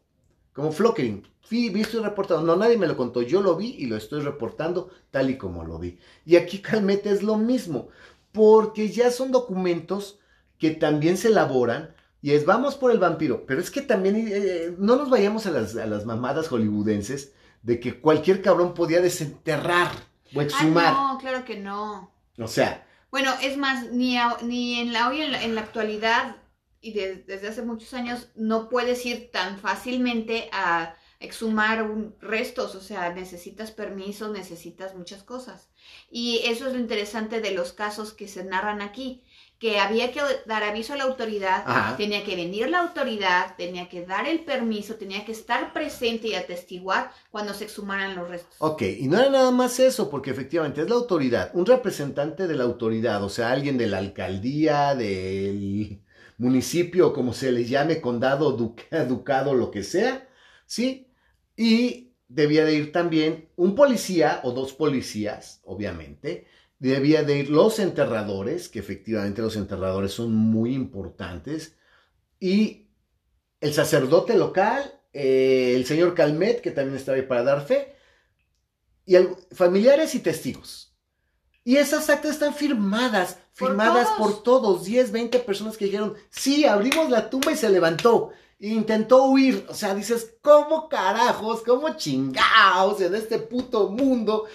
como 0.52 0.72
Flockering. 0.72 1.26
Fui, 1.42 1.70
vi, 1.70 1.80
estoy 1.82 2.02
reportando. 2.02 2.44
No, 2.44 2.56
nadie 2.56 2.78
me 2.78 2.86
lo 2.86 2.96
contó. 2.96 3.20
Yo 3.20 3.42
lo 3.42 3.56
vi 3.56 3.74
y 3.78 3.86
lo 3.86 3.96
estoy 3.96 4.22
reportando 4.22 4.90
tal 5.10 5.28
y 5.28 5.36
como 5.36 5.64
lo 5.64 5.78
vi. 5.78 5.98
Y 6.24 6.36
aquí 6.36 6.60
Calmette 6.60 7.06
es 7.06 7.22
lo 7.22 7.36
mismo, 7.36 7.88
porque 8.32 8.88
ya 8.88 9.10
son 9.10 9.32
documentos 9.32 10.18
que 10.58 10.70
también 10.70 11.16
se 11.16 11.28
elaboran 11.28 11.94
y 12.22 12.32
es 12.32 12.46
vamos 12.46 12.76
por 12.76 12.92
el 12.92 12.98
vampiro. 12.98 13.44
Pero 13.46 13.60
es 13.60 13.70
que 13.70 13.82
también 13.82 14.16
eh, 14.16 14.30
eh, 14.30 14.74
no 14.78 14.96
nos 14.96 15.10
vayamos 15.10 15.46
a 15.46 15.50
las, 15.50 15.76
a 15.76 15.86
las 15.86 16.06
mamadas 16.06 16.48
hollywoodenses 16.48 17.34
de 17.62 17.80
que 17.80 18.00
cualquier 18.00 18.40
cabrón 18.40 18.74
podía 18.74 19.00
desenterrar 19.00 19.90
o 20.34 20.40
exhumar. 20.40 20.94
Ah, 20.96 21.10
no, 21.12 21.18
claro 21.18 21.44
que 21.44 21.58
no. 21.58 22.12
O 22.38 22.46
sea. 22.46 22.86
Bueno, 23.10 23.32
es 23.42 23.58
más, 23.58 23.90
ni, 23.90 24.16
ni 24.42 24.80
en 24.80 24.92
la 24.92 25.08
hoy 25.08 25.20
en 25.20 25.32
la, 25.32 25.42
en 25.42 25.54
la 25.54 25.60
actualidad 25.60 26.36
y 26.80 26.92
desde 26.92 27.48
hace 27.48 27.62
muchos 27.62 27.92
años 27.94 28.28
no 28.34 28.68
puedes 28.68 29.04
ir 29.04 29.30
tan 29.30 29.58
fácilmente 29.58 30.48
a 30.52 30.96
exhumar 31.20 31.84
un, 31.84 32.16
restos, 32.20 32.74
o 32.74 32.80
sea, 32.80 33.12
necesitas 33.12 33.70
permisos, 33.70 34.32
necesitas 34.32 34.94
muchas 34.94 35.22
cosas. 35.22 35.70
Y 36.10 36.40
eso 36.44 36.66
es 36.66 36.74
lo 36.74 36.80
interesante 36.80 37.40
de 37.40 37.52
los 37.52 37.72
casos 37.72 38.12
que 38.12 38.26
se 38.26 38.44
narran 38.44 38.82
aquí, 38.82 39.24
que 39.62 39.78
había 39.78 40.10
que 40.10 40.20
dar 40.44 40.64
aviso 40.64 40.92
a 40.92 40.96
la 40.96 41.04
autoridad, 41.04 41.96
tenía 41.96 42.24
que 42.24 42.34
venir 42.34 42.68
la 42.68 42.80
autoridad, 42.80 43.54
tenía 43.56 43.88
que 43.88 44.04
dar 44.04 44.26
el 44.26 44.40
permiso, 44.40 44.96
tenía 44.96 45.24
que 45.24 45.30
estar 45.30 45.72
presente 45.72 46.26
y 46.26 46.34
atestiguar 46.34 47.12
cuando 47.30 47.54
se 47.54 47.62
exhumaran 47.66 48.16
los 48.16 48.28
restos. 48.28 48.56
Ok, 48.58 48.82
y 48.82 49.06
no 49.06 49.20
era 49.20 49.30
nada 49.30 49.52
más 49.52 49.78
eso, 49.78 50.10
porque 50.10 50.32
efectivamente 50.32 50.80
es 50.80 50.90
la 50.90 50.96
autoridad, 50.96 51.52
un 51.54 51.64
representante 51.64 52.48
de 52.48 52.56
la 52.56 52.64
autoridad, 52.64 53.22
o 53.22 53.28
sea, 53.28 53.52
alguien 53.52 53.78
de 53.78 53.86
la 53.86 53.98
alcaldía, 53.98 54.96
del 54.96 56.02
municipio, 56.38 57.12
como 57.12 57.32
se 57.32 57.52
le 57.52 57.64
llame, 57.64 58.00
condado, 58.00 58.50
ducado, 58.50 59.54
lo 59.54 59.70
que 59.70 59.84
sea, 59.84 60.28
¿sí? 60.66 61.06
Y 61.56 62.14
debía 62.26 62.64
de 62.64 62.74
ir 62.74 62.90
también 62.90 63.48
un 63.54 63.76
policía 63.76 64.40
o 64.42 64.50
dos 64.50 64.72
policías, 64.72 65.60
obviamente, 65.62 66.48
debía 66.90 67.22
de 67.22 67.38
ir 67.38 67.50
los 67.50 67.78
enterradores, 67.78 68.68
que 68.68 68.80
efectivamente 68.80 69.40
los 69.40 69.56
enterradores 69.56 70.12
son 70.12 70.34
muy 70.34 70.74
importantes, 70.74 71.76
y 72.40 72.88
el 73.60 73.72
sacerdote 73.72 74.36
local, 74.36 75.00
eh, 75.12 75.74
el 75.76 75.86
señor 75.86 76.14
Calmet, 76.14 76.60
que 76.60 76.72
también 76.72 76.96
estaba 76.96 77.16
ahí 77.16 77.22
para 77.22 77.44
dar 77.44 77.64
fe, 77.64 77.94
y 79.06 79.16
familiares 79.52 80.14
y 80.16 80.20
testigos. 80.20 80.92
Y 81.64 81.76
esas 81.76 82.10
actas 82.10 82.32
están 82.32 82.54
firmadas, 82.54 83.38
firmadas 83.52 84.08
por 84.18 84.42
todos, 84.42 84.84
10, 84.84 85.12
20 85.12 85.38
personas 85.38 85.76
que 85.76 85.84
dijeron, 85.84 86.14
sí, 86.30 86.64
abrimos 86.64 87.08
la 87.08 87.30
tumba 87.30 87.52
y 87.52 87.56
se 87.56 87.70
levantó. 87.70 88.32
E 88.58 88.68
intentó 88.68 89.24
huir, 89.24 89.66
o 89.68 89.74
sea, 89.74 89.94
dices, 89.94 90.34
¿cómo 90.40 90.88
carajos, 90.88 91.62
cómo 91.62 91.96
chingados 91.96 93.00
en 93.00 93.14
este 93.14 93.38
puto 93.38 93.88
mundo 93.88 94.46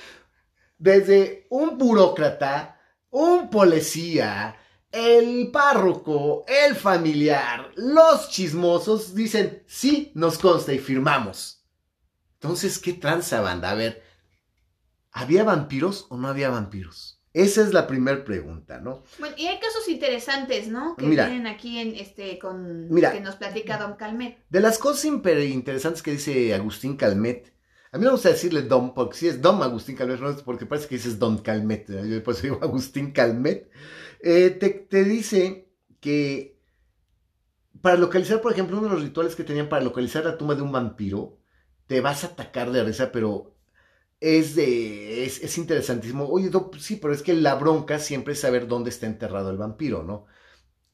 desde 0.78 1.48
un 1.50 1.78
burócrata, 1.78 2.80
un 3.10 3.50
policía, 3.50 4.56
el 4.92 5.50
párroco, 5.52 6.46
el 6.48 6.76
familiar, 6.76 7.72
los 7.76 8.30
chismosos 8.30 9.14
dicen, 9.14 9.64
sí, 9.68 10.12
nos 10.16 10.38
consta 10.38 10.74
y 10.74 10.80
firmamos. 10.80 11.66
Entonces, 12.36 12.80
¿qué 12.80 12.94
tranza, 12.94 13.42
banda? 13.42 13.72
A 13.72 13.76
ver, 13.76 14.04
¿había 15.12 15.44
vampiros 15.44 16.06
o 16.10 16.18
no 16.18 16.28
había 16.28 16.50
vampiros? 16.50 17.18
Esa 17.34 17.62
es 17.62 17.72
la 17.72 17.86
primera 17.86 18.24
pregunta, 18.24 18.80
¿no? 18.80 19.04
Bueno, 19.20 19.36
y 19.38 19.46
hay 19.46 19.60
casos 19.60 19.88
interesantes, 19.90 20.70
¿no? 20.70 20.96
Que 20.96 21.06
vienen 21.06 21.46
aquí 21.46 21.78
en 21.78 21.96
este 21.96 22.40
con 22.40 22.90
que 22.90 23.22
nos 23.22 23.36
platica 23.36 23.78
Don 23.78 23.96
Calmet. 23.96 24.44
De 24.50 24.60
las 24.60 24.80
cosas 24.80 25.06
interesantes 25.06 26.02
que 26.02 26.14
dice 26.14 26.56
Agustín 26.56 26.98
Calmet, 26.98 27.54
a 27.92 27.98
mí 27.98 28.04
me 28.04 28.12
gusta 28.12 28.30
decirle 28.30 28.64
Dom, 28.64 28.94
porque 28.94 29.18
si 29.18 29.28
es 29.28 29.42
Dom 29.42 29.62
Agustín 29.62 29.96
Calmet, 29.96 30.44
porque 30.44 30.66
parece 30.66 30.88
que 30.88 30.96
dices 30.96 31.20
Don 31.20 31.38
Calmet, 31.38 31.88
yo 31.88 32.18
eso 32.18 32.42
digo 32.42 32.60
Agustín 32.62 33.12
Calmet, 33.12 33.70
eh, 34.20 34.50
te, 34.90 35.04
dice 35.04 35.70
que 36.00 36.60
para 37.82 37.96
localizar, 37.98 38.42
por 38.42 38.52
ejemplo, 38.52 38.78
uno 38.78 38.88
de 38.88 38.94
los 38.94 39.04
rituales 39.04 39.36
que 39.36 39.44
tenían 39.44 39.70
para 39.70 39.84
localizar 39.84 40.26
la 40.26 40.38
tumba 40.38 40.56
de 40.56 40.64
un 40.64 40.72
vampiro, 40.72 41.38
te 41.88 42.02
vas 42.02 42.24
a 42.24 42.28
atacar 42.28 42.72
de 42.72 42.84
risa, 42.84 43.12
pero 43.12 43.56
es 44.20 44.56
de 44.56 45.26
es, 45.26 45.58
interesantísimo. 45.58 46.28
Oye, 46.28 46.52
sí, 46.80 46.98
pero 46.98 47.14
es 47.14 47.22
que 47.22 47.34
la 47.34 47.56
bronca 47.56 48.00
siempre 48.00 48.34
es 48.34 48.42
saber 48.42 48.68
dónde 48.68 48.90
está 48.90 49.06
enterrado 49.08 49.52
el 49.52 49.58
vampiro, 49.58 50.04
¿no? 50.04 50.26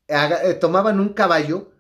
Eh, 0.08 0.54
tomaban 0.56 1.00
un 1.00 1.14
caballo 1.14 1.72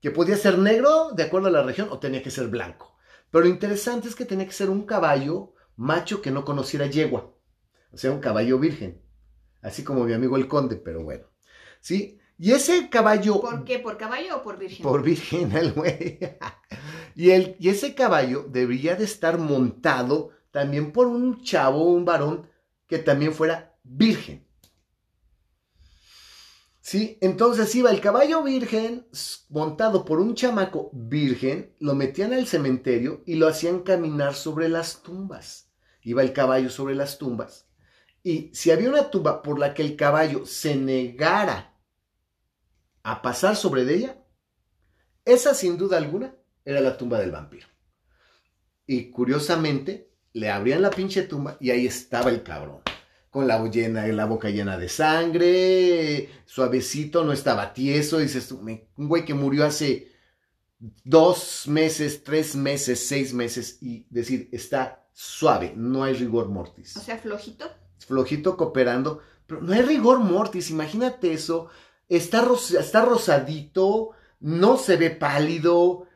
que 0.00 0.10
podía 0.10 0.36
ser 0.36 0.58
negro 0.58 1.10
de 1.12 1.24
acuerdo 1.24 1.48
a 1.48 1.50
la 1.50 1.62
región 1.62 1.88
o 1.90 1.98
tenía 1.98 2.22
que 2.22 2.30
ser 2.30 2.48
blanco. 2.48 2.89
Pero 3.30 3.44
lo 3.44 3.50
interesante 3.50 4.08
es 4.08 4.14
que 4.14 4.24
tenía 4.24 4.46
que 4.46 4.52
ser 4.52 4.70
un 4.70 4.82
caballo 4.82 5.54
macho 5.76 6.20
que 6.20 6.30
no 6.30 6.44
conociera 6.44 6.86
yegua. 6.86 7.32
O 7.92 7.96
sea, 7.96 8.12
un 8.12 8.20
caballo 8.20 8.58
virgen. 8.58 9.00
Así 9.62 9.84
como 9.84 10.04
mi 10.04 10.12
amigo 10.12 10.36
el 10.36 10.48
conde, 10.48 10.76
pero 10.76 11.02
bueno. 11.02 11.26
¿Sí? 11.80 12.18
Y 12.38 12.52
ese 12.52 12.88
caballo... 12.88 13.40
¿Por 13.40 13.64
qué? 13.64 13.78
¿Por 13.78 13.98
caballo 13.98 14.38
o 14.38 14.42
por 14.42 14.58
virgen? 14.58 14.82
Por 14.82 15.02
virgen, 15.02 15.52
el 15.56 15.72
güey. 15.72 16.18
y, 17.14 17.30
el, 17.30 17.56
y 17.58 17.68
ese 17.68 17.94
caballo 17.94 18.46
debería 18.48 18.96
de 18.96 19.04
estar 19.04 19.38
montado 19.38 20.30
también 20.50 20.92
por 20.92 21.06
un 21.06 21.42
chavo, 21.42 21.84
un 21.84 22.04
varón, 22.04 22.48
que 22.86 22.98
también 22.98 23.32
fuera 23.32 23.76
virgen. 23.84 24.46
¿Sí? 26.90 27.18
Entonces 27.20 27.72
iba 27.76 27.92
el 27.92 28.00
caballo 28.00 28.42
virgen 28.42 29.06
montado 29.48 30.04
por 30.04 30.18
un 30.18 30.34
chamaco 30.34 30.90
virgen, 30.92 31.72
lo 31.78 31.94
metían 31.94 32.32
al 32.32 32.48
cementerio 32.48 33.22
y 33.26 33.36
lo 33.36 33.46
hacían 33.46 33.84
caminar 33.84 34.34
sobre 34.34 34.68
las 34.68 35.00
tumbas. 35.00 35.70
Iba 36.02 36.22
el 36.22 36.32
caballo 36.32 36.68
sobre 36.68 36.96
las 36.96 37.16
tumbas. 37.16 37.68
Y 38.24 38.50
si 38.54 38.72
había 38.72 38.88
una 38.88 39.08
tumba 39.08 39.40
por 39.40 39.60
la 39.60 39.72
que 39.72 39.82
el 39.82 39.94
caballo 39.94 40.44
se 40.46 40.74
negara 40.74 41.78
a 43.04 43.22
pasar 43.22 43.54
sobre 43.54 43.82
ella, 43.82 44.16
esa 45.24 45.54
sin 45.54 45.78
duda 45.78 45.96
alguna 45.96 46.34
era 46.64 46.80
la 46.80 46.96
tumba 46.98 47.20
del 47.20 47.30
vampiro. 47.30 47.68
Y 48.84 49.12
curiosamente, 49.12 50.10
le 50.32 50.50
abrían 50.50 50.82
la 50.82 50.90
pinche 50.90 51.22
tumba 51.22 51.56
y 51.60 51.70
ahí 51.70 51.86
estaba 51.86 52.30
el 52.30 52.42
cabrón 52.42 52.80
con 53.30 53.46
la, 53.46 53.64
llena, 53.68 54.06
la 54.08 54.26
boca 54.26 54.50
llena 54.50 54.76
de 54.76 54.88
sangre, 54.88 56.28
suavecito, 56.46 57.24
no 57.24 57.32
estaba 57.32 57.72
tieso, 57.72 58.18
dices 58.18 58.50
un 58.50 58.80
güey 58.96 59.24
que 59.24 59.34
murió 59.34 59.64
hace 59.64 60.10
dos 61.04 61.68
meses, 61.68 62.24
tres 62.24 62.56
meses, 62.56 63.06
seis 63.06 63.32
meses, 63.32 63.78
y 63.80 64.06
decir, 64.10 64.48
está 64.50 65.06
suave, 65.12 65.74
no 65.76 66.02
hay 66.02 66.14
rigor 66.14 66.48
mortis. 66.48 66.96
O 66.96 67.00
sea, 67.00 67.18
flojito. 67.18 67.70
Flojito 68.06 68.56
cooperando, 68.56 69.20
pero 69.46 69.60
no 69.60 69.72
hay 69.72 69.82
rigor 69.82 70.18
mortis, 70.18 70.70
imagínate 70.70 71.32
eso, 71.32 71.68
está, 72.08 72.44
está 72.78 73.04
rosadito, 73.04 74.10
no 74.40 74.76
se 74.76 74.96
ve 74.96 75.10
pálido, 75.10 76.06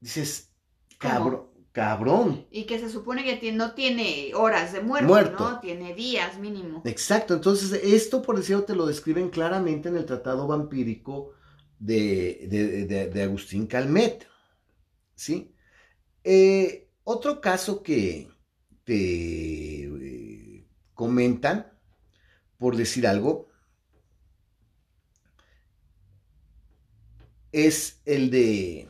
dices, 0.00 0.52
cabrón, 0.98 1.47
cabrón. 1.78 2.44
Y 2.50 2.64
que 2.64 2.80
se 2.80 2.90
supone 2.90 3.22
que 3.22 3.52
no 3.52 3.72
tiene 3.72 4.32
horas 4.34 4.72
de 4.72 4.80
muerto, 4.80 5.38
¿no? 5.38 5.60
Tiene 5.60 5.94
días 5.94 6.36
mínimo. 6.36 6.82
Exacto, 6.84 7.34
entonces 7.34 7.70
esto, 7.84 8.20
por 8.20 8.36
decirlo, 8.36 8.64
te 8.64 8.74
lo 8.74 8.84
describen 8.84 9.30
claramente 9.30 9.88
en 9.88 9.96
el 9.96 10.04
Tratado 10.04 10.48
Vampírico 10.48 11.34
de, 11.78 13.08
de, 13.12 13.22
Agustín 13.22 13.68
Calmet. 13.68 14.26
¿Sí? 15.14 15.54
Eh, 16.24 16.88
otro 17.04 17.40
caso 17.40 17.80
que 17.80 18.28
te 18.82 19.84
eh, 19.84 20.66
comentan, 20.94 21.72
por 22.56 22.74
decir 22.74 23.06
algo, 23.06 23.46
es 27.52 28.02
el 28.04 28.30
de 28.30 28.88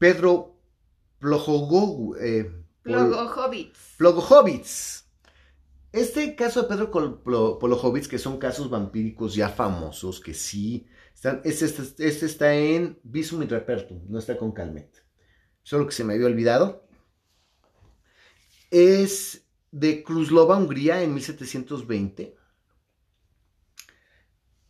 Pedro 0.00 0.56
eh, 2.18 2.50
Plogohovitz. 3.98 5.04
Este 5.92 6.34
caso 6.34 6.62
de 6.62 6.68
Pedro 6.68 6.90
Plogohovitz, 7.20 8.08
que 8.08 8.18
son 8.18 8.38
casos 8.38 8.70
vampíricos 8.70 9.34
ya 9.34 9.50
famosos, 9.50 10.20
que 10.20 10.32
sí 10.32 10.86
están, 11.14 11.42
este, 11.44 11.66
este, 11.66 11.82
este 12.08 12.26
está 12.26 12.54
en 12.54 12.98
Visum 13.02 13.42
y 13.42 13.46
Repertum, 13.46 14.00
no 14.08 14.18
está 14.18 14.38
con 14.38 14.52
Calmet. 14.52 15.04
Solo 15.62 15.86
que 15.86 15.92
se 15.92 16.04
me 16.04 16.14
había 16.14 16.28
olvidado. 16.28 16.88
Es 18.70 19.44
de 19.70 20.02
Cruzlova, 20.02 20.56
Hungría, 20.56 21.02
en 21.02 21.12
1720. 21.12 22.38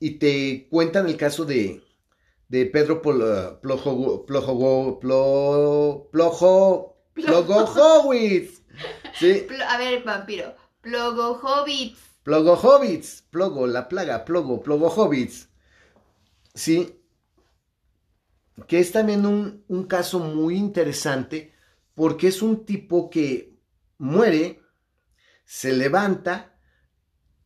Y 0.00 0.10
te 0.18 0.66
cuentan 0.68 1.06
el 1.06 1.16
caso 1.16 1.44
de 1.44 1.84
de 2.51 2.66
Pedro 2.66 3.01
Plojo, 3.01 4.26
Plojo, 4.26 4.98
Plojo, 6.11 6.96
Plogojowitz. 7.14 8.62
¿Sí? 9.14 9.46
A 9.68 9.78
ver, 9.78 10.03
vampiro. 10.03 10.57
Plogojowitz. 10.80 11.96
Plogojowitz. 12.24 13.22
Plogo, 13.30 13.68
la 13.68 13.88
plaga, 13.88 14.24
Plogo, 14.24 14.62
Plogojowitz. 14.64 15.48
Sí. 16.53 17.01
que 18.66 18.80
es 18.80 18.90
también 18.90 19.24
un, 19.26 19.64
un 19.68 19.84
caso 19.84 20.18
muy 20.18 20.57
interesante 20.57 21.55
porque 21.94 22.26
es 22.26 22.42
un 22.42 22.66
tipo 22.66 23.11
que 23.11 23.61
muere, 23.96 24.61
se 25.44 25.72
levanta, 25.72 26.59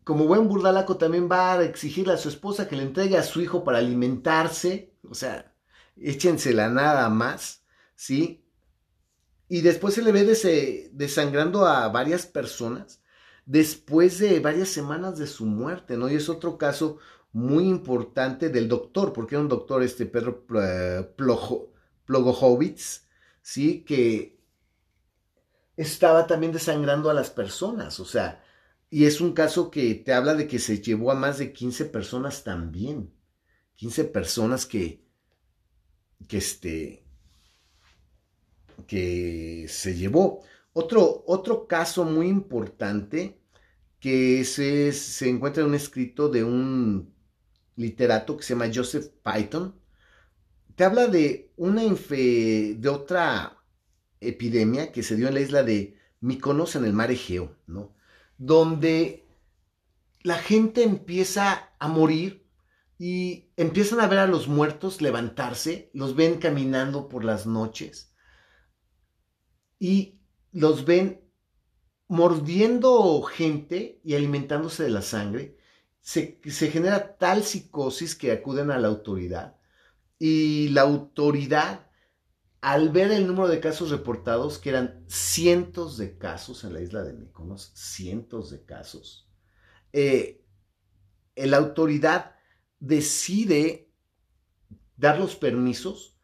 como 0.03 0.25
buen 0.27 0.49
burdalaco 0.49 0.97
también 0.97 1.29
va 1.31 1.53
a 1.53 1.63
exigirle 1.63 2.15
a 2.15 2.19
su 2.19 2.31
esposa 2.31 2.69
que 2.69 2.77
le 2.77 2.85
entregue 2.85 3.19
a 3.19 3.23
su 3.23 3.43
hijo 3.43 3.65
para 3.65 3.79
alimentarse, 3.79 4.94
o 5.09 5.15
sea, 5.15 5.55
échensela 5.97 6.69
nada 6.69 7.09
más, 7.09 7.65
¿sí? 7.95 8.45
Y 9.49 9.61
después 9.61 9.95
se 9.95 10.03
le 10.03 10.13
ve 10.13 10.25
desangrando 10.93 11.67
a 11.67 11.89
varias 11.89 12.27
personas 12.27 13.03
después 13.47 14.19
de 14.19 14.41
varias 14.41 14.71
semanas 14.71 15.19
de 15.19 15.27
su 15.27 15.45
muerte, 15.47 15.97
¿no? 15.97 16.09
Y 16.11 16.15
es 16.15 16.29
otro 16.29 16.57
caso 16.57 16.99
muy 17.33 17.65
importante 17.65 18.49
del 18.49 18.69
doctor, 18.69 19.13
porque 19.13 19.35
era 19.35 19.43
un 19.43 19.49
doctor, 19.49 19.83
este 19.83 20.07
Pedro 20.07 20.47
Plogojovitz, 22.07 23.09
¿sí? 23.43 23.85
Que 23.85 24.41
estaba 25.77 26.27
también 26.27 26.53
desangrando 26.53 27.11
a 27.11 27.15
las 27.15 27.31
personas, 27.31 28.01
o 28.01 28.05
sea, 28.05 28.43
y 28.91 29.07
es 29.07 29.21
un 29.21 29.33
caso 29.33 29.71
que 29.71 29.95
te 29.97 30.13
habla 30.13 30.35
de 30.35 30.47
que 30.47 30.61
se 30.61 30.81
llevó 30.81 31.11
a 31.11 31.17
más 31.17 31.39
de 31.39 31.53
15 31.53 31.87
personas 31.87 32.45
también, 32.45 33.13
15 33.77 34.05
personas 34.05 34.67
que, 34.67 35.05
que 36.29 36.39
este, 36.39 37.05
que 38.87 39.67
se 39.69 39.95
llevó. 39.95 40.43
Otro, 40.73 41.25
otro 41.27 41.67
caso 41.67 42.05
muy 42.05 42.29
importante 42.29 43.39
que 44.01 44.45
se, 44.45 44.93
se 44.93 45.29
encuentra 45.29 45.63
en 45.63 45.71
un 45.71 45.75
escrito 45.75 46.29
de 46.29 46.45
un 46.45 47.15
literato 47.77 48.37
que 48.37 48.43
se 48.43 48.55
llama 48.55 48.71
Joseph 48.73 49.13
Python, 49.23 49.75
te 50.77 50.85
habla 50.85 51.07
de 51.07 51.53
una 51.57 51.83
de 51.83 52.89
otra 52.89 53.65
epidemia 54.21 54.93
que 54.93 55.03
se 55.03 55.17
dio 55.17 55.29
en 55.29 55.35
la 55.35 55.41
isla 55.41 55.63
de 55.63 55.97
Mykonos 56.21 56.77
en 56.77 56.85
el 56.85 56.93
mar 56.93 57.11
Egeo, 57.11 57.57
¿no? 57.67 57.95
Donde 58.39 59.27
la 60.23 60.39
gente 60.39 60.83
empieza 60.83 61.75
a 61.79 61.89
morir 61.89 62.44
y 62.99 63.51
empiezan 63.57 64.01
a 64.01 64.07
ver 64.07 64.21
a 64.21 64.27
los 64.27 64.49
muertos 64.49 65.03
levantarse, 65.03 65.91
los 65.95 66.15
ven 66.15 66.39
caminando 66.39 67.09
por 67.09 67.25
las 67.25 67.47
noches 67.47 68.15
y 69.79 70.21
los 70.53 70.85
ven 70.85 71.25
mordiendo 72.07 73.23
gente 73.23 74.01
y 74.05 74.15
alimentándose 74.15 74.85
de 74.85 74.91
la 74.91 75.03
sangre. 75.03 75.57
Se, 76.01 76.39
genera 76.43 77.17
tal 77.17 77.43
psicosis 77.43 78.15
que 78.15 78.31
acuden 78.31 78.71
a 78.71 78.79
la 78.79 78.89
autoridad 78.89 79.57
y 80.19 80.69
la 80.69 80.83
autoridad 80.83 81.91
al 82.61 82.91
ver 82.91 83.11
el 83.11 83.27
número 83.27 83.49
de 83.49 83.61
casos 83.61 83.91
reportados, 83.91 84.59
que 84.59 84.71
eran 84.71 85.05
cientos 85.07 85.99
de 85.99 86.17
casos 86.17 86.65
en 86.65 86.73
la 86.73 86.81
isla 86.81 87.03
de 87.03 87.13
Mykonos, 87.13 87.73
cientos 87.75 88.51
de 88.51 88.65
casos, 88.65 89.29
eh, 89.93 90.43
la 91.37 91.59
autoridad 91.59 92.35
decide 92.87 93.89
dar 94.97 95.19
los 95.19 95.37
permisos 95.37 96.19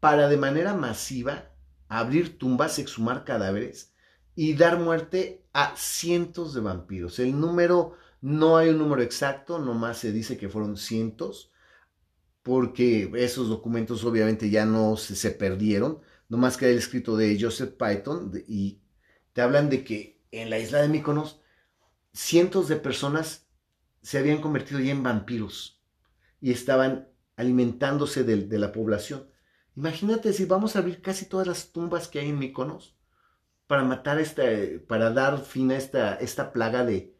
para 0.00 0.28
de 0.28 0.38
manera 0.38 0.74
masiva 0.74 1.52
abrir 1.88 2.38
tumbas, 2.38 2.78
exhumar 2.78 3.24
cadáveres 3.24 3.94
y 4.34 4.54
dar 4.54 4.78
muerte 4.78 5.44
a 5.52 5.74
cientos 5.76 6.54
de 6.54 6.60
vampiros. 6.60 7.18
El 7.18 7.38
número 7.38 7.96
no 8.22 8.56
hay 8.56 8.70
un 8.70 8.78
número 8.78 9.02
exacto, 9.02 9.58
nomás 9.58 9.98
se 9.98 10.10
dice 10.10 10.36
que 10.36 10.48
fueron 10.48 10.76
cientos, 10.76 11.52
porque 12.42 13.10
esos 13.16 13.48
documentos 13.48 14.04
obviamente 14.04 14.50
ya 14.50 14.64
no 14.64 14.96
se, 14.96 15.30
perdieron, 15.30 16.00
nomás 16.28 16.56
queda 16.56 16.70
el 16.70 16.78
escrito 16.78 17.16
de 17.16 17.38
Joseph 17.40 17.74
Python 17.78 18.32
y 18.48 18.80
te 19.32 19.42
hablan 19.42 19.68
de 19.68 19.84
que 19.84 20.22
en 20.30 20.50
la 20.50 20.58
isla 20.58 20.80
de 20.80 20.88
Mykonos 20.88 21.40
cientos 22.12 22.68
de 22.68 22.76
personas 22.76 23.46
se 24.02 24.18
habían 24.18 24.40
convertido 24.40 24.80
ya 24.80 24.92
en 24.92 25.02
vampiros 25.02 25.75
y 26.40 26.52
estaban 26.52 27.08
alimentándose 27.36 28.24
de, 28.24 28.58
la 28.58 28.72
población. 28.72 29.28
Imagínate 29.76 30.32
si 30.32 30.46
vamos 30.46 30.74
a 30.74 30.80
abrir 30.80 31.02
casi 31.02 31.26
todas 31.26 31.46
las 31.46 31.72
tumbas 31.72 32.08
que 32.08 32.18
hay 32.18 32.30
en 32.30 32.38
Mykonos 32.38 32.96
para 33.66 33.84
matar 33.84 34.18
esta, 34.18 34.42
para 34.88 35.10
dar 35.10 35.38
fin 35.38 35.70
a 35.70 35.76
esta, 35.76 36.14
esta 36.14 36.52
plaga 36.52 36.84
de, 36.84 37.14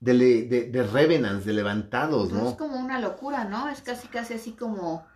de, 0.00 0.68
de, 0.70 0.82
revenants, 0.82 1.44
de 1.44 1.52
levantados, 1.52 2.32
¿no? 2.32 2.50
Es 2.50 2.56
como 2.56 2.78
una 2.78 2.98
locura, 2.98 3.44
¿no? 3.44 3.68
Es 3.68 3.82
casi, 3.82 4.08
casi 4.08 4.34
así 4.34 4.52
como 4.52 5.06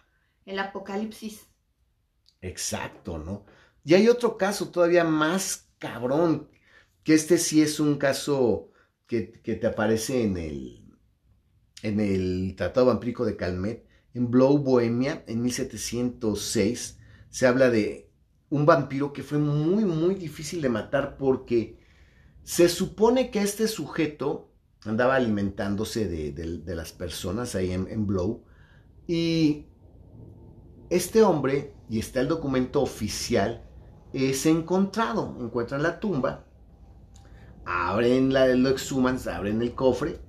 el 0.45 0.59
apocalipsis. 0.59 1.49
Exacto, 2.41 3.19
¿no? 3.19 3.47
Y 3.85 3.95
hay 3.95 4.09
otro 4.09 4.37
caso 4.37 4.69
todavía 4.69 5.05
más 5.05 5.71
cabrón, 5.79 6.51
que 7.03 7.15
este 7.15 7.39
sí 7.39 7.63
es 7.63 7.81
un 7.81 7.97
caso 7.97 8.71
que, 9.07 9.33
que 9.33 9.57
te 9.57 9.67
aparece 9.67 10.23
en 10.23 10.37
el, 10.37 10.84
en 11.85 12.01
el 12.01 12.55
Tratado 12.57 12.87
Vampírico 12.87 13.27
de 13.27 13.37
Calmet, 13.37 13.85
en 14.15 14.31
Blow, 14.31 14.57
Bohemia, 14.57 15.23
en 15.27 15.43
1706, 15.43 16.99
se 17.29 17.47
habla 17.47 17.69
de 17.69 18.11
un 18.49 18.65
vampiro 18.65 19.13
que 19.13 19.23
fue 19.23 19.37
muy, 19.37 19.85
muy 19.85 20.15
difícil 20.15 20.63
de 20.63 20.71
matar 20.71 21.19
porque 21.19 21.79
se 22.43 22.71
supone 22.71 23.31
que 23.31 23.43
este 23.43 23.69
sujeto 23.69 24.51
andaba 24.87 25.17
alimentándose 25.17 26.09
de, 26.09 26.75
las 26.75 26.93
personas 26.93 27.55
ahí 27.55 27.73
en, 27.73 28.07
Blow. 28.07 28.45
Y 29.07 29.67
este 30.89 31.23
hombre, 31.23 31.75
y 31.91 31.99
está 31.99 32.21
el 32.21 32.29
documento 32.29 32.81
oficial, 32.81 33.63
es 34.15 34.47
encontrado, 34.47 35.37
encuentran 35.39 35.83
la 35.83 36.01
tumba, 36.01 36.47
abren 37.67 38.33
la, 38.33 38.47
lo 38.47 38.71
exhuman, 38.71 39.19
abren 39.29 39.61
el 39.61 39.75
cofre 39.75 40.25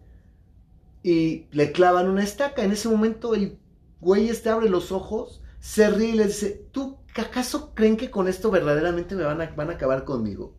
y 1.06 1.46
le 1.52 1.72
clavan 1.72 2.10
una 2.10 2.24
estaca. 2.24 2.64
En 2.64 2.72
ese 2.72 2.90
momento 2.90 3.36
el 3.36 3.60
güey 4.02 4.28
este 4.28 4.50
abre 4.50 4.70
los 4.70 4.92
ojos, 4.92 5.40
se 5.60 5.88
ríe 5.92 6.10
y 6.10 6.14
le 6.14 6.26
dice, 6.26 6.68
¿tú 6.72 6.98
acaso 7.16 7.76
creen 7.76 7.96
que 7.96 8.10
con 8.10 8.28
esto 8.28 8.50
verdaderamente 8.50 9.14
me 9.14 9.24
van 9.24 9.40
a, 9.40 9.52
van 9.52 9.70
a 9.70 9.74
acabar 9.74 10.04
conmigo? 10.04 10.58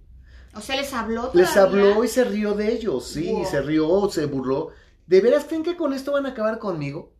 O 0.55 0.61
sea, 0.61 0.77
les 0.77 0.95
habló 0.95 1.33
Les 1.35 1.57
habló 1.57 2.05
y 2.05 2.09
se 2.09 2.23
rió 2.23 2.55
de 2.55 2.73
ellos, 2.73 3.09
sí, 3.09 3.35
se 3.51 3.61
rió, 3.61 4.09
se 4.09 4.27
burló. 4.27 4.71
¿De 5.09 5.21
veras 5.21 5.47
creen 5.47 5.65
que 5.65 5.77
con 5.77 5.93
esto 5.93 6.13
van 6.13 6.27
a 6.27 6.29
acabar 6.29 6.61
conmigo? 6.61 7.13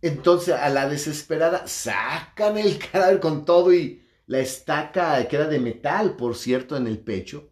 Entonces, 0.00 0.54
a 0.54 0.70
la 0.70 0.88
desesperada, 0.88 1.66
sacan 1.66 2.56
el 2.56 2.78
cadáver 2.92 3.20
con 3.20 3.44
todo 3.44 3.74
y 3.74 4.02
la 4.24 4.38
estaca 4.38 5.22
que 5.28 5.36
era 5.36 5.48
de 5.48 5.58
metal, 5.58 6.16
por 6.16 6.34
cierto, 6.34 6.78
en 6.78 6.86
el 6.86 6.98
pecho. 6.98 7.50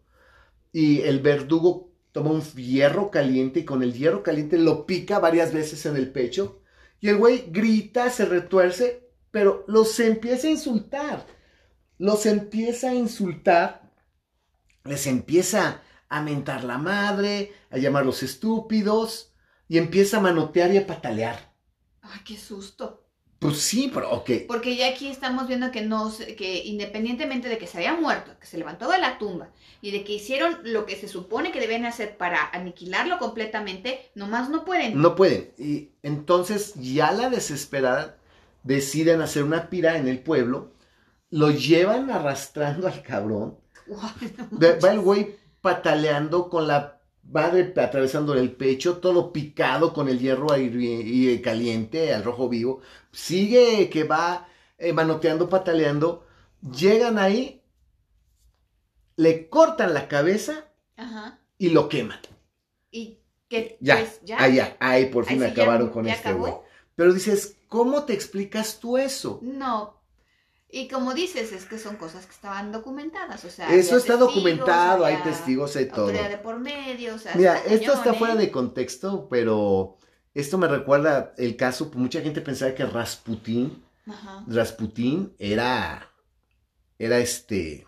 Y 0.71 1.01
el 1.01 1.19
verdugo 1.19 1.84
toma 2.15 2.31
un 2.31 2.41
hierro 2.41 3.11
caliente 3.11 3.59
y 3.59 3.65
con 3.65 3.83
el 3.83 3.91
hierro 3.91 4.23
caliente 4.23 4.57
lo 4.57 4.85
pica 4.85 5.19
varias 5.19 5.51
veces 5.51 5.85
en 5.85 5.97
el 5.97 6.13
pecho. 6.13 6.61
Y 7.01 7.09
el 7.09 7.17
güey 7.17 7.49
grita, 7.49 8.09
se 8.09 8.23
retuerce, 8.23 9.09
pero 9.31 9.65
los 9.67 9.99
empieza 9.99 10.47
a 10.47 10.51
insultar. 10.51 11.27
Los 11.97 12.25
empieza 12.25 12.91
a 12.91 12.95
insultar 12.95 13.91
les 14.85 15.07
empieza 15.07 15.81
a 16.07 16.21
mentar 16.21 16.63
la 16.63 16.77
madre, 16.77 17.51
a 17.69 17.77
llamarlos 17.77 18.23
estúpidos, 18.23 19.33
y 19.67 19.77
empieza 19.77 20.17
a 20.17 20.21
manotear 20.21 20.71
y 20.71 20.77
a 20.77 20.87
patalear. 20.87 21.53
Ay, 22.01 22.21
qué 22.23 22.37
susto. 22.37 23.04
Pues 23.45 23.61
sí, 23.61 23.91
pero 23.93 24.11
ok. 24.11 24.31
Porque 24.47 24.75
ya 24.75 24.89
aquí 24.89 25.07
estamos 25.07 25.47
viendo 25.47 25.71
que 25.71 25.81
no, 25.81 26.11
que 26.37 26.63
independientemente 26.65 27.49
de 27.49 27.57
que 27.57 27.67
se 27.67 27.77
había 27.77 27.93
muerto, 27.93 28.31
que 28.39 28.47
se 28.47 28.57
levantó 28.57 28.89
de 28.89 28.99
la 28.99 29.17
tumba 29.17 29.49
y 29.81 29.91
de 29.91 30.03
que 30.03 30.13
hicieron 30.13 30.57
lo 30.63 30.85
que 30.85 30.95
se 30.95 31.07
supone 31.07 31.51
que 31.51 31.59
deben 31.59 31.85
hacer 31.85 32.17
para 32.17 32.49
aniquilarlo 32.51 33.17
completamente, 33.17 34.09
nomás 34.15 34.49
no 34.49 34.65
pueden. 34.65 35.01
No 35.01 35.15
pueden. 35.15 35.51
Y 35.57 35.89
entonces 36.03 36.73
ya 36.75 37.11
la 37.11 37.29
desesperada 37.29 38.17
deciden 38.63 39.21
hacer 39.21 39.43
una 39.43 39.69
pira 39.69 39.97
en 39.97 40.07
el 40.07 40.19
pueblo, 40.19 40.71
lo 41.29 41.51
llevan 41.51 42.09
arrastrando 42.11 42.87
al 42.87 43.01
cabrón 43.01 43.57
va 44.83 44.91
el 44.91 44.99
güey 44.99 45.35
pataleando 45.61 46.49
con 46.49 46.67
la 46.67 46.94
madre 47.31 47.73
atravesándole 47.75 48.41
el 48.41 48.51
pecho, 48.51 48.97
todo 48.97 49.33
picado 49.33 49.93
con 49.93 50.09
el 50.09 50.19
hierro 50.19 50.51
ahí, 50.51 51.41
caliente, 51.43 52.13
al 52.13 52.23
rojo 52.23 52.49
vivo. 52.49 52.81
Sigue 53.11 53.89
que 53.89 54.03
va 54.03 54.47
eh, 54.77 54.93
manoteando, 54.93 55.49
pataleando. 55.49 56.25
Llegan 56.61 57.19
ahí, 57.19 57.61
le 59.15 59.49
cortan 59.49 59.93
la 59.93 60.07
cabeza 60.07 60.65
y 61.57 61.69
lo 61.69 61.89
queman. 61.89 62.19
Y 62.91 63.19
que 63.47 63.77
ya, 63.79 63.97
pues, 63.97 64.21
ya, 64.23 64.41
ahí, 64.41 64.59
ahí 64.79 65.05
por 65.07 65.25
fin 65.25 65.43
acabaron 65.43 65.89
con 65.89 66.07
este 66.07 66.33
güey. 66.33 66.53
Pero 66.95 67.13
dices, 67.13 67.57
¿cómo 67.67 68.05
te 68.05 68.13
explicas 68.13 68.79
tú 68.79 68.97
eso? 68.97 69.39
No, 69.41 69.94
y 70.75 70.89
como 70.89 71.13
dices, 71.13 71.53
es 71.53 71.63
que 71.63 71.79
son 71.79 71.95
cosas 71.95 72.25
que 72.25 72.33
estaban 72.33 72.73
documentadas, 72.73 73.45
o 73.45 73.49
sea... 73.49 73.73
Eso 73.73 73.95
está 73.95 74.17
documentado, 74.17 75.05
hay 75.05 75.15
testigos, 75.23 75.73
hay 75.77 75.87
todo. 75.87 76.07
de 76.07 76.37
por 76.37 76.59
medio, 76.59 77.15
o 77.15 77.17
sea... 77.17 77.33
Mira, 77.33 77.57
esto 77.59 77.93
está 77.93 78.13
fuera 78.13 78.35
de 78.35 78.51
contexto, 78.51 79.29
pero 79.29 79.95
esto 80.33 80.57
me 80.57 80.67
recuerda 80.67 81.33
el 81.37 81.55
caso, 81.55 81.89
mucha 81.95 82.19
gente 82.19 82.41
pensaba 82.41 82.75
que 82.75 82.85
Rasputín 82.85 83.85
Rasputín 84.47 85.33
era, 85.39 86.11
era 86.99 87.19
este, 87.19 87.87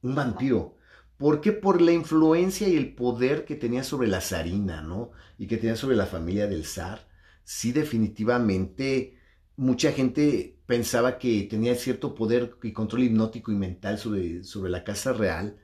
un 0.00 0.14
vampiro. 0.14 0.78
¿Por 1.18 1.42
qué? 1.42 1.52
Por 1.52 1.82
la 1.82 1.92
influencia 1.92 2.66
y 2.66 2.76
el 2.78 2.94
poder 2.94 3.44
que 3.44 3.56
tenía 3.56 3.84
sobre 3.84 4.08
la 4.08 4.22
zarina, 4.22 4.80
¿no? 4.80 5.12
Y 5.36 5.46
que 5.46 5.58
tenía 5.58 5.76
sobre 5.76 5.96
la 5.96 6.06
familia 6.06 6.46
del 6.46 6.64
zar. 6.64 7.06
Sí, 7.44 7.72
definitivamente, 7.72 9.13
mucha 9.56 9.92
gente 9.92 10.58
pensaba 10.66 11.18
que 11.18 11.42
tenía 11.50 11.74
cierto 11.76 12.14
poder 12.14 12.56
y 12.62 12.72
control 12.72 13.04
hipnótico 13.04 13.52
y 13.52 13.56
mental 13.56 13.98
sobre, 13.98 14.44
sobre 14.44 14.70
la 14.70 14.84
casa 14.84 15.12
real. 15.12 15.58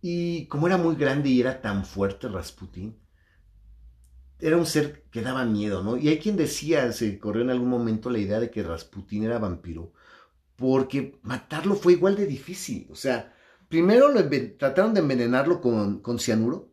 Y 0.00 0.46
como 0.46 0.66
era 0.66 0.76
muy 0.76 0.96
grande 0.96 1.28
y 1.30 1.40
era 1.40 1.60
tan 1.60 1.84
fuerte 1.84 2.28
Rasputín, 2.28 2.96
era 4.40 4.56
un 4.56 4.66
ser 4.66 5.04
que 5.10 5.22
daba 5.22 5.44
miedo, 5.44 5.82
¿no? 5.82 5.96
Y 5.96 6.08
hay 6.08 6.18
quien 6.18 6.36
decía, 6.36 6.92
se 6.92 7.18
corrió 7.18 7.42
en 7.42 7.50
algún 7.50 7.68
momento 7.68 8.10
la 8.10 8.18
idea 8.18 8.40
de 8.40 8.50
que 8.50 8.62
Rasputín 8.62 9.24
era 9.24 9.38
vampiro, 9.38 9.92
porque 10.56 11.18
matarlo 11.22 11.74
fue 11.76 11.94
igual 11.94 12.16
de 12.16 12.26
difícil. 12.26 12.88
O 12.90 12.94
sea, 12.94 13.34
primero 13.68 14.08
lo 14.12 14.28
trataron 14.58 14.94
de 14.94 15.00
envenenarlo 15.00 15.60
con, 15.60 16.00
con 16.00 16.18
cianuro, 16.18 16.72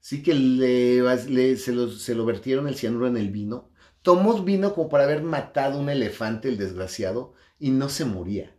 sí 0.00 0.22
que 0.22 0.34
le, 0.34 1.56
se, 1.56 1.72
lo, 1.72 1.90
se, 1.90 2.14
lo, 2.14 2.24
vertieron 2.26 2.68
el 2.68 2.76
cianuro 2.76 3.06
en 3.06 3.16
el 3.16 3.30
vino. 3.30 3.70
Tomó 4.02 4.42
vino 4.42 4.74
como 4.74 4.88
para 4.88 5.04
haber 5.04 5.22
matado 5.22 5.78
un 5.78 5.88
elefante, 5.88 6.48
el 6.48 6.58
desgraciado, 6.58 7.34
y 7.58 7.70
no 7.70 7.88
se 7.88 8.04
moría. 8.04 8.54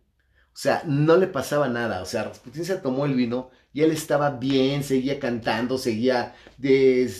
O 0.59 0.61
sea, 0.61 0.83
no 0.85 1.15
le 1.15 1.27
pasaba 1.27 1.69
nada. 1.69 2.01
O 2.01 2.05
sea, 2.05 2.23
Rasputín 2.25 2.65
se 2.65 2.75
tomó 2.77 3.05
el 3.05 3.15
vino 3.15 3.49
y 3.71 3.81
él 3.81 3.91
estaba 3.91 4.31
bien, 4.31 4.83
seguía 4.83 5.19
cantando, 5.19 5.77
seguía, 5.77 6.35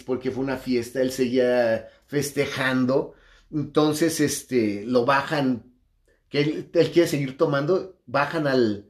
porque 0.05 0.32
fue 0.32 0.43
una 0.43 0.57
fiesta, 0.57 1.01
él 1.01 1.11
seguía 1.11 1.88
festejando. 2.07 3.13
Entonces, 3.51 4.20
este, 4.20 4.84
lo 4.86 5.05
bajan, 5.05 5.72
que 6.28 6.41
él, 6.41 6.70
quiere 6.91 7.07
seguir 7.07 7.38
tomando, 7.38 8.01
bajan 8.05 8.45
al, 8.47 8.89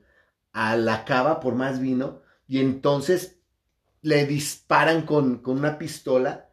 a 0.52 0.76
la 0.76 1.06
cava 1.06 1.40
por 1.40 1.56
más 1.56 1.80
vino 1.80 2.22
y 2.48 2.60
entonces 2.60 3.40
le 4.02 4.26
disparan 4.26 5.04
con, 5.06 5.40
con 5.40 5.58
una 5.58 5.78
pistola 5.78 6.50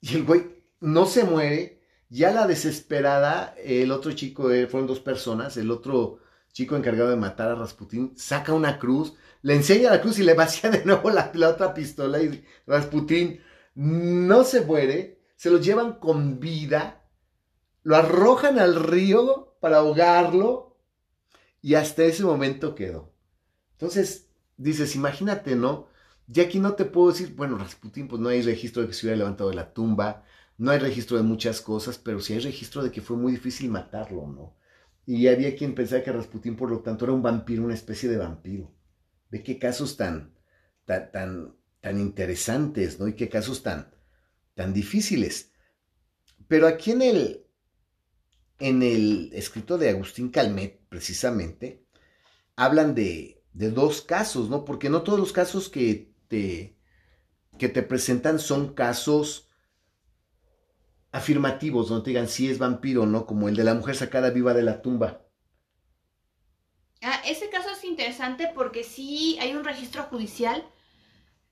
y 0.00 0.16
el 0.16 0.24
güey 0.24 0.64
no 0.80 1.06
se 1.06 1.24
muere. 1.24 1.77
Ya 2.10 2.32
la 2.32 2.46
desesperada, 2.46 3.54
el 3.62 3.92
otro 3.92 4.12
chico, 4.12 4.50
eh, 4.50 4.66
fueron 4.66 4.86
dos 4.86 5.00
personas, 5.00 5.56
el 5.56 5.70
otro 5.70 6.20
chico 6.52 6.76
encargado 6.76 7.10
de 7.10 7.16
matar 7.16 7.50
a 7.50 7.54
Rasputín, 7.54 8.16
saca 8.16 8.52
una 8.52 8.78
cruz, 8.78 9.14
le 9.42 9.54
enseña 9.54 9.90
la 9.90 10.00
cruz 10.00 10.18
y 10.18 10.24
le 10.24 10.34
vacía 10.34 10.70
de 10.70 10.84
nuevo 10.84 11.10
la, 11.10 11.30
otra 11.48 11.74
pistola 11.74 12.20
y 12.20 12.44
Rasputín 12.66 13.40
no 13.74 14.44
se 14.44 14.62
muere, 14.62 15.20
se 15.36 15.50
lo 15.50 15.58
llevan 15.58 16.00
con 16.00 16.40
vida, 16.40 17.04
lo 17.82 17.94
arrojan 17.94 18.58
al 18.58 18.74
río 18.74 19.56
para 19.60 19.78
ahogarlo 19.78 20.76
y 21.62 21.74
hasta 21.74 22.04
ese 22.04 22.24
momento 22.24 22.74
quedó. 22.74 23.12
Entonces, 23.72 24.28
dices, 24.56 24.96
imagínate, 24.96 25.54
¿no? 25.54 25.86
Ya 26.26 26.44
aquí 26.44 26.58
no 26.58 26.74
te 26.74 26.84
puedo 26.84 27.12
decir, 27.12 27.34
bueno, 27.36 27.56
Rasputín, 27.56 28.08
pues 28.08 28.20
no 28.20 28.30
hay 28.30 28.42
registro 28.42 28.82
de 28.82 28.88
que 28.88 28.94
se 28.94 29.06
hubiera 29.06 29.18
levantado 29.18 29.50
de 29.50 29.56
la 29.56 29.72
tumba, 29.72 30.24
no 30.58 30.72
hay 30.72 30.80
registro 30.80 31.16
de 31.16 31.22
muchas 31.22 31.60
cosas, 31.60 31.98
pero 31.98 32.20
sí 32.20 32.34
hay 32.34 32.40
registro 32.40 32.82
de 32.82 32.90
que 32.90 33.00
fue 33.00 33.16
muy 33.16 33.32
difícil 33.32 33.70
matarlo, 33.70 34.26
¿no? 34.26 34.56
Y 35.06 35.28
había 35.28 35.56
quien 35.56 35.74
pensaba 35.74 36.02
que 36.02 36.12
Rasputín, 36.12 36.56
por 36.56 36.70
lo 36.70 36.80
tanto, 36.80 37.04
era 37.04 37.14
un 37.14 37.22
vampiro, 37.22 37.64
una 37.64 37.74
especie 37.74 38.10
de 38.10 38.18
vampiro. 38.18 38.74
Ve 39.30 39.42
qué 39.42 39.58
casos 39.58 39.96
tan, 39.96 40.34
tan, 40.84 41.56
tan, 41.80 41.98
interesantes, 41.98 42.98
¿no? 42.98 43.08
Y 43.08 43.14
qué 43.14 43.28
casos 43.28 43.62
tan, 43.62 43.94
tan 44.54 44.74
difíciles. 44.74 45.52
Pero 46.48 46.66
aquí 46.66 46.90
en 46.90 47.02
el, 47.02 47.46
en 48.58 48.82
el 48.82 49.30
escrito 49.32 49.78
de 49.78 49.90
Agustín 49.90 50.28
Calmet, 50.28 50.80
precisamente, 50.88 51.86
hablan 52.56 52.94
de, 52.94 53.44
de 53.52 53.70
dos 53.70 54.02
casos, 54.02 54.50
¿no? 54.50 54.64
Porque 54.64 54.90
no 54.90 55.02
todos 55.02 55.20
los 55.20 55.32
casos 55.32 55.68
que 55.68 56.12
te, 56.26 56.76
que 57.58 57.68
te 57.68 57.82
presentan 57.82 58.40
son 58.40 58.74
casos 58.74 59.47
afirmativos, 61.12 61.88
te 62.02 62.10
digan 62.10 62.28
si 62.28 62.50
es 62.50 62.58
vampiro 62.58 63.02
o 63.02 63.06
no, 63.06 63.26
como 63.26 63.48
el 63.48 63.56
de 63.56 63.64
la 63.64 63.74
mujer 63.74 63.96
sacada 63.96 64.30
viva 64.30 64.54
de 64.54 64.62
la 64.62 64.82
tumba. 64.82 65.22
Ah, 67.02 67.22
ese 67.26 67.48
caso 67.48 67.70
es 67.70 67.84
interesante 67.84 68.50
porque 68.54 68.82
sí 68.82 69.38
hay 69.40 69.54
un 69.54 69.64
registro 69.64 70.02
judicial 70.04 70.68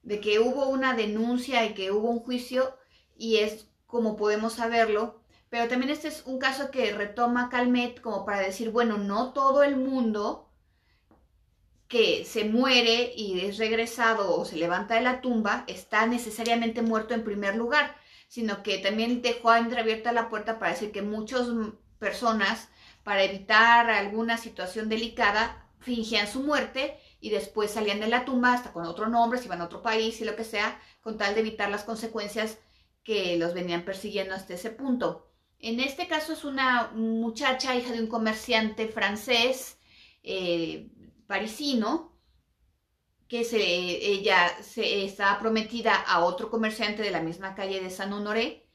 de 0.03 0.21
que 0.21 0.39
hubo 0.41 0.69
una 0.69 0.95
denuncia 0.95 1.65
y 1.65 1.75
que 1.75 1.91
hubo 1.93 2.11
un 2.11 2.21
juicio 2.21 2.77
y 3.17 3.37
es 3.39 3.69
como 3.87 4.17
podemos 4.17 4.55
saberlo, 4.55 5.21
pero 5.49 5.69
también 5.69 5.91
este 5.91 6.09
es 6.09 6.25
un 6.27 6.39
caso 6.39 6.71
que 6.71 6.93
retoma 6.93 7.49
Calmet 7.49 8.01
como 8.01 8.25
para 8.25 8.41
decir, 8.41 8.71
bueno, 8.71 8.99
no 8.99 9.33
todo 9.33 9.63
el 9.63 9.77
mundo 9.77 10.51
que 11.89 12.25
se 12.25 12.45
muere 12.45 13.13
y 13.17 13.41
es 13.41 13.59
regresado 13.59 14.37
o 14.37 14.45
se 14.45 14.57
levanta 14.57 14.95
de 14.97 15.03
la 15.03 15.21
tumba 15.21 15.65
está 15.69 16.07
necesariamente 16.07 16.83
muerto 16.83 17.15
en 17.15 17.25
primer 17.25 17.55
lugar, 17.55 17.97
sino 18.29 18.63
que 18.63 18.79
también 18.79 19.23
dejó 19.23 19.55
entreabierta 19.55 20.13
la 20.13 20.29
puerta 20.29 20.59
para 20.59 20.73
decir 20.73 20.93
que 20.93 21.03
muchas 21.03 21.47
personas 21.99 22.69
para 23.07 23.23
evitar 23.23 23.89
alguna 23.89 24.37
situación 24.37 24.89
delicada, 24.89 25.65
fingían 25.79 26.27
su 26.27 26.43
muerte 26.43 26.99
y 27.21 27.31
después 27.31 27.71
salían 27.71 28.01
de 28.01 28.09
la 28.09 28.25
tumba 28.25 28.53
hasta 28.53 28.73
con 28.73 28.85
otro 28.85 29.09
nombre, 29.09 29.39
se 29.39 29.45
iban 29.45 29.61
a 29.61 29.67
otro 29.67 29.81
país 29.81 30.21
y 30.21 30.25
lo 30.25 30.35
que 30.35 30.43
sea, 30.43 30.81
con 31.01 31.17
tal 31.17 31.35
de 31.35 31.41
evitar 31.43 31.71
las 31.71 31.85
consecuencias 31.85 32.59
que 33.05 33.37
los 33.37 33.55
venían 33.55 33.85
persiguiendo 33.85 34.35
hasta 34.35 34.55
ese 34.55 34.71
punto. 34.71 35.31
En 35.61 35.79
este 35.79 36.09
caso 36.09 36.33
es 36.33 36.43
una 36.43 36.91
muchacha, 36.97 37.77
hija 37.77 37.93
de 37.93 38.01
un 38.01 38.09
comerciante 38.09 38.89
francés, 38.89 39.79
eh, 40.25 40.91
parisino, 41.29 42.16
que 43.29 43.45
se, 43.45 43.61
ella 43.61 44.51
se, 44.63 45.05
estaba 45.05 45.39
prometida 45.39 45.95
a 45.95 46.25
otro 46.25 46.51
comerciante 46.51 47.03
de 47.03 47.11
la 47.11 47.21
misma 47.21 47.55
calle 47.55 47.81
de 47.81 47.91
San 47.91 48.13
Honoré, 48.13 48.67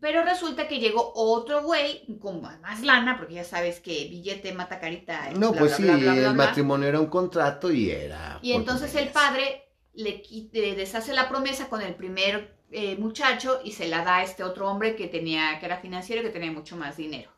pero 0.00 0.24
resulta 0.24 0.66
que 0.66 0.78
llegó 0.78 1.12
otro 1.14 1.62
güey 1.62 2.06
con 2.20 2.40
más 2.40 2.80
lana, 2.82 3.18
porque 3.18 3.34
ya 3.34 3.44
sabes 3.44 3.80
que 3.80 4.08
billete 4.08 4.52
mata 4.52 4.80
carita. 4.80 5.30
No, 5.32 5.52
pues 5.52 5.76
sí, 5.76 5.88
el 5.88 6.34
matrimonio 6.34 6.88
era 6.88 7.00
un 7.00 7.08
contrato 7.08 7.70
y 7.70 7.90
era. 7.90 8.38
Y 8.42 8.52
entonces 8.52 8.94
el 8.94 9.08
padre 9.08 9.70
le, 9.92 10.22
deshace 10.52 11.12
la 11.12 11.28
promesa 11.28 11.68
con 11.68 11.82
el 11.82 11.94
primer 11.94 12.56
eh, 12.70 12.96
muchacho 12.96 13.60
y 13.64 13.72
se 13.72 13.88
la 13.88 14.04
da 14.04 14.18
a 14.18 14.22
este 14.22 14.42
otro 14.42 14.70
hombre 14.70 14.96
que 14.96 15.08
tenía, 15.08 15.58
que 15.58 15.66
era 15.66 15.78
financiero 15.78 16.22
y 16.22 16.24
que 16.24 16.30
tenía 16.30 16.52
mucho 16.52 16.76
más 16.76 16.96
dinero. 16.96 17.30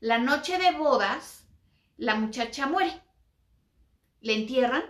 La 0.00 0.18
noche 0.18 0.58
de 0.58 0.72
bodas, 0.72 1.46
la 1.96 2.14
muchacha 2.14 2.66
muere. 2.66 3.02
Le 4.20 4.34
entierran 4.34 4.84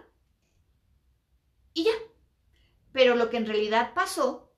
y 1.74 1.84
ya. 1.84 1.92
Pero 2.92 3.14
lo 3.14 3.30
que 3.30 3.38
en 3.38 3.46
realidad 3.46 3.92
pasó 3.94 4.52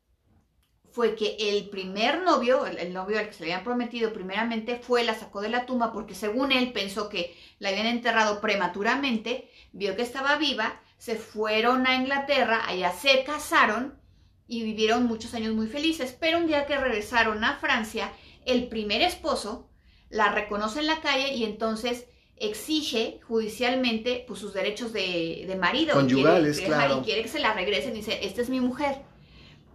fue 0.94 1.16
que 1.16 1.36
el 1.40 1.70
primer 1.70 2.22
novio, 2.22 2.66
el, 2.66 2.92
novio 2.92 3.18
al 3.18 3.26
que 3.26 3.32
se 3.32 3.44
le 3.44 3.52
habían 3.52 3.64
prometido 3.64 4.12
primeramente, 4.12 4.76
fue, 4.76 5.02
la 5.02 5.14
sacó 5.14 5.40
de 5.40 5.48
la 5.48 5.66
tumba 5.66 5.92
porque 5.92 6.14
según 6.14 6.52
él 6.52 6.72
pensó 6.72 7.08
que 7.08 7.36
la 7.58 7.70
habían 7.70 7.86
enterrado 7.86 8.40
prematuramente, 8.40 9.50
vio 9.72 9.96
que 9.96 10.02
estaba 10.02 10.36
viva, 10.36 10.80
se 10.98 11.16
fueron 11.16 11.88
a 11.88 11.96
Inglaterra, 11.96 12.62
allá 12.64 12.92
se 12.92 13.24
casaron 13.24 13.98
y 14.46 14.62
vivieron 14.62 15.06
muchos 15.06 15.34
años 15.34 15.52
muy 15.52 15.66
felices, 15.66 16.16
pero 16.18 16.38
un 16.38 16.46
día 16.46 16.66
que 16.66 16.78
regresaron 16.78 17.42
a 17.42 17.56
Francia, 17.56 18.12
el 18.46 18.68
primer 18.68 19.02
esposo 19.02 19.68
la 20.10 20.30
reconoce 20.30 20.78
en 20.78 20.86
la 20.86 21.00
calle 21.00 21.34
y 21.34 21.42
entonces 21.42 22.06
exige 22.36 23.20
judicialmente 23.26 24.24
pues, 24.26 24.40
sus 24.40 24.52
derechos 24.52 24.92
de, 24.92 25.56
marido. 25.60 25.94
Conyugales, 25.94 26.60
claro. 26.60 27.00
Y 27.00 27.04
quiere 27.04 27.22
que 27.22 27.28
se 27.28 27.38
la 27.38 27.54
regresen 27.54 27.92
y 27.92 27.98
dice, 27.98 28.20
esta 28.22 28.42
es 28.42 28.50
mi 28.50 28.60
mujer. 28.60 29.02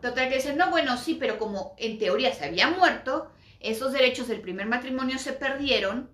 Total 0.02 0.30
que 0.30 0.36
dicen, 0.36 0.58
no, 0.58 0.70
bueno, 0.70 0.98
sí, 0.98 1.18
pero 1.20 1.38
como 1.38 1.76
en 1.78 1.98
teoría 1.98 2.34
se 2.34 2.46
había 2.46 2.70
muerto, 2.70 3.32
esos 3.60 3.92
derechos 3.92 4.28
del 4.28 4.42
primer 4.42 4.66
matrimonio 4.68 5.20
se 5.20 5.34
perdieron 5.34 6.10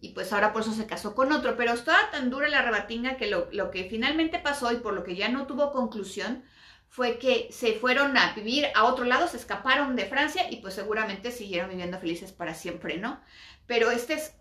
y 0.00 0.10
pues 0.10 0.32
ahora 0.32 0.52
por 0.52 0.62
eso 0.62 0.72
se 0.72 0.86
casó 0.86 1.14
con 1.14 1.32
otro. 1.32 1.56
Pero 1.56 1.72
estaba 1.72 2.10
tan 2.10 2.30
dura 2.30 2.48
la 2.48 2.62
rebatinga 2.62 3.16
que 3.16 3.26
lo, 3.26 3.48
lo, 3.52 3.70
que 3.70 3.84
finalmente 3.84 4.38
pasó 4.38 4.72
y 4.72 4.76
por 4.76 4.94
lo 4.94 5.04
que 5.04 5.16
ya 5.16 5.28
no 5.28 5.46
tuvo 5.46 5.72
conclusión 5.72 6.44
fue 6.88 7.18
que 7.18 7.48
se 7.50 7.74
fueron 7.74 8.16
a 8.16 8.32
vivir 8.34 8.68
a 8.74 8.84
otro 8.84 9.04
lado, 9.04 9.28
se 9.28 9.36
escaparon 9.36 9.96
de 9.96 10.06
Francia 10.06 10.46
y 10.50 10.56
pues 10.56 10.74
seguramente 10.74 11.30
siguieron 11.30 11.68
viviendo 11.68 11.98
felices 11.98 12.32
para 12.32 12.54
siempre, 12.54 12.96
¿no? 12.96 13.20
Pero 13.66 13.90
este 13.90 14.14
es 14.14 14.34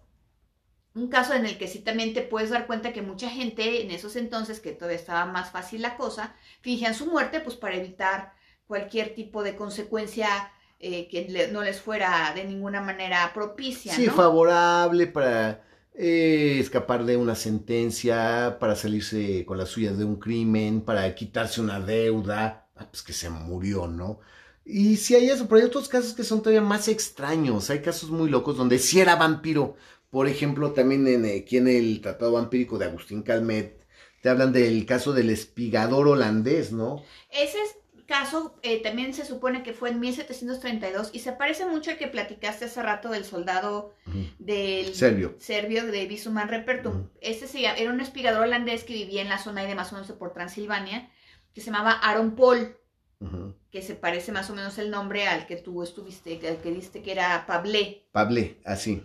un 0.95 1.09
caso 1.09 1.33
en 1.33 1.45
el 1.45 1.57
que 1.57 1.67
sí 1.67 1.79
también 1.79 2.13
te 2.13 2.21
puedes 2.21 2.49
dar 2.49 2.67
cuenta 2.67 2.93
que 2.93 3.01
mucha 3.01 3.29
gente 3.29 3.81
en 3.81 3.91
esos 3.91 4.15
entonces, 4.15 4.61
que 4.61 4.71
todavía 4.71 4.97
estaba 4.97 5.25
más 5.25 5.51
fácil 5.51 5.81
la 5.81 5.97
cosa, 5.97 6.33
fingían 6.61 6.95
su 6.95 7.05
muerte 7.05 7.41
pues 7.41 7.57
para 7.57 7.75
evitar 7.75 8.33
cualquier 8.65 9.13
tipo 9.13 9.43
de 9.43 9.55
consecuencia 9.55 10.51
eh, 10.79 11.07
que 11.09 11.49
no 11.51 11.63
les 11.63 11.81
fuera 11.81 12.31
de 12.33 12.45
ninguna 12.45 12.81
manera 12.81 13.31
propicia. 13.33 13.93
Sí, 13.93 14.07
favorable 14.07 15.07
para 15.07 15.63
eh, 15.93 16.57
escapar 16.59 17.03
de 17.03 17.17
una 17.17 17.35
sentencia, 17.35 18.57
para 18.59 18.75
salirse 18.75 19.45
con 19.45 19.57
las 19.57 19.69
suyas 19.69 19.97
de 19.97 20.05
un 20.05 20.15
crimen, 20.15 20.81
para 20.81 21.13
quitarse 21.13 21.59
una 21.59 21.79
deuda, 21.79 22.67
ah, 22.75 22.87
pues 22.89 23.03
que 23.03 23.13
se 23.13 23.29
murió, 23.29 23.87
¿no? 23.87 24.19
Y 24.67 24.97
sí 24.97 25.13
hay 25.13 25.29
eso, 25.29 25.47
pero 25.47 25.61
hay 25.61 25.67
otros 25.67 25.87
casos 25.87 26.13
que 26.13 26.23
son 26.23 26.39
todavía 26.41 26.61
más 26.61 26.87
extraños. 26.87 27.69
Hay 27.69 27.81
casos 27.81 28.09
muy 28.09 28.29
locos 28.29 28.57
donde 28.57 28.79
sí 28.79 28.99
era 28.99 29.15
vampiro. 29.15 29.75
Por 30.15 30.29
ejemplo, 30.29 30.71
también 30.71 31.05
en, 31.09 31.25
eh, 31.25 31.41
aquí 31.43 31.57
en 31.57 31.67
el 31.67 31.99
Tratado 31.99 32.31
Vampírico 32.31 32.77
de 32.77 32.85
Agustín 32.85 33.21
Calmet, 33.21 33.85
te 34.21 34.29
hablan 34.29 34.53
del 34.53 34.85
caso 34.85 35.11
del 35.11 35.29
espigador 35.29 36.07
holandés, 36.07 36.71
¿no? 36.71 37.03
Ese 37.29 37.61
es- 37.61 37.75
caso 38.05 38.55
eh, 38.63 38.81
también 38.81 39.13
se 39.13 39.25
supone 39.25 39.61
que 39.61 39.73
fue 39.73 39.89
en 39.89 39.99
1732 39.99 41.09
y 41.11 41.19
se 41.19 41.33
parece 41.33 41.65
mucho 41.65 41.91
al 41.91 41.97
que 41.97 42.07
platicaste 42.07 42.63
hace 42.63 42.81
rato 42.81 43.09
del 43.09 43.25
soldado 43.25 43.93
del 44.39 44.93
Serbio. 44.95 45.35
serbio 45.37 45.85
de 45.85 46.05
Bisuman 46.05 46.47
Repertum. 46.47 46.93
Ujú. 46.95 47.09
Este 47.19 47.45
se 47.47 47.59
llama- 47.59 47.77
era 47.77 47.91
un 47.91 47.99
espigador 47.99 48.43
holandés 48.43 48.85
que 48.85 48.93
vivía 48.93 49.21
en 49.21 49.27
la 49.27 49.37
zona 49.37 49.63
de 49.65 49.75
más 49.75 49.91
o 49.91 49.95
menos 49.95 50.09
por 50.13 50.31
Transilvania, 50.31 51.11
que 51.53 51.59
se 51.59 51.65
llamaba 51.71 51.91
Aaron 51.91 52.37
Paul, 52.37 52.77
que 53.69 53.81
se 53.81 53.95
parece 53.95 54.31
más 54.31 54.49
o 54.49 54.55
menos 54.55 54.77
el 54.77 54.91
nombre 54.91 55.27
al 55.27 55.45
que 55.45 55.57
tú 55.57 55.83
estuviste, 55.83 56.39
al 56.47 56.61
que 56.61 56.71
diste 56.71 57.01
que 57.01 57.11
era 57.11 57.45
Pablé. 57.45 58.07
Pablé, 58.13 58.61
así. 58.63 59.03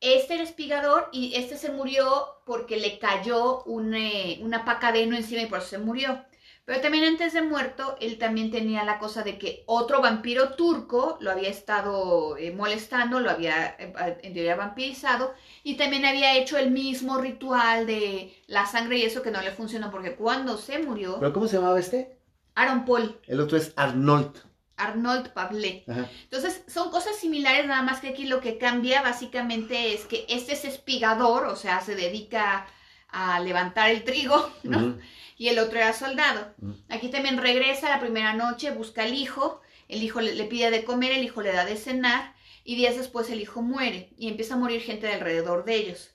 Este 0.00 0.34
era 0.34 0.42
espigador 0.42 1.08
y 1.12 1.34
este 1.34 1.56
se 1.56 1.70
murió 1.70 2.40
porque 2.46 2.78
le 2.78 2.98
cayó 2.98 3.62
un, 3.64 3.94
eh, 3.94 4.38
una 4.42 4.64
paca 4.64 4.92
de 4.92 5.02
heno 5.02 5.16
encima 5.16 5.42
y 5.42 5.46
por 5.46 5.58
eso 5.58 5.68
se 5.68 5.78
murió. 5.78 6.24
Pero 6.64 6.82
también 6.82 7.04
antes 7.04 7.32
de 7.32 7.42
muerto, 7.42 7.96
él 8.00 8.16
también 8.16 8.50
tenía 8.50 8.84
la 8.84 8.98
cosa 8.98 9.22
de 9.24 9.38
que 9.38 9.64
otro 9.66 10.00
vampiro 10.00 10.54
turco 10.54 11.18
lo 11.20 11.32
había 11.32 11.48
estado 11.48 12.36
eh, 12.36 12.52
molestando, 12.52 13.18
lo 13.18 13.30
había 13.30 13.74
eh, 13.78 13.92
en 14.22 14.34
teoría 14.34 14.54
vampirizado 14.54 15.34
y 15.64 15.76
también 15.76 16.04
había 16.04 16.36
hecho 16.38 16.58
el 16.58 16.70
mismo 16.70 17.18
ritual 17.18 17.86
de 17.86 18.32
la 18.46 18.66
sangre 18.66 18.98
y 18.98 19.02
eso 19.02 19.20
que 19.20 19.32
no 19.32 19.42
le 19.42 19.50
funcionó 19.50 19.90
porque 19.90 20.14
cuando 20.14 20.56
se 20.56 20.78
murió, 20.78 21.18
¿Pero 21.18 21.32
cómo 21.32 21.48
se 21.48 21.56
llamaba 21.56 21.80
este? 21.80 22.16
Aaron 22.54 22.84
Paul, 22.84 23.18
El 23.26 23.40
otro 23.40 23.58
es 23.58 23.72
Arnold. 23.76 24.49
Arnold 24.80 25.32
Pablé. 25.32 25.84
Ajá. 25.88 26.08
Entonces, 26.24 26.62
son 26.66 26.90
cosas 26.90 27.16
similares, 27.16 27.66
nada 27.66 27.82
más 27.82 28.00
que 28.00 28.08
aquí 28.08 28.26
lo 28.26 28.40
que 28.40 28.58
cambia 28.58 29.02
básicamente 29.02 29.94
es 29.94 30.04
que 30.06 30.26
este 30.28 30.52
es 30.54 30.64
espigador, 30.64 31.46
o 31.46 31.56
sea, 31.56 31.80
se 31.80 31.94
dedica 31.94 32.66
a 33.08 33.40
levantar 33.40 33.90
el 33.90 34.04
trigo, 34.04 34.50
¿no? 34.62 34.98
Y 35.36 35.48
el 35.48 35.58
otro 35.58 35.78
era 35.78 35.92
soldado. 35.92 36.54
Aquí 36.88 37.08
también 37.08 37.38
regresa 37.38 37.88
la 37.88 38.00
primera 38.00 38.34
noche, 38.34 38.70
busca 38.70 39.02
al 39.02 39.14
hijo, 39.14 39.60
el 39.88 40.02
hijo 40.02 40.20
le, 40.20 40.34
le 40.34 40.44
pide 40.44 40.70
de 40.70 40.84
comer, 40.84 41.12
el 41.12 41.24
hijo 41.24 41.42
le 41.42 41.52
da 41.52 41.64
de 41.64 41.76
cenar, 41.76 42.34
y 42.62 42.76
días 42.76 42.96
después 42.96 43.30
el 43.30 43.40
hijo 43.40 43.62
muere, 43.62 44.10
y 44.16 44.28
empieza 44.28 44.54
a 44.54 44.58
morir 44.58 44.80
gente 44.80 45.06
de 45.06 45.14
alrededor 45.14 45.64
de 45.64 45.76
ellos. 45.76 46.10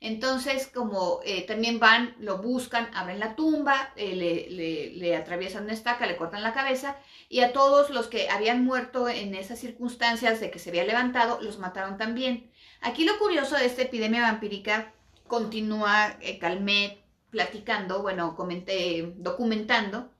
Entonces, 0.00 0.68
como 0.72 1.20
eh, 1.24 1.44
también 1.44 1.80
van, 1.80 2.14
lo 2.20 2.38
buscan, 2.38 2.88
abren 2.94 3.18
la 3.18 3.34
tumba, 3.34 3.92
eh, 3.96 4.94
le, 4.94 5.16
atraviesan 5.16 5.64
una 5.64 5.72
estaca, 5.72 6.06
le 6.06 6.16
cortan 6.16 6.42
la 6.42 6.52
cabeza, 6.52 6.96
y 7.28 7.40
a 7.40 7.52
todos 7.52 7.90
los 7.90 8.06
que 8.06 8.28
habían 8.30 8.64
muerto 8.64 9.08
en 9.08 9.34
esas 9.34 9.58
circunstancias 9.58 10.38
de 10.38 10.50
que 10.52 10.60
se 10.60 10.70
había 10.70 10.84
levantado, 10.84 11.40
los 11.42 11.58
mataron 11.58 11.98
también. 11.98 12.50
Aquí 12.80 13.04
lo 13.04 13.18
curioso 13.18 13.56
de 13.56 13.66
esta 13.66 13.82
epidemia 13.82 14.22
vampírica, 14.22 14.94
continúa 15.26 16.16
eh, 16.20 16.38
Calmet 16.38 16.98
platicando, 17.30 18.00
bueno, 18.00 18.36
comenté, 18.36 19.14
documentando, 19.16 20.12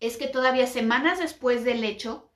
es 0.00 0.16
que 0.16 0.28
todavía 0.28 0.68
semanas 0.68 1.18
después 1.18 1.64
del 1.64 1.82
hecho, 1.82 2.27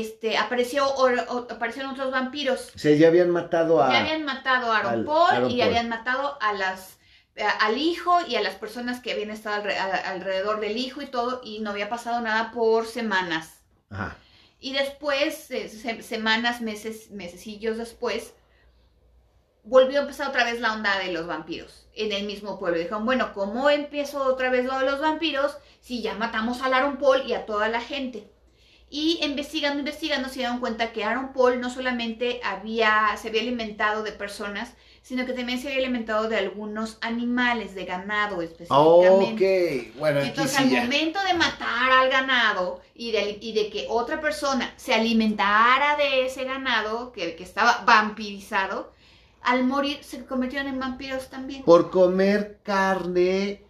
este, 0.00 0.36
apareció, 0.38 0.86
o- 0.86 1.46
aparecieron 1.50 1.92
otros 1.92 2.10
vampiros 2.10 2.72
O 2.74 2.78
sea, 2.78 2.94
ya 2.96 3.08
habían 3.08 3.30
matado 3.30 3.82
a... 3.82 3.92
ya 3.92 4.00
habían 4.00 4.24
matado 4.24 4.72
a 4.72 4.78
Aaron 4.78 4.92
al- 4.92 5.04
Paul 5.04 5.30
Aaron 5.30 5.50
y 5.50 5.58
Paul. 5.58 5.68
habían 5.68 5.88
matado 5.88 6.38
a 6.40 6.52
las 6.52 6.98
a- 7.38 7.66
al 7.66 7.78
hijo 7.78 8.18
y 8.28 8.36
a 8.36 8.42
las 8.42 8.54
personas 8.56 9.00
que 9.00 9.12
habían 9.12 9.30
estado 9.30 9.68
a- 9.70 10.10
alrededor 10.10 10.60
del 10.60 10.76
hijo 10.76 11.00
y 11.02 11.06
todo 11.06 11.40
y 11.44 11.60
no 11.60 11.70
había 11.70 11.88
pasado 11.88 12.20
nada 12.20 12.50
por 12.52 12.86
semanas. 12.86 13.62
Ajá. 13.90 14.16
Y 14.60 14.72
después, 14.74 15.50
eh, 15.50 15.68
se- 15.68 16.02
semanas, 16.02 16.60
meses, 16.60 17.10
mesecillos 17.10 17.78
después, 17.78 18.34
volvió 19.64 19.98
a 19.98 20.02
empezar 20.02 20.28
otra 20.28 20.44
vez 20.44 20.60
la 20.60 20.72
onda 20.72 20.98
de 20.98 21.12
los 21.12 21.26
vampiros 21.26 21.86
en 21.94 22.12
el 22.12 22.24
mismo 22.26 22.58
pueblo. 22.58 22.78
Dijeron, 22.78 23.04
bueno, 23.04 23.32
¿cómo 23.32 23.70
empiezo 23.70 24.22
otra 24.24 24.50
vez 24.50 24.64
lo 24.64 24.78
de 24.78 24.86
los 24.86 25.00
vampiros 25.00 25.56
si 25.80 26.02
ya 26.02 26.14
matamos 26.14 26.60
a 26.62 26.66
Aaron 26.66 26.96
Paul 26.98 27.22
y 27.26 27.34
a 27.34 27.46
toda 27.46 27.68
la 27.68 27.80
gente? 27.80 28.30
Y 28.94 29.20
investigando, 29.22 29.78
investigando, 29.78 30.28
se 30.28 30.40
dieron 30.40 30.60
cuenta 30.60 30.92
que 30.92 31.02
Aaron 31.02 31.32
Paul 31.32 31.62
no 31.62 31.70
solamente 31.70 32.42
había, 32.44 33.16
se 33.16 33.28
había 33.28 33.40
alimentado 33.40 34.02
de 34.02 34.12
personas, 34.12 34.74
sino 35.00 35.24
que 35.24 35.32
también 35.32 35.58
se 35.58 35.68
había 35.68 35.78
alimentado 35.78 36.28
de 36.28 36.36
algunos 36.36 36.98
animales, 37.00 37.74
de 37.74 37.86
ganado 37.86 38.42
específicamente. 38.42 39.88
Ok, 39.88 39.98
bueno, 39.98 40.20
aquí 40.20 40.28
Entonces, 40.28 40.58
sí 40.58 40.76
al 40.76 40.82
momento 40.82 41.18
de 41.26 41.32
matar 41.32 41.90
al 41.90 42.10
ganado 42.10 42.82
y 42.94 43.12
de, 43.12 43.38
y 43.40 43.54
de 43.54 43.70
que 43.70 43.86
otra 43.88 44.20
persona 44.20 44.74
se 44.76 44.92
alimentara 44.92 45.96
de 45.96 46.26
ese 46.26 46.44
ganado 46.44 47.12
que, 47.12 47.34
que 47.34 47.44
estaba 47.44 47.84
vampirizado, 47.86 48.92
al 49.40 49.64
morir 49.64 50.04
se 50.04 50.26
convirtieron 50.26 50.68
en 50.68 50.78
vampiros 50.78 51.30
también. 51.30 51.62
Por 51.62 51.90
comer 51.90 52.60
carne 52.62 53.61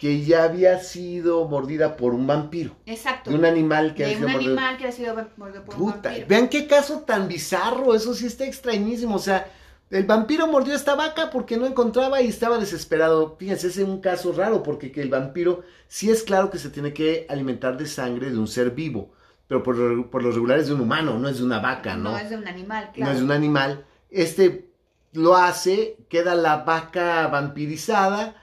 que 0.00 0.22
ya 0.24 0.44
había 0.44 0.80
sido 0.80 1.46
mordida 1.46 1.96
por 1.96 2.14
un 2.14 2.26
vampiro. 2.26 2.74
Exacto. 2.86 3.30
De 3.30 3.36
un 3.36 3.44
animal 3.44 3.94
que 3.94 4.04
De 4.04 4.14
había 4.14 4.16
sido 4.16 4.28
un 4.28 4.34
animal 4.34 4.76
que 4.78 4.86
ha 4.88 4.92
sido 4.92 5.14
mordido 5.36 5.64
por 5.64 5.74
un 5.80 5.90
vampiro. 5.90 6.26
vean 6.28 6.48
qué 6.48 6.66
caso 6.66 7.00
tan 7.00 7.28
bizarro, 7.28 7.94
eso 7.94 8.14
sí 8.14 8.26
está 8.26 8.44
extrañísimo, 8.46 9.16
o 9.16 9.18
sea, 9.20 9.46
el 9.90 10.04
vampiro 10.06 10.46
mordió 10.46 10.72
a 10.72 10.76
esta 10.76 10.94
vaca 10.94 11.30
porque 11.30 11.56
no 11.58 11.66
encontraba 11.66 12.22
y 12.22 12.28
estaba 12.28 12.58
desesperado. 12.58 13.36
Fíjense, 13.38 13.66
ese 13.68 13.82
es 13.82 13.88
un 13.88 14.00
caso 14.00 14.32
raro 14.32 14.62
porque 14.62 14.90
que 14.92 15.02
el 15.02 15.10
vampiro 15.10 15.64
sí 15.88 16.10
es 16.10 16.22
claro 16.22 16.48
que 16.50 16.58
se 16.58 16.70
tiene 16.70 16.94
que 16.94 17.26
alimentar 17.28 17.76
de 17.76 17.86
sangre 17.86 18.30
de 18.30 18.38
un 18.38 18.46
ser 18.48 18.70
vivo, 18.70 19.12
pero 19.48 19.62
por, 19.64 19.76
lo- 19.76 20.08
por 20.10 20.22
lo 20.22 20.30
regular 20.32 20.58
es 20.60 20.68
de 20.68 20.74
un 20.74 20.80
humano, 20.80 21.18
no 21.18 21.28
es 21.28 21.38
de 21.38 21.44
una 21.44 21.58
vaca, 21.58 21.96
¿no? 21.96 22.12
No 22.12 22.18
es 22.18 22.30
de 22.30 22.36
un 22.36 22.46
animal, 22.48 22.86
No 22.86 22.92
claro. 22.92 23.12
es 23.12 23.18
de 23.18 23.24
un 23.24 23.32
animal. 23.32 23.84
Este 24.10 24.70
lo 25.12 25.36
hace, 25.36 25.98
queda 26.08 26.34
la 26.36 26.58
vaca 26.58 27.26
vampirizada, 27.26 28.36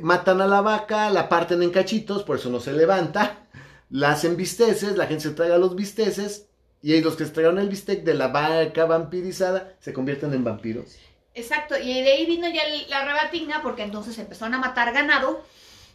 matan 0.00 0.40
a 0.40 0.46
la 0.46 0.60
vaca, 0.60 1.10
la 1.10 1.28
parten 1.28 1.62
en 1.62 1.70
cachitos, 1.70 2.22
por 2.22 2.36
eso 2.38 2.50
no 2.50 2.60
se 2.60 2.72
levanta, 2.72 3.46
la 3.90 4.12
hacen 4.12 4.36
bisteces, 4.36 4.96
la 4.96 5.06
gente 5.06 5.24
se 5.24 5.30
traga 5.30 5.58
los 5.58 5.74
bisteces, 5.74 6.46
y 6.82 6.98
los 7.00 7.16
que 7.16 7.24
se 7.26 7.32
tragaron 7.32 7.58
el 7.58 7.68
bistec 7.68 8.04
de 8.04 8.14
la 8.14 8.28
vaca 8.28 8.86
vampirizada 8.86 9.74
se 9.80 9.92
convierten 9.92 10.32
en 10.32 10.44
vampiros. 10.44 10.96
Exacto, 11.34 11.76
y 11.78 12.02
de 12.02 12.12
ahí 12.12 12.26
vino 12.26 12.48
ya 12.48 12.62
la 12.88 13.04
rebatinga 13.04 13.60
porque 13.62 13.82
entonces 13.82 14.18
empezaron 14.18 14.54
a 14.54 14.58
matar 14.58 14.92
ganado 14.92 15.44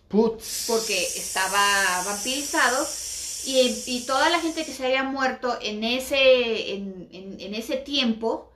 Putz. 0.08 0.66
porque 0.68 1.04
estaba 1.04 2.04
vampirizado 2.06 2.86
y, 3.46 3.76
y 3.88 4.06
toda 4.06 4.30
la 4.30 4.40
gente 4.40 4.66
que 4.66 4.72
se 4.74 4.86
había 4.86 5.04
muerto 5.04 5.58
en 5.62 5.84
ese, 5.84 6.74
en, 6.74 7.08
en- 7.12 7.38
en 7.40 7.56
ese 7.56 7.78
tiempo 7.78 8.52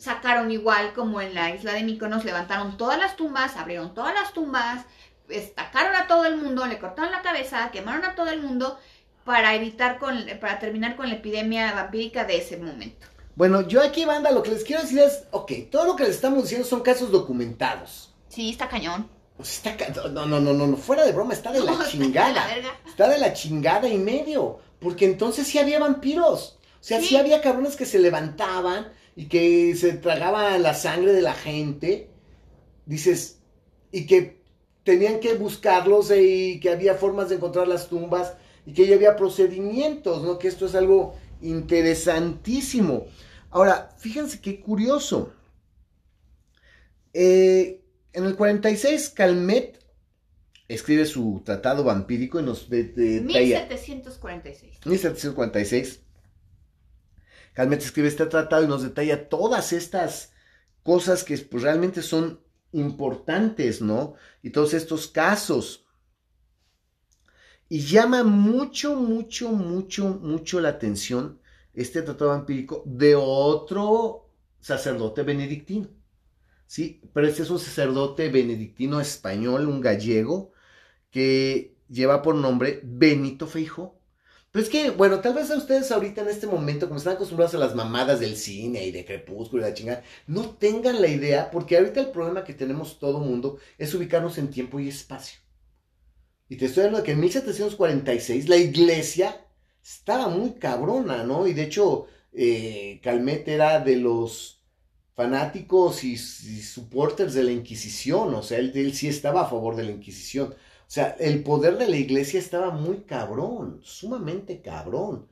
sacaron 0.00 0.50
igual 0.50 0.94
como 0.94 1.20
en 1.20 1.34
la 1.34 1.54
isla 1.54 1.74
de 1.74 1.82
Mykonos, 1.84 2.24
levantaron 2.24 2.76
todas 2.78 2.98
las 2.98 3.16
tumbas, 3.16 3.56
abrieron 3.56 3.92
todas 3.94 4.14
las 4.14 4.32
tumbas, 4.32 4.86
estacaron 5.28 5.94
a 5.94 6.06
todo 6.06 6.24
el 6.24 6.36
mundo, 6.38 6.66
le 6.66 6.78
cortaron 6.78 7.12
la 7.12 7.22
cabeza, 7.22 7.70
quemaron 7.70 8.04
a 8.04 8.14
todo 8.14 8.30
el 8.30 8.40
mundo 8.42 8.78
para 9.24 9.54
evitar 9.54 9.98
con, 9.98 10.24
para 10.40 10.58
terminar 10.58 10.96
con 10.96 11.08
la 11.08 11.16
epidemia 11.16 11.72
vampírica 11.74 12.24
de 12.24 12.38
ese 12.38 12.56
momento. 12.56 13.06
Bueno, 13.36 13.60
yo 13.68 13.82
aquí, 13.82 14.04
banda, 14.06 14.30
lo 14.30 14.42
que 14.42 14.50
les 14.50 14.64
quiero 14.64 14.82
decir 14.82 14.98
es, 15.00 15.24
ok, 15.30 15.52
todo 15.70 15.84
lo 15.86 15.96
que 15.96 16.04
les 16.04 16.16
estamos 16.16 16.42
diciendo 16.44 16.66
son 16.66 16.80
casos 16.80 17.10
documentados. 17.12 18.12
Sí, 18.28 18.50
está 18.50 18.68
cañón. 18.68 19.08
Está 19.38 19.76
ca- 19.76 19.88
no, 20.10 20.26
no, 20.26 20.40
no, 20.40 20.52
no, 20.52 20.66
no, 20.66 20.76
fuera 20.76 21.04
de 21.04 21.12
broma, 21.12 21.32
está 21.34 21.52
de 21.52 21.60
la 21.60 21.66
No, 21.72 21.78
está 21.82 21.90
chingada. 21.90 22.46
de 22.48 22.62
la. 22.62 22.68
Está 22.86 23.08
de 23.08 23.18
la 23.18 23.32
chingada 23.32 23.88
y 23.88 23.98
medio. 23.98 24.58
Porque 24.80 25.04
entonces 25.04 25.46
sí 25.46 25.58
había 25.58 25.78
vampiros. 25.78 26.58
O 26.80 26.82
sea, 26.82 27.00
sí, 27.00 27.08
Sí. 27.08 27.16
había 27.16 27.40
cabrones 27.42 27.76
que 27.76 27.84
se 27.86 27.98
levantaban 27.98 28.88
y 29.20 29.26
que 29.26 29.74
se 29.76 29.92
tragaban 29.92 30.62
la 30.62 30.72
sangre 30.72 31.12
de 31.12 31.20
la 31.20 31.34
gente. 31.34 32.08
Dices, 32.86 33.40
y 33.92 34.06
que 34.06 34.40
tenían 34.82 35.20
que 35.20 35.34
buscarlos 35.34 36.10
eh, 36.10 36.22
y 36.22 36.60
que 36.60 36.70
había 36.70 36.94
formas 36.94 37.28
de 37.28 37.34
encontrar 37.36 37.68
las 37.68 37.88
tumbas 37.88 38.32
y 38.64 38.72
que 38.72 38.86
ya 38.86 38.94
había 38.94 39.16
procedimientos, 39.16 40.22
¿no? 40.22 40.38
Que 40.38 40.48
esto 40.48 40.64
es 40.64 40.74
algo 40.74 41.16
interesantísimo. 41.42 43.06
Ahora, 43.50 43.90
fíjense 43.98 44.40
qué 44.40 44.58
curioso. 44.60 45.34
Eh, 47.12 47.82
en 48.14 48.24
el 48.24 48.36
46, 48.36 49.10
Calmet 49.10 49.78
escribe 50.68 51.04
su 51.04 51.42
tratado 51.44 51.84
vampírico 51.84 52.40
y 52.40 52.42
nos 52.44 52.70
de- 52.70 52.84
detalla. 52.84 53.66
1746. 53.68 54.78
1746. 54.86 56.00
Calmet 57.54 57.80
escribe 57.80 58.08
este 58.08 58.26
tratado 58.26 58.64
y 58.64 58.68
nos 58.68 58.82
detalla 58.82 59.28
todas 59.28 59.72
estas 59.72 60.32
cosas 60.82 61.24
que 61.24 61.36
pues, 61.38 61.62
realmente 61.62 62.02
son 62.02 62.40
importantes, 62.72 63.80
¿no? 63.82 64.14
Y 64.42 64.50
todos 64.50 64.74
estos 64.74 65.08
casos. 65.08 65.86
Y 67.68 67.80
llama 67.80 68.24
mucho, 68.24 68.96
mucho, 68.96 69.50
mucho, 69.50 70.08
mucho 70.08 70.60
la 70.60 70.70
atención 70.70 71.40
este 71.72 72.02
tratado 72.02 72.30
vampírico 72.30 72.82
de 72.84 73.14
otro 73.14 74.28
sacerdote 74.60 75.22
benedictino. 75.22 75.88
Sí, 76.66 77.00
pero 77.12 77.26
este 77.26 77.42
es 77.42 77.50
un 77.50 77.58
sacerdote 77.58 78.28
benedictino 78.28 79.00
español, 79.00 79.66
un 79.66 79.80
gallego, 79.80 80.52
que 81.10 81.76
lleva 81.88 82.22
por 82.22 82.34
nombre 82.34 82.80
Benito 82.84 83.46
Feijó. 83.46 83.99
Pero 84.52 84.64
es 84.64 84.70
que, 84.70 84.90
bueno, 84.90 85.20
tal 85.20 85.34
vez 85.34 85.50
a 85.50 85.56
ustedes 85.56 85.92
ahorita 85.92 86.22
en 86.22 86.28
este 86.28 86.48
momento, 86.48 86.88
como 86.88 86.98
están 86.98 87.14
acostumbrados 87.14 87.54
a 87.54 87.58
las 87.58 87.76
mamadas 87.76 88.18
del 88.18 88.36
cine 88.36 88.84
y 88.84 88.90
de 88.90 89.04
crepúsculo 89.04 89.62
y 89.62 89.68
la 89.68 89.74
chingada, 89.74 90.02
no 90.26 90.50
tengan 90.56 91.00
la 91.00 91.06
idea, 91.06 91.50
porque 91.52 91.76
ahorita 91.76 92.00
el 92.00 92.10
problema 92.10 92.42
que 92.42 92.54
tenemos 92.54 92.98
todo 92.98 93.20
mundo 93.20 93.58
es 93.78 93.94
ubicarnos 93.94 94.38
en 94.38 94.50
tiempo 94.50 94.80
y 94.80 94.88
espacio. 94.88 95.38
Y 96.48 96.56
te 96.56 96.66
estoy 96.66 96.82
hablando 96.82 96.98
de 96.98 97.04
que 97.04 97.12
en 97.12 97.20
1746 97.20 98.48
la 98.48 98.56
iglesia 98.56 99.46
estaba 99.84 100.28
muy 100.28 100.54
cabrona, 100.54 101.22
¿no? 101.22 101.46
Y 101.46 101.52
de 101.52 101.62
hecho, 101.62 102.08
eh, 102.32 103.00
Calmet 103.04 103.46
era 103.46 103.78
de 103.78 103.96
los 103.96 104.60
fanáticos 105.14 106.02
y, 106.02 106.16
supporters 106.16 107.34
de 107.34 107.44
la 107.44 107.52
Inquisición, 107.52 108.34
o 108.34 108.42
sea, 108.42 108.58
él 108.58 108.94
sí 108.94 109.06
estaba 109.06 109.42
a 109.42 109.48
favor 109.48 109.76
de 109.76 109.84
la 109.84 109.92
Inquisición. 109.92 110.54
O 110.90 110.92
sea, 110.92 111.14
el 111.20 111.44
poder 111.44 111.78
de 111.78 111.86
la 111.86 111.96
iglesia 111.96 112.40
estaba 112.40 112.72
muy 112.72 113.02
cabrón, 113.02 113.78
sumamente 113.84 114.60
cabrón. 114.60 115.28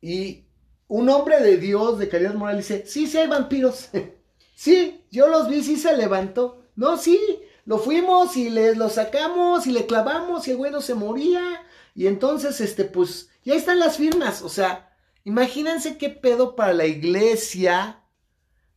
Y 0.00 0.44
un 0.86 1.08
hombre 1.08 1.40
de 1.40 1.56
Dios 1.56 1.98
de 1.98 2.08
calidad 2.08 2.34
moral 2.34 2.58
dice, 2.58 2.84
sí, 2.86 3.08
sí 3.08 3.18
hay 3.18 3.26
vampiros. 3.26 3.88
sí, 4.54 5.04
yo 5.10 5.26
los 5.26 5.48
vi, 5.48 5.64
sí 5.64 5.76
se 5.76 5.96
levantó. 5.96 6.62
No, 6.76 6.96
sí, 6.98 7.18
lo 7.64 7.80
fuimos 7.80 8.36
y 8.36 8.48
les 8.48 8.76
lo 8.76 8.88
sacamos 8.90 9.66
y 9.66 9.72
le 9.72 9.86
clavamos 9.86 10.46
y 10.46 10.52
el 10.52 10.56
güey 10.58 10.70
no 10.70 10.80
se 10.80 10.94
moría. 10.94 11.66
Y 11.96 12.06
entonces, 12.06 12.60
este, 12.60 12.84
pues, 12.84 13.28
ya 13.44 13.56
están 13.56 13.80
las 13.80 13.96
firmas. 13.96 14.40
O 14.42 14.48
sea, 14.48 14.94
imagínense 15.24 15.98
qué 15.98 16.10
pedo 16.10 16.54
para 16.54 16.74
la 16.74 16.86
iglesia 16.86 18.04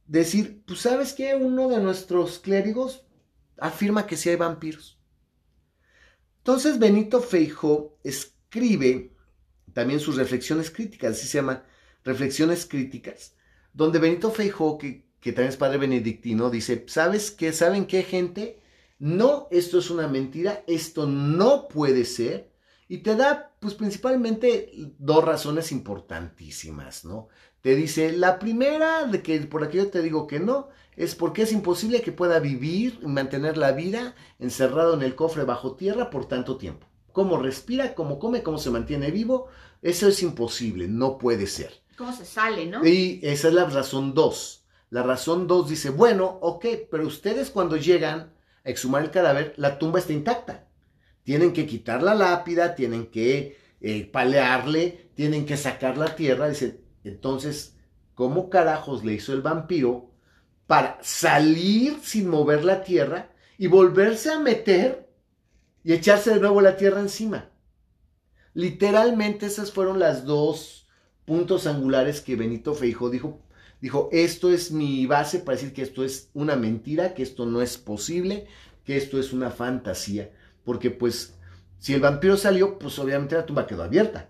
decir, 0.08 0.64
pues, 0.66 0.80
¿sabes 0.80 1.14
qué? 1.14 1.36
Uno 1.36 1.70
de 1.70 1.78
nuestros 1.78 2.40
clérigos 2.40 3.06
afirma 3.60 4.08
que 4.08 4.18
sí 4.18 4.30
hay 4.30 4.38
vampiros. 4.38 4.96
Entonces 6.46 6.78
Benito 6.78 7.22
Feijo 7.22 7.98
escribe 8.04 9.12
también 9.74 10.00
sus 10.00 10.16
reflexiones 10.16 10.70
críticas, 10.70 11.14
así 11.14 11.26
se 11.26 11.40
llama, 11.40 11.64
reflexiones 12.04 12.68
críticas, 12.68 13.34
donde 13.74 13.98
Benito 13.98 14.30
Feijo, 14.30 14.78
que, 14.78 15.08
también 15.24 15.48
es 15.48 15.58
padre 15.58 15.80
benedictino, 15.80 16.52
dice, 16.52 16.86
¿sabes 16.88 17.32
qué? 17.32 17.52
¿Saben 17.52 17.88
qué, 17.88 18.04
gente? 18.04 18.62
No, 19.00 19.48
esto 19.50 19.80
es 19.80 19.90
una 19.90 20.08
mentira, 20.08 20.64
esto 20.68 21.08
no 21.08 21.68
puede 21.68 22.06
ser, 22.06 22.52
y 22.88 23.00
te 23.00 23.16
da, 23.16 23.56
pues 23.60 23.74
principalmente, 23.74 24.72
dos 25.00 25.26
razones 25.26 25.72
importantísimas, 25.72 27.06
¿no? 27.06 27.28
Te 27.62 27.76
dice, 27.76 28.12
la 28.12 28.38
primera, 28.38 29.06
de 29.06 29.24
que 29.24 29.40
por 29.40 29.64
la 29.64 29.70
que 29.70 29.78
yo 29.78 29.90
te 29.90 30.04
digo 30.04 30.28
que 30.28 30.40
no, 30.40 30.70
es 30.98 31.16
porque 31.16 31.44
es 31.44 31.52
imposible 31.52 32.02
que 32.02 32.12
pueda 32.12 32.40
vivir 32.40 33.00
y 33.02 33.08
mantener 33.08 33.58
la 33.58 33.72
vida 33.72 34.16
encerrado 34.40 34.94
en 34.94 35.02
el 35.02 35.16
cofre 35.16 35.44
bajo 35.44 35.76
tierra 35.76 36.10
por 36.10 36.28
tanto 36.28 36.58
tiempo. 36.58 36.88
Cómo 37.12 37.38
respira, 37.38 37.96
cómo 37.96 38.20
come, 38.20 38.44
cómo 38.44 38.58
se 38.58 38.72
mantiene 38.72 39.12
vivo, 39.12 39.48
eso 39.82 40.08
es 40.08 40.22
imposible, 40.24 40.88
no 40.88 41.18
puede 41.18 41.48
ser. 41.48 41.82
¿Cómo 41.98 42.14
se 42.14 42.26
sale, 42.26 42.66
no? 42.66 42.86
Y 42.86 43.20
esa 43.24 43.48
es 43.48 43.54
la 43.54 43.66
razón 43.66 44.14
dos. 44.14 44.66
La 44.90 45.04
razón 45.04 45.48
dos 45.48 45.70
dice, 45.70 45.90
bueno, 45.90 46.40
ok, 46.42 46.66
pero 46.92 47.06
ustedes 47.06 47.50
cuando 47.50 47.78
llegan 47.78 48.34
a 48.66 48.70
exhumar 48.70 49.04
el 49.04 49.12
cadáver, 49.12 49.54
la 49.58 49.80
tumba 49.80 50.00
está 50.00 50.14
intacta. 50.14 50.68
Tienen 51.24 51.54
que 51.54 51.66
quitar 51.66 52.04
la 52.04 52.16
lápida, 52.16 52.76
tienen 52.76 53.08
que 53.08 53.58
eh, 53.82 54.06
palearle, 54.06 55.10
tienen 55.16 55.46
que 55.46 55.58
sacar 55.58 55.98
la 55.98 56.16
tierra. 56.16 56.50
Dice, 56.50 56.82
entonces, 57.04 57.76
¿cómo 58.14 58.50
carajos 58.50 59.04
le 59.04 59.14
hizo 59.14 59.34
el 59.34 59.42
vampiro 59.42 60.15
para 60.68 60.98
salir 61.02 62.00
sin 62.04 62.30
mover 62.30 62.64
la 62.64 62.84
tierra 62.84 63.30
y 63.58 63.68
volverse 63.68 64.32
a 64.32 64.40
meter 64.40 65.08
y 65.84 65.94
echarse 65.94 66.32
de 66.34 66.40
nuevo 66.40 66.62
la 66.62 66.78
tierra 66.78 67.00
encima. 67.00 67.50
Literalmente 68.54 69.46
esas 69.46 69.72
fueron 69.72 70.00
las 70.00 70.26
dos 70.26 70.88
puntos 71.26 71.68
angulares 71.68 72.22
que 72.22 72.36
Benito 72.36 72.74
Feijo 72.74 73.10
dijo. 73.10 73.42
Dijo, 73.82 74.10
esto 74.12 74.52
es 74.52 74.72
mi 74.72 75.06
base 75.06 75.40
para 75.40 75.58
decir 75.58 75.74
que 75.74 75.82
esto 75.82 76.04
es 76.04 76.30
una 76.34 76.56
mentira, 76.56 77.14
que 77.14 77.22
esto 77.22 77.46
no 77.46 77.62
es 77.62 77.78
posible, 77.78 78.48
que 78.84 78.98
esto 78.98 79.20
es 79.20 79.34
una 79.34 79.52
fantasía. 79.52 80.32
Porque 80.64 80.90
pues, 80.90 81.36
si 81.80 81.94
el 81.94 82.02
vampiro 82.02 82.38
salió, 82.38 82.80
pues 82.80 82.98
obviamente 82.98 83.36
la 83.36 83.46
tumba 83.46 83.68
quedó 83.68 83.84
abierta. 83.84 84.30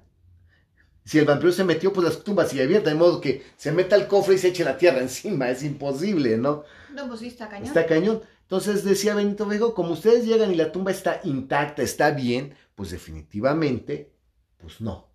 Si 1.06 1.20
el 1.20 1.26
vampiro 1.26 1.52
se 1.52 1.64
metió, 1.64 1.94
pues 1.94 2.08
la 2.08 2.24
tumba 2.24 2.46
sigue 2.46 2.64
abierta, 2.64 2.90
de 2.90 2.96
modo 2.96 3.22
que 3.22 3.46
se 3.58 3.72
meta 3.72 3.96
al 3.96 4.08
cofre 4.08 4.36
y 4.36 4.38
se 4.40 4.48
eche 4.48 4.64
la 4.64 4.78
tierra 4.78 5.00
encima. 5.02 5.50
Es 5.50 5.64
imposible, 5.64 6.38
¿no? 6.38 6.64
No, 6.94 7.08
pues 7.08 7.20
sí, 7.20 7.28
está 7.28 7.48
cañón. 7.48 7.68
Está 7.68 7.86
cañón. 7.86 8.22
Entonces 8.42 8.84
decía 8.84 9.16
Benito 9.16 9.46
Vego, 9.46 9.74
como 9.74 9.94
ustedes 9.94 10.26
llegan 10.26 10.52
y 10.52 10.56
la 10.56 10.72
tumba 10.72 10.92
está 10.92 11.22
intacta, 11.24 11.82
está 11.82 12.12
bien, 12.12 12.56
pues 12.76 12.92
definitivamente, 12.92 14.14
pues 14.58 14.82
no. 14.82 15.12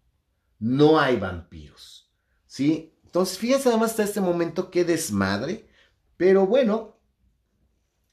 No 0.58 0.98
hay 0.98 1.16
vampiros. 1.16 2.10
¿Sí? 2.46 2.94
Entonces, 3.04 3.38
fíjense 3.38 3.68
además 3.68 3.90
hasta 3.90 4.04
este 4.04 4.20
momento 4.20 4.70
qué 4.70 4.84
desmadre. 4.84 5.68
Pero 6.16 6.46
bueno, 6.46 7.00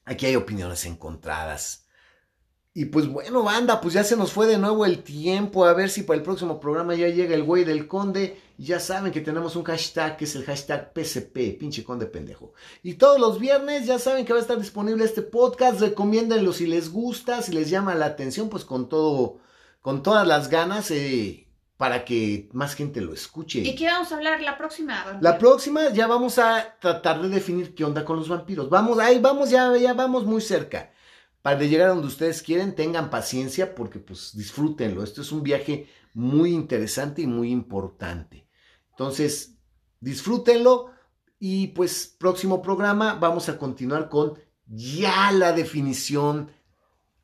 aquí 0.04 0.26
hay 0.26 0.36
opiniones 0.36 0.84
encontradas. 0.84 1.87
Y 2.78 2.84
pues 2.84 3.08
bueno, 3.08 3.42
banda, 3.42 3.80
pues 3.80 3.94
ya 3.94 4.04
se 4.04 4.16
nos 4.16 4.30
fue 4.30 4.46
de 4.46 4.56
nuevo 4.56 4.86
el 4.86 5.02
tiempo. 5.02 5.64
A 5.64 5.72
ver 5.72 5.90
si 5.90 6.04
para 6.04 6.16
el 6.16 6.22
próximo 6.22 6.60
programa 6.60 6.94
ya 6.94 7.08
llega 7.08 7.34
el 7.34 7.42
güey 7.42 7.64
del 7.64 7.88
conde. 7.88 8.40
Ya 8.56 8.78
saben 8.78 9.10
que 9.10 9.20
tenemos 9.20 9.56
un 9.56 9.64
hashtag 9.64 10.16
que 10.16 10.26
es 10.26 10.36
el 10.36 10.44
hashtag 10.44 10.92
PCP, 10.92 11.58
pinche 11.58 11.82
conde 11.82 12.06
pendejo. 12.06 12.52
Y 12.84 12.94
todos 12.94 13.18
los 13.18 13.40
viernes 13.40 13.84
ya 13.84 13.98
saben 13.98 14.24
que 14.24 14.32
va 14.32 14.38
a 14.38 14.42
estar 14.42 14.60
disponible 14.60 15.04
este 15.04 15.22
podcast. 15.22 15.80
Recomiéndenlo 15.80 16.52
si 16.52 16.68
les 16.68 16.92
gusta, 16.92 17.42
si 17.42 17.50
les 17.50 17.68
llama 17.68 17.96
la 17.96 18.06
atención, 18.06 18.48
pues 18.48 18.64
con 18.64 18.88
todo, 18.88 19.40
con 19.82 20.04
todas 20.04 20.24
las 20.24 20.48
ganas. 20.48 20.92
Eh, 20.92 21.48
para 21.78 22.04
que 22.04 22.48
más 22.52 22.76
gente 22.76 23.00
lo 23.00 23.12
escuche. 23.12 23.58
¿Y 23.58 23.74
qué 23.74 23.86
vamos 23.86 24.12
a 24.12 24.16
hablar 24.16 24.40
la 24.40 24.56
próxima? 24.56 25.18
La 25.20 25.36
próxima 25.36 25.92
ya 25.92 26.06
vamos 26.06 26.38
a 26.38 26.76
tratar 26.80 27.22
de 27.22 27.28
definir 27.28 27.74
qué 27.74 27.84
onda 27.84 28.04
con 28.04 28.18
los 28.18 28.28
vampiros. 28.28 28.70
Vamos, 28.70 29.00
ahí 29.00 29.18
vamos, 29.18 29.50
ya, 29.50 29.76
ya 29.76 29.94
vamos 29.94 30.24
muy 30.24 30.40
cerca 30.40 30.92
para 31.42 31.60
llegar 31.60 31.88
a 31.88 31.94
donde 31.94 32.08
ustedes 32.08 32.42
quieren, 32.42 32.74
tengan 32.74 33.10
paciencia 33.10 33.74
porque 33.74 33.98
pues 33.98 34.36
disfrútenlo. 34.36 35.02
Esto 35.02 35.22
es 35.22 35.32
un 35.32 35.42
viaje 35.42 35.88
muy 36.14 36.52
interesante 36.52 37.22
y 37.22 37.26
muy 37.26 37.50
importante. 37.50 38.48
Entonces, 38.90 39.56
disfrútenlo 40.00 40.90
y 41.38 41.68
pues 41.68 42.14
próximo 42.18 42.60
programa 42.60 43.14
vamos 43.14 43.48
a 43.48 43.58
continuar 43.58 44.08
con 44.08 44.38
ya 44.66 45.30
la 45.32 45.52
definición 45.52 46.50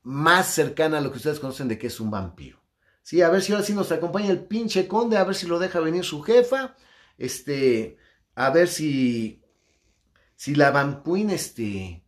más 0.03 0.47
cercana 0.47 0.99
a 0.99 1.01
lo 1.01 1.11
que 1.11 1.17
ustedes 1.17 1.41
conocen 1.41 1.69
de 1.69 1.79
qué 1.79 1.89
es 1.89 1.99
un 1.99 2.11
vampiro. 2.11 2.63
Sí, 3.03 3.21
a 3.21 3.29
ver 3.29 3.43
si 3.43 3.53
ahora 3.53 3.65
sí 3.65 3.75
nos 3.75 3.93
acompaña 3.93 4.31
el 4.31 4.45
pinche 4.45 4.87
conde, 4.87 5.17
a 5.17 5.25
ver 5.25 5.35
si 5.35 5.47
lo 5.47 5.59
deja 5.59 5.81
venir 5.81 6.05
su 6.05 6.23
jefa, 6.23 6.77
este, 7.19 7.99
a 8.35 8.51
ver 8.51 8.69
si, 8.69 9.43
si 10.37 10.55
la 10.55 10.71
vampuin, 10.71 11.31
este, 11.31 12.04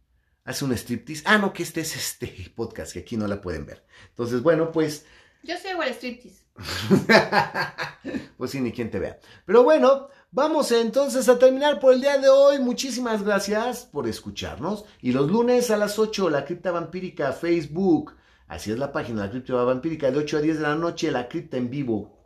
hace 0.47 0.65
un 0.65 0.73
striptease. 0.73 1.25
Ah, 1.27 1.37
no, 1.37 1.53
que 1.53 1.63
este 1.63 1.83
es 1.83 1.95
este 1.97 2.53
podcast, 2.55 2.93
que 2.93 3.01
aquí 3.01 3.17
no 3.17 3.27
la 3.27 3.41
pueden 3.41 3.67
ver. 3.67 3.85
Entonces, 4.09 4.43
bueno, 4.43 4.73
pues... 4.73 5.05
Yo 5.43 5.57
sé 5.59 5.73
igual 5.73 5.91
striptease. 5.91 6.47
pues 8.39 8.51
sí, 8.51 8.61
ni 8.61 8.73
quien 8.73 8.91
te 8.91 8.99
vea. 8.99 9.19
Pero 9.45 9.63
bueno, 9.63 10.09
vamos 10.31 10.73
entonces 10.73 11.29
a 11.29 11.39
terminar 11.39 11.79
por 11.81 11.93
el 11.93 12.01
día 12.01 12.19
de 12.19 12.29
hoy. 12.29 12.59
Muchísimas 12.61 13.23
gracias 13.23 13.85
por 13.85 14.09
escucharnos. 14.09 14.85
Y 15.03 15.13
los 15.13 15.31
lunes 15.31 15.71
a 15.71 15.77
las 15.77 15.99
8, 15.99 16.31
la 16.31 16.45
cripta 16.45 16.71
vampírica, 16.71 17.33
Facebook. 17.33 18.15
Así 18.49 18.71
es 18.71 18.79
la 18.79 18.93
página, 18.93 19.25
la 19.25 19.31
cripta 19.31 19.55
vampírica, 19.55 20.11
de 20.11 20.19
8 20.19 20.39
a 20.39 20.41
10 20.41 20.57
de 20.57 20.63
la 20.63 20.77
noche, 20.77 21.11
la 21.11 21.29
cripta 21.29 21.57
en 21.57 21.69
vivo. 21.69 22.17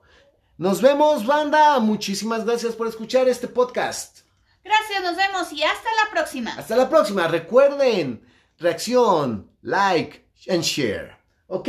Nos 0.58 0.82
vemos, 0.82 1.26
banda. 1.26 1.78
Muchísimas 1.80 2.44
gracias 2.44 2.76
por 2.76 2.86
escuchar 2.86 3.28
este 3.28 3.48
podcast. 3.48 4.29
Gracias, 4.70 5.02
nos 5.02 5.16
vemos 5.16 5.52
y 5.52 5.64
hasta 5.64 5.88
la 6.04 6.10
próxima. 6.12 6.54
Hasta 6.56 6.76
la 6.76 6.88
próxima. 6.88 7.26
Recuerden, 7.26 8.24
reacción, 8.60 9.50
like 9.62 10.24
and 10.48 10.62
share. 10.62 11.16
Ok, 11.48 11.68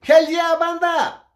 hell 0.00 0.26
yeah, 0.28 0.56
banda. 0.56 1.27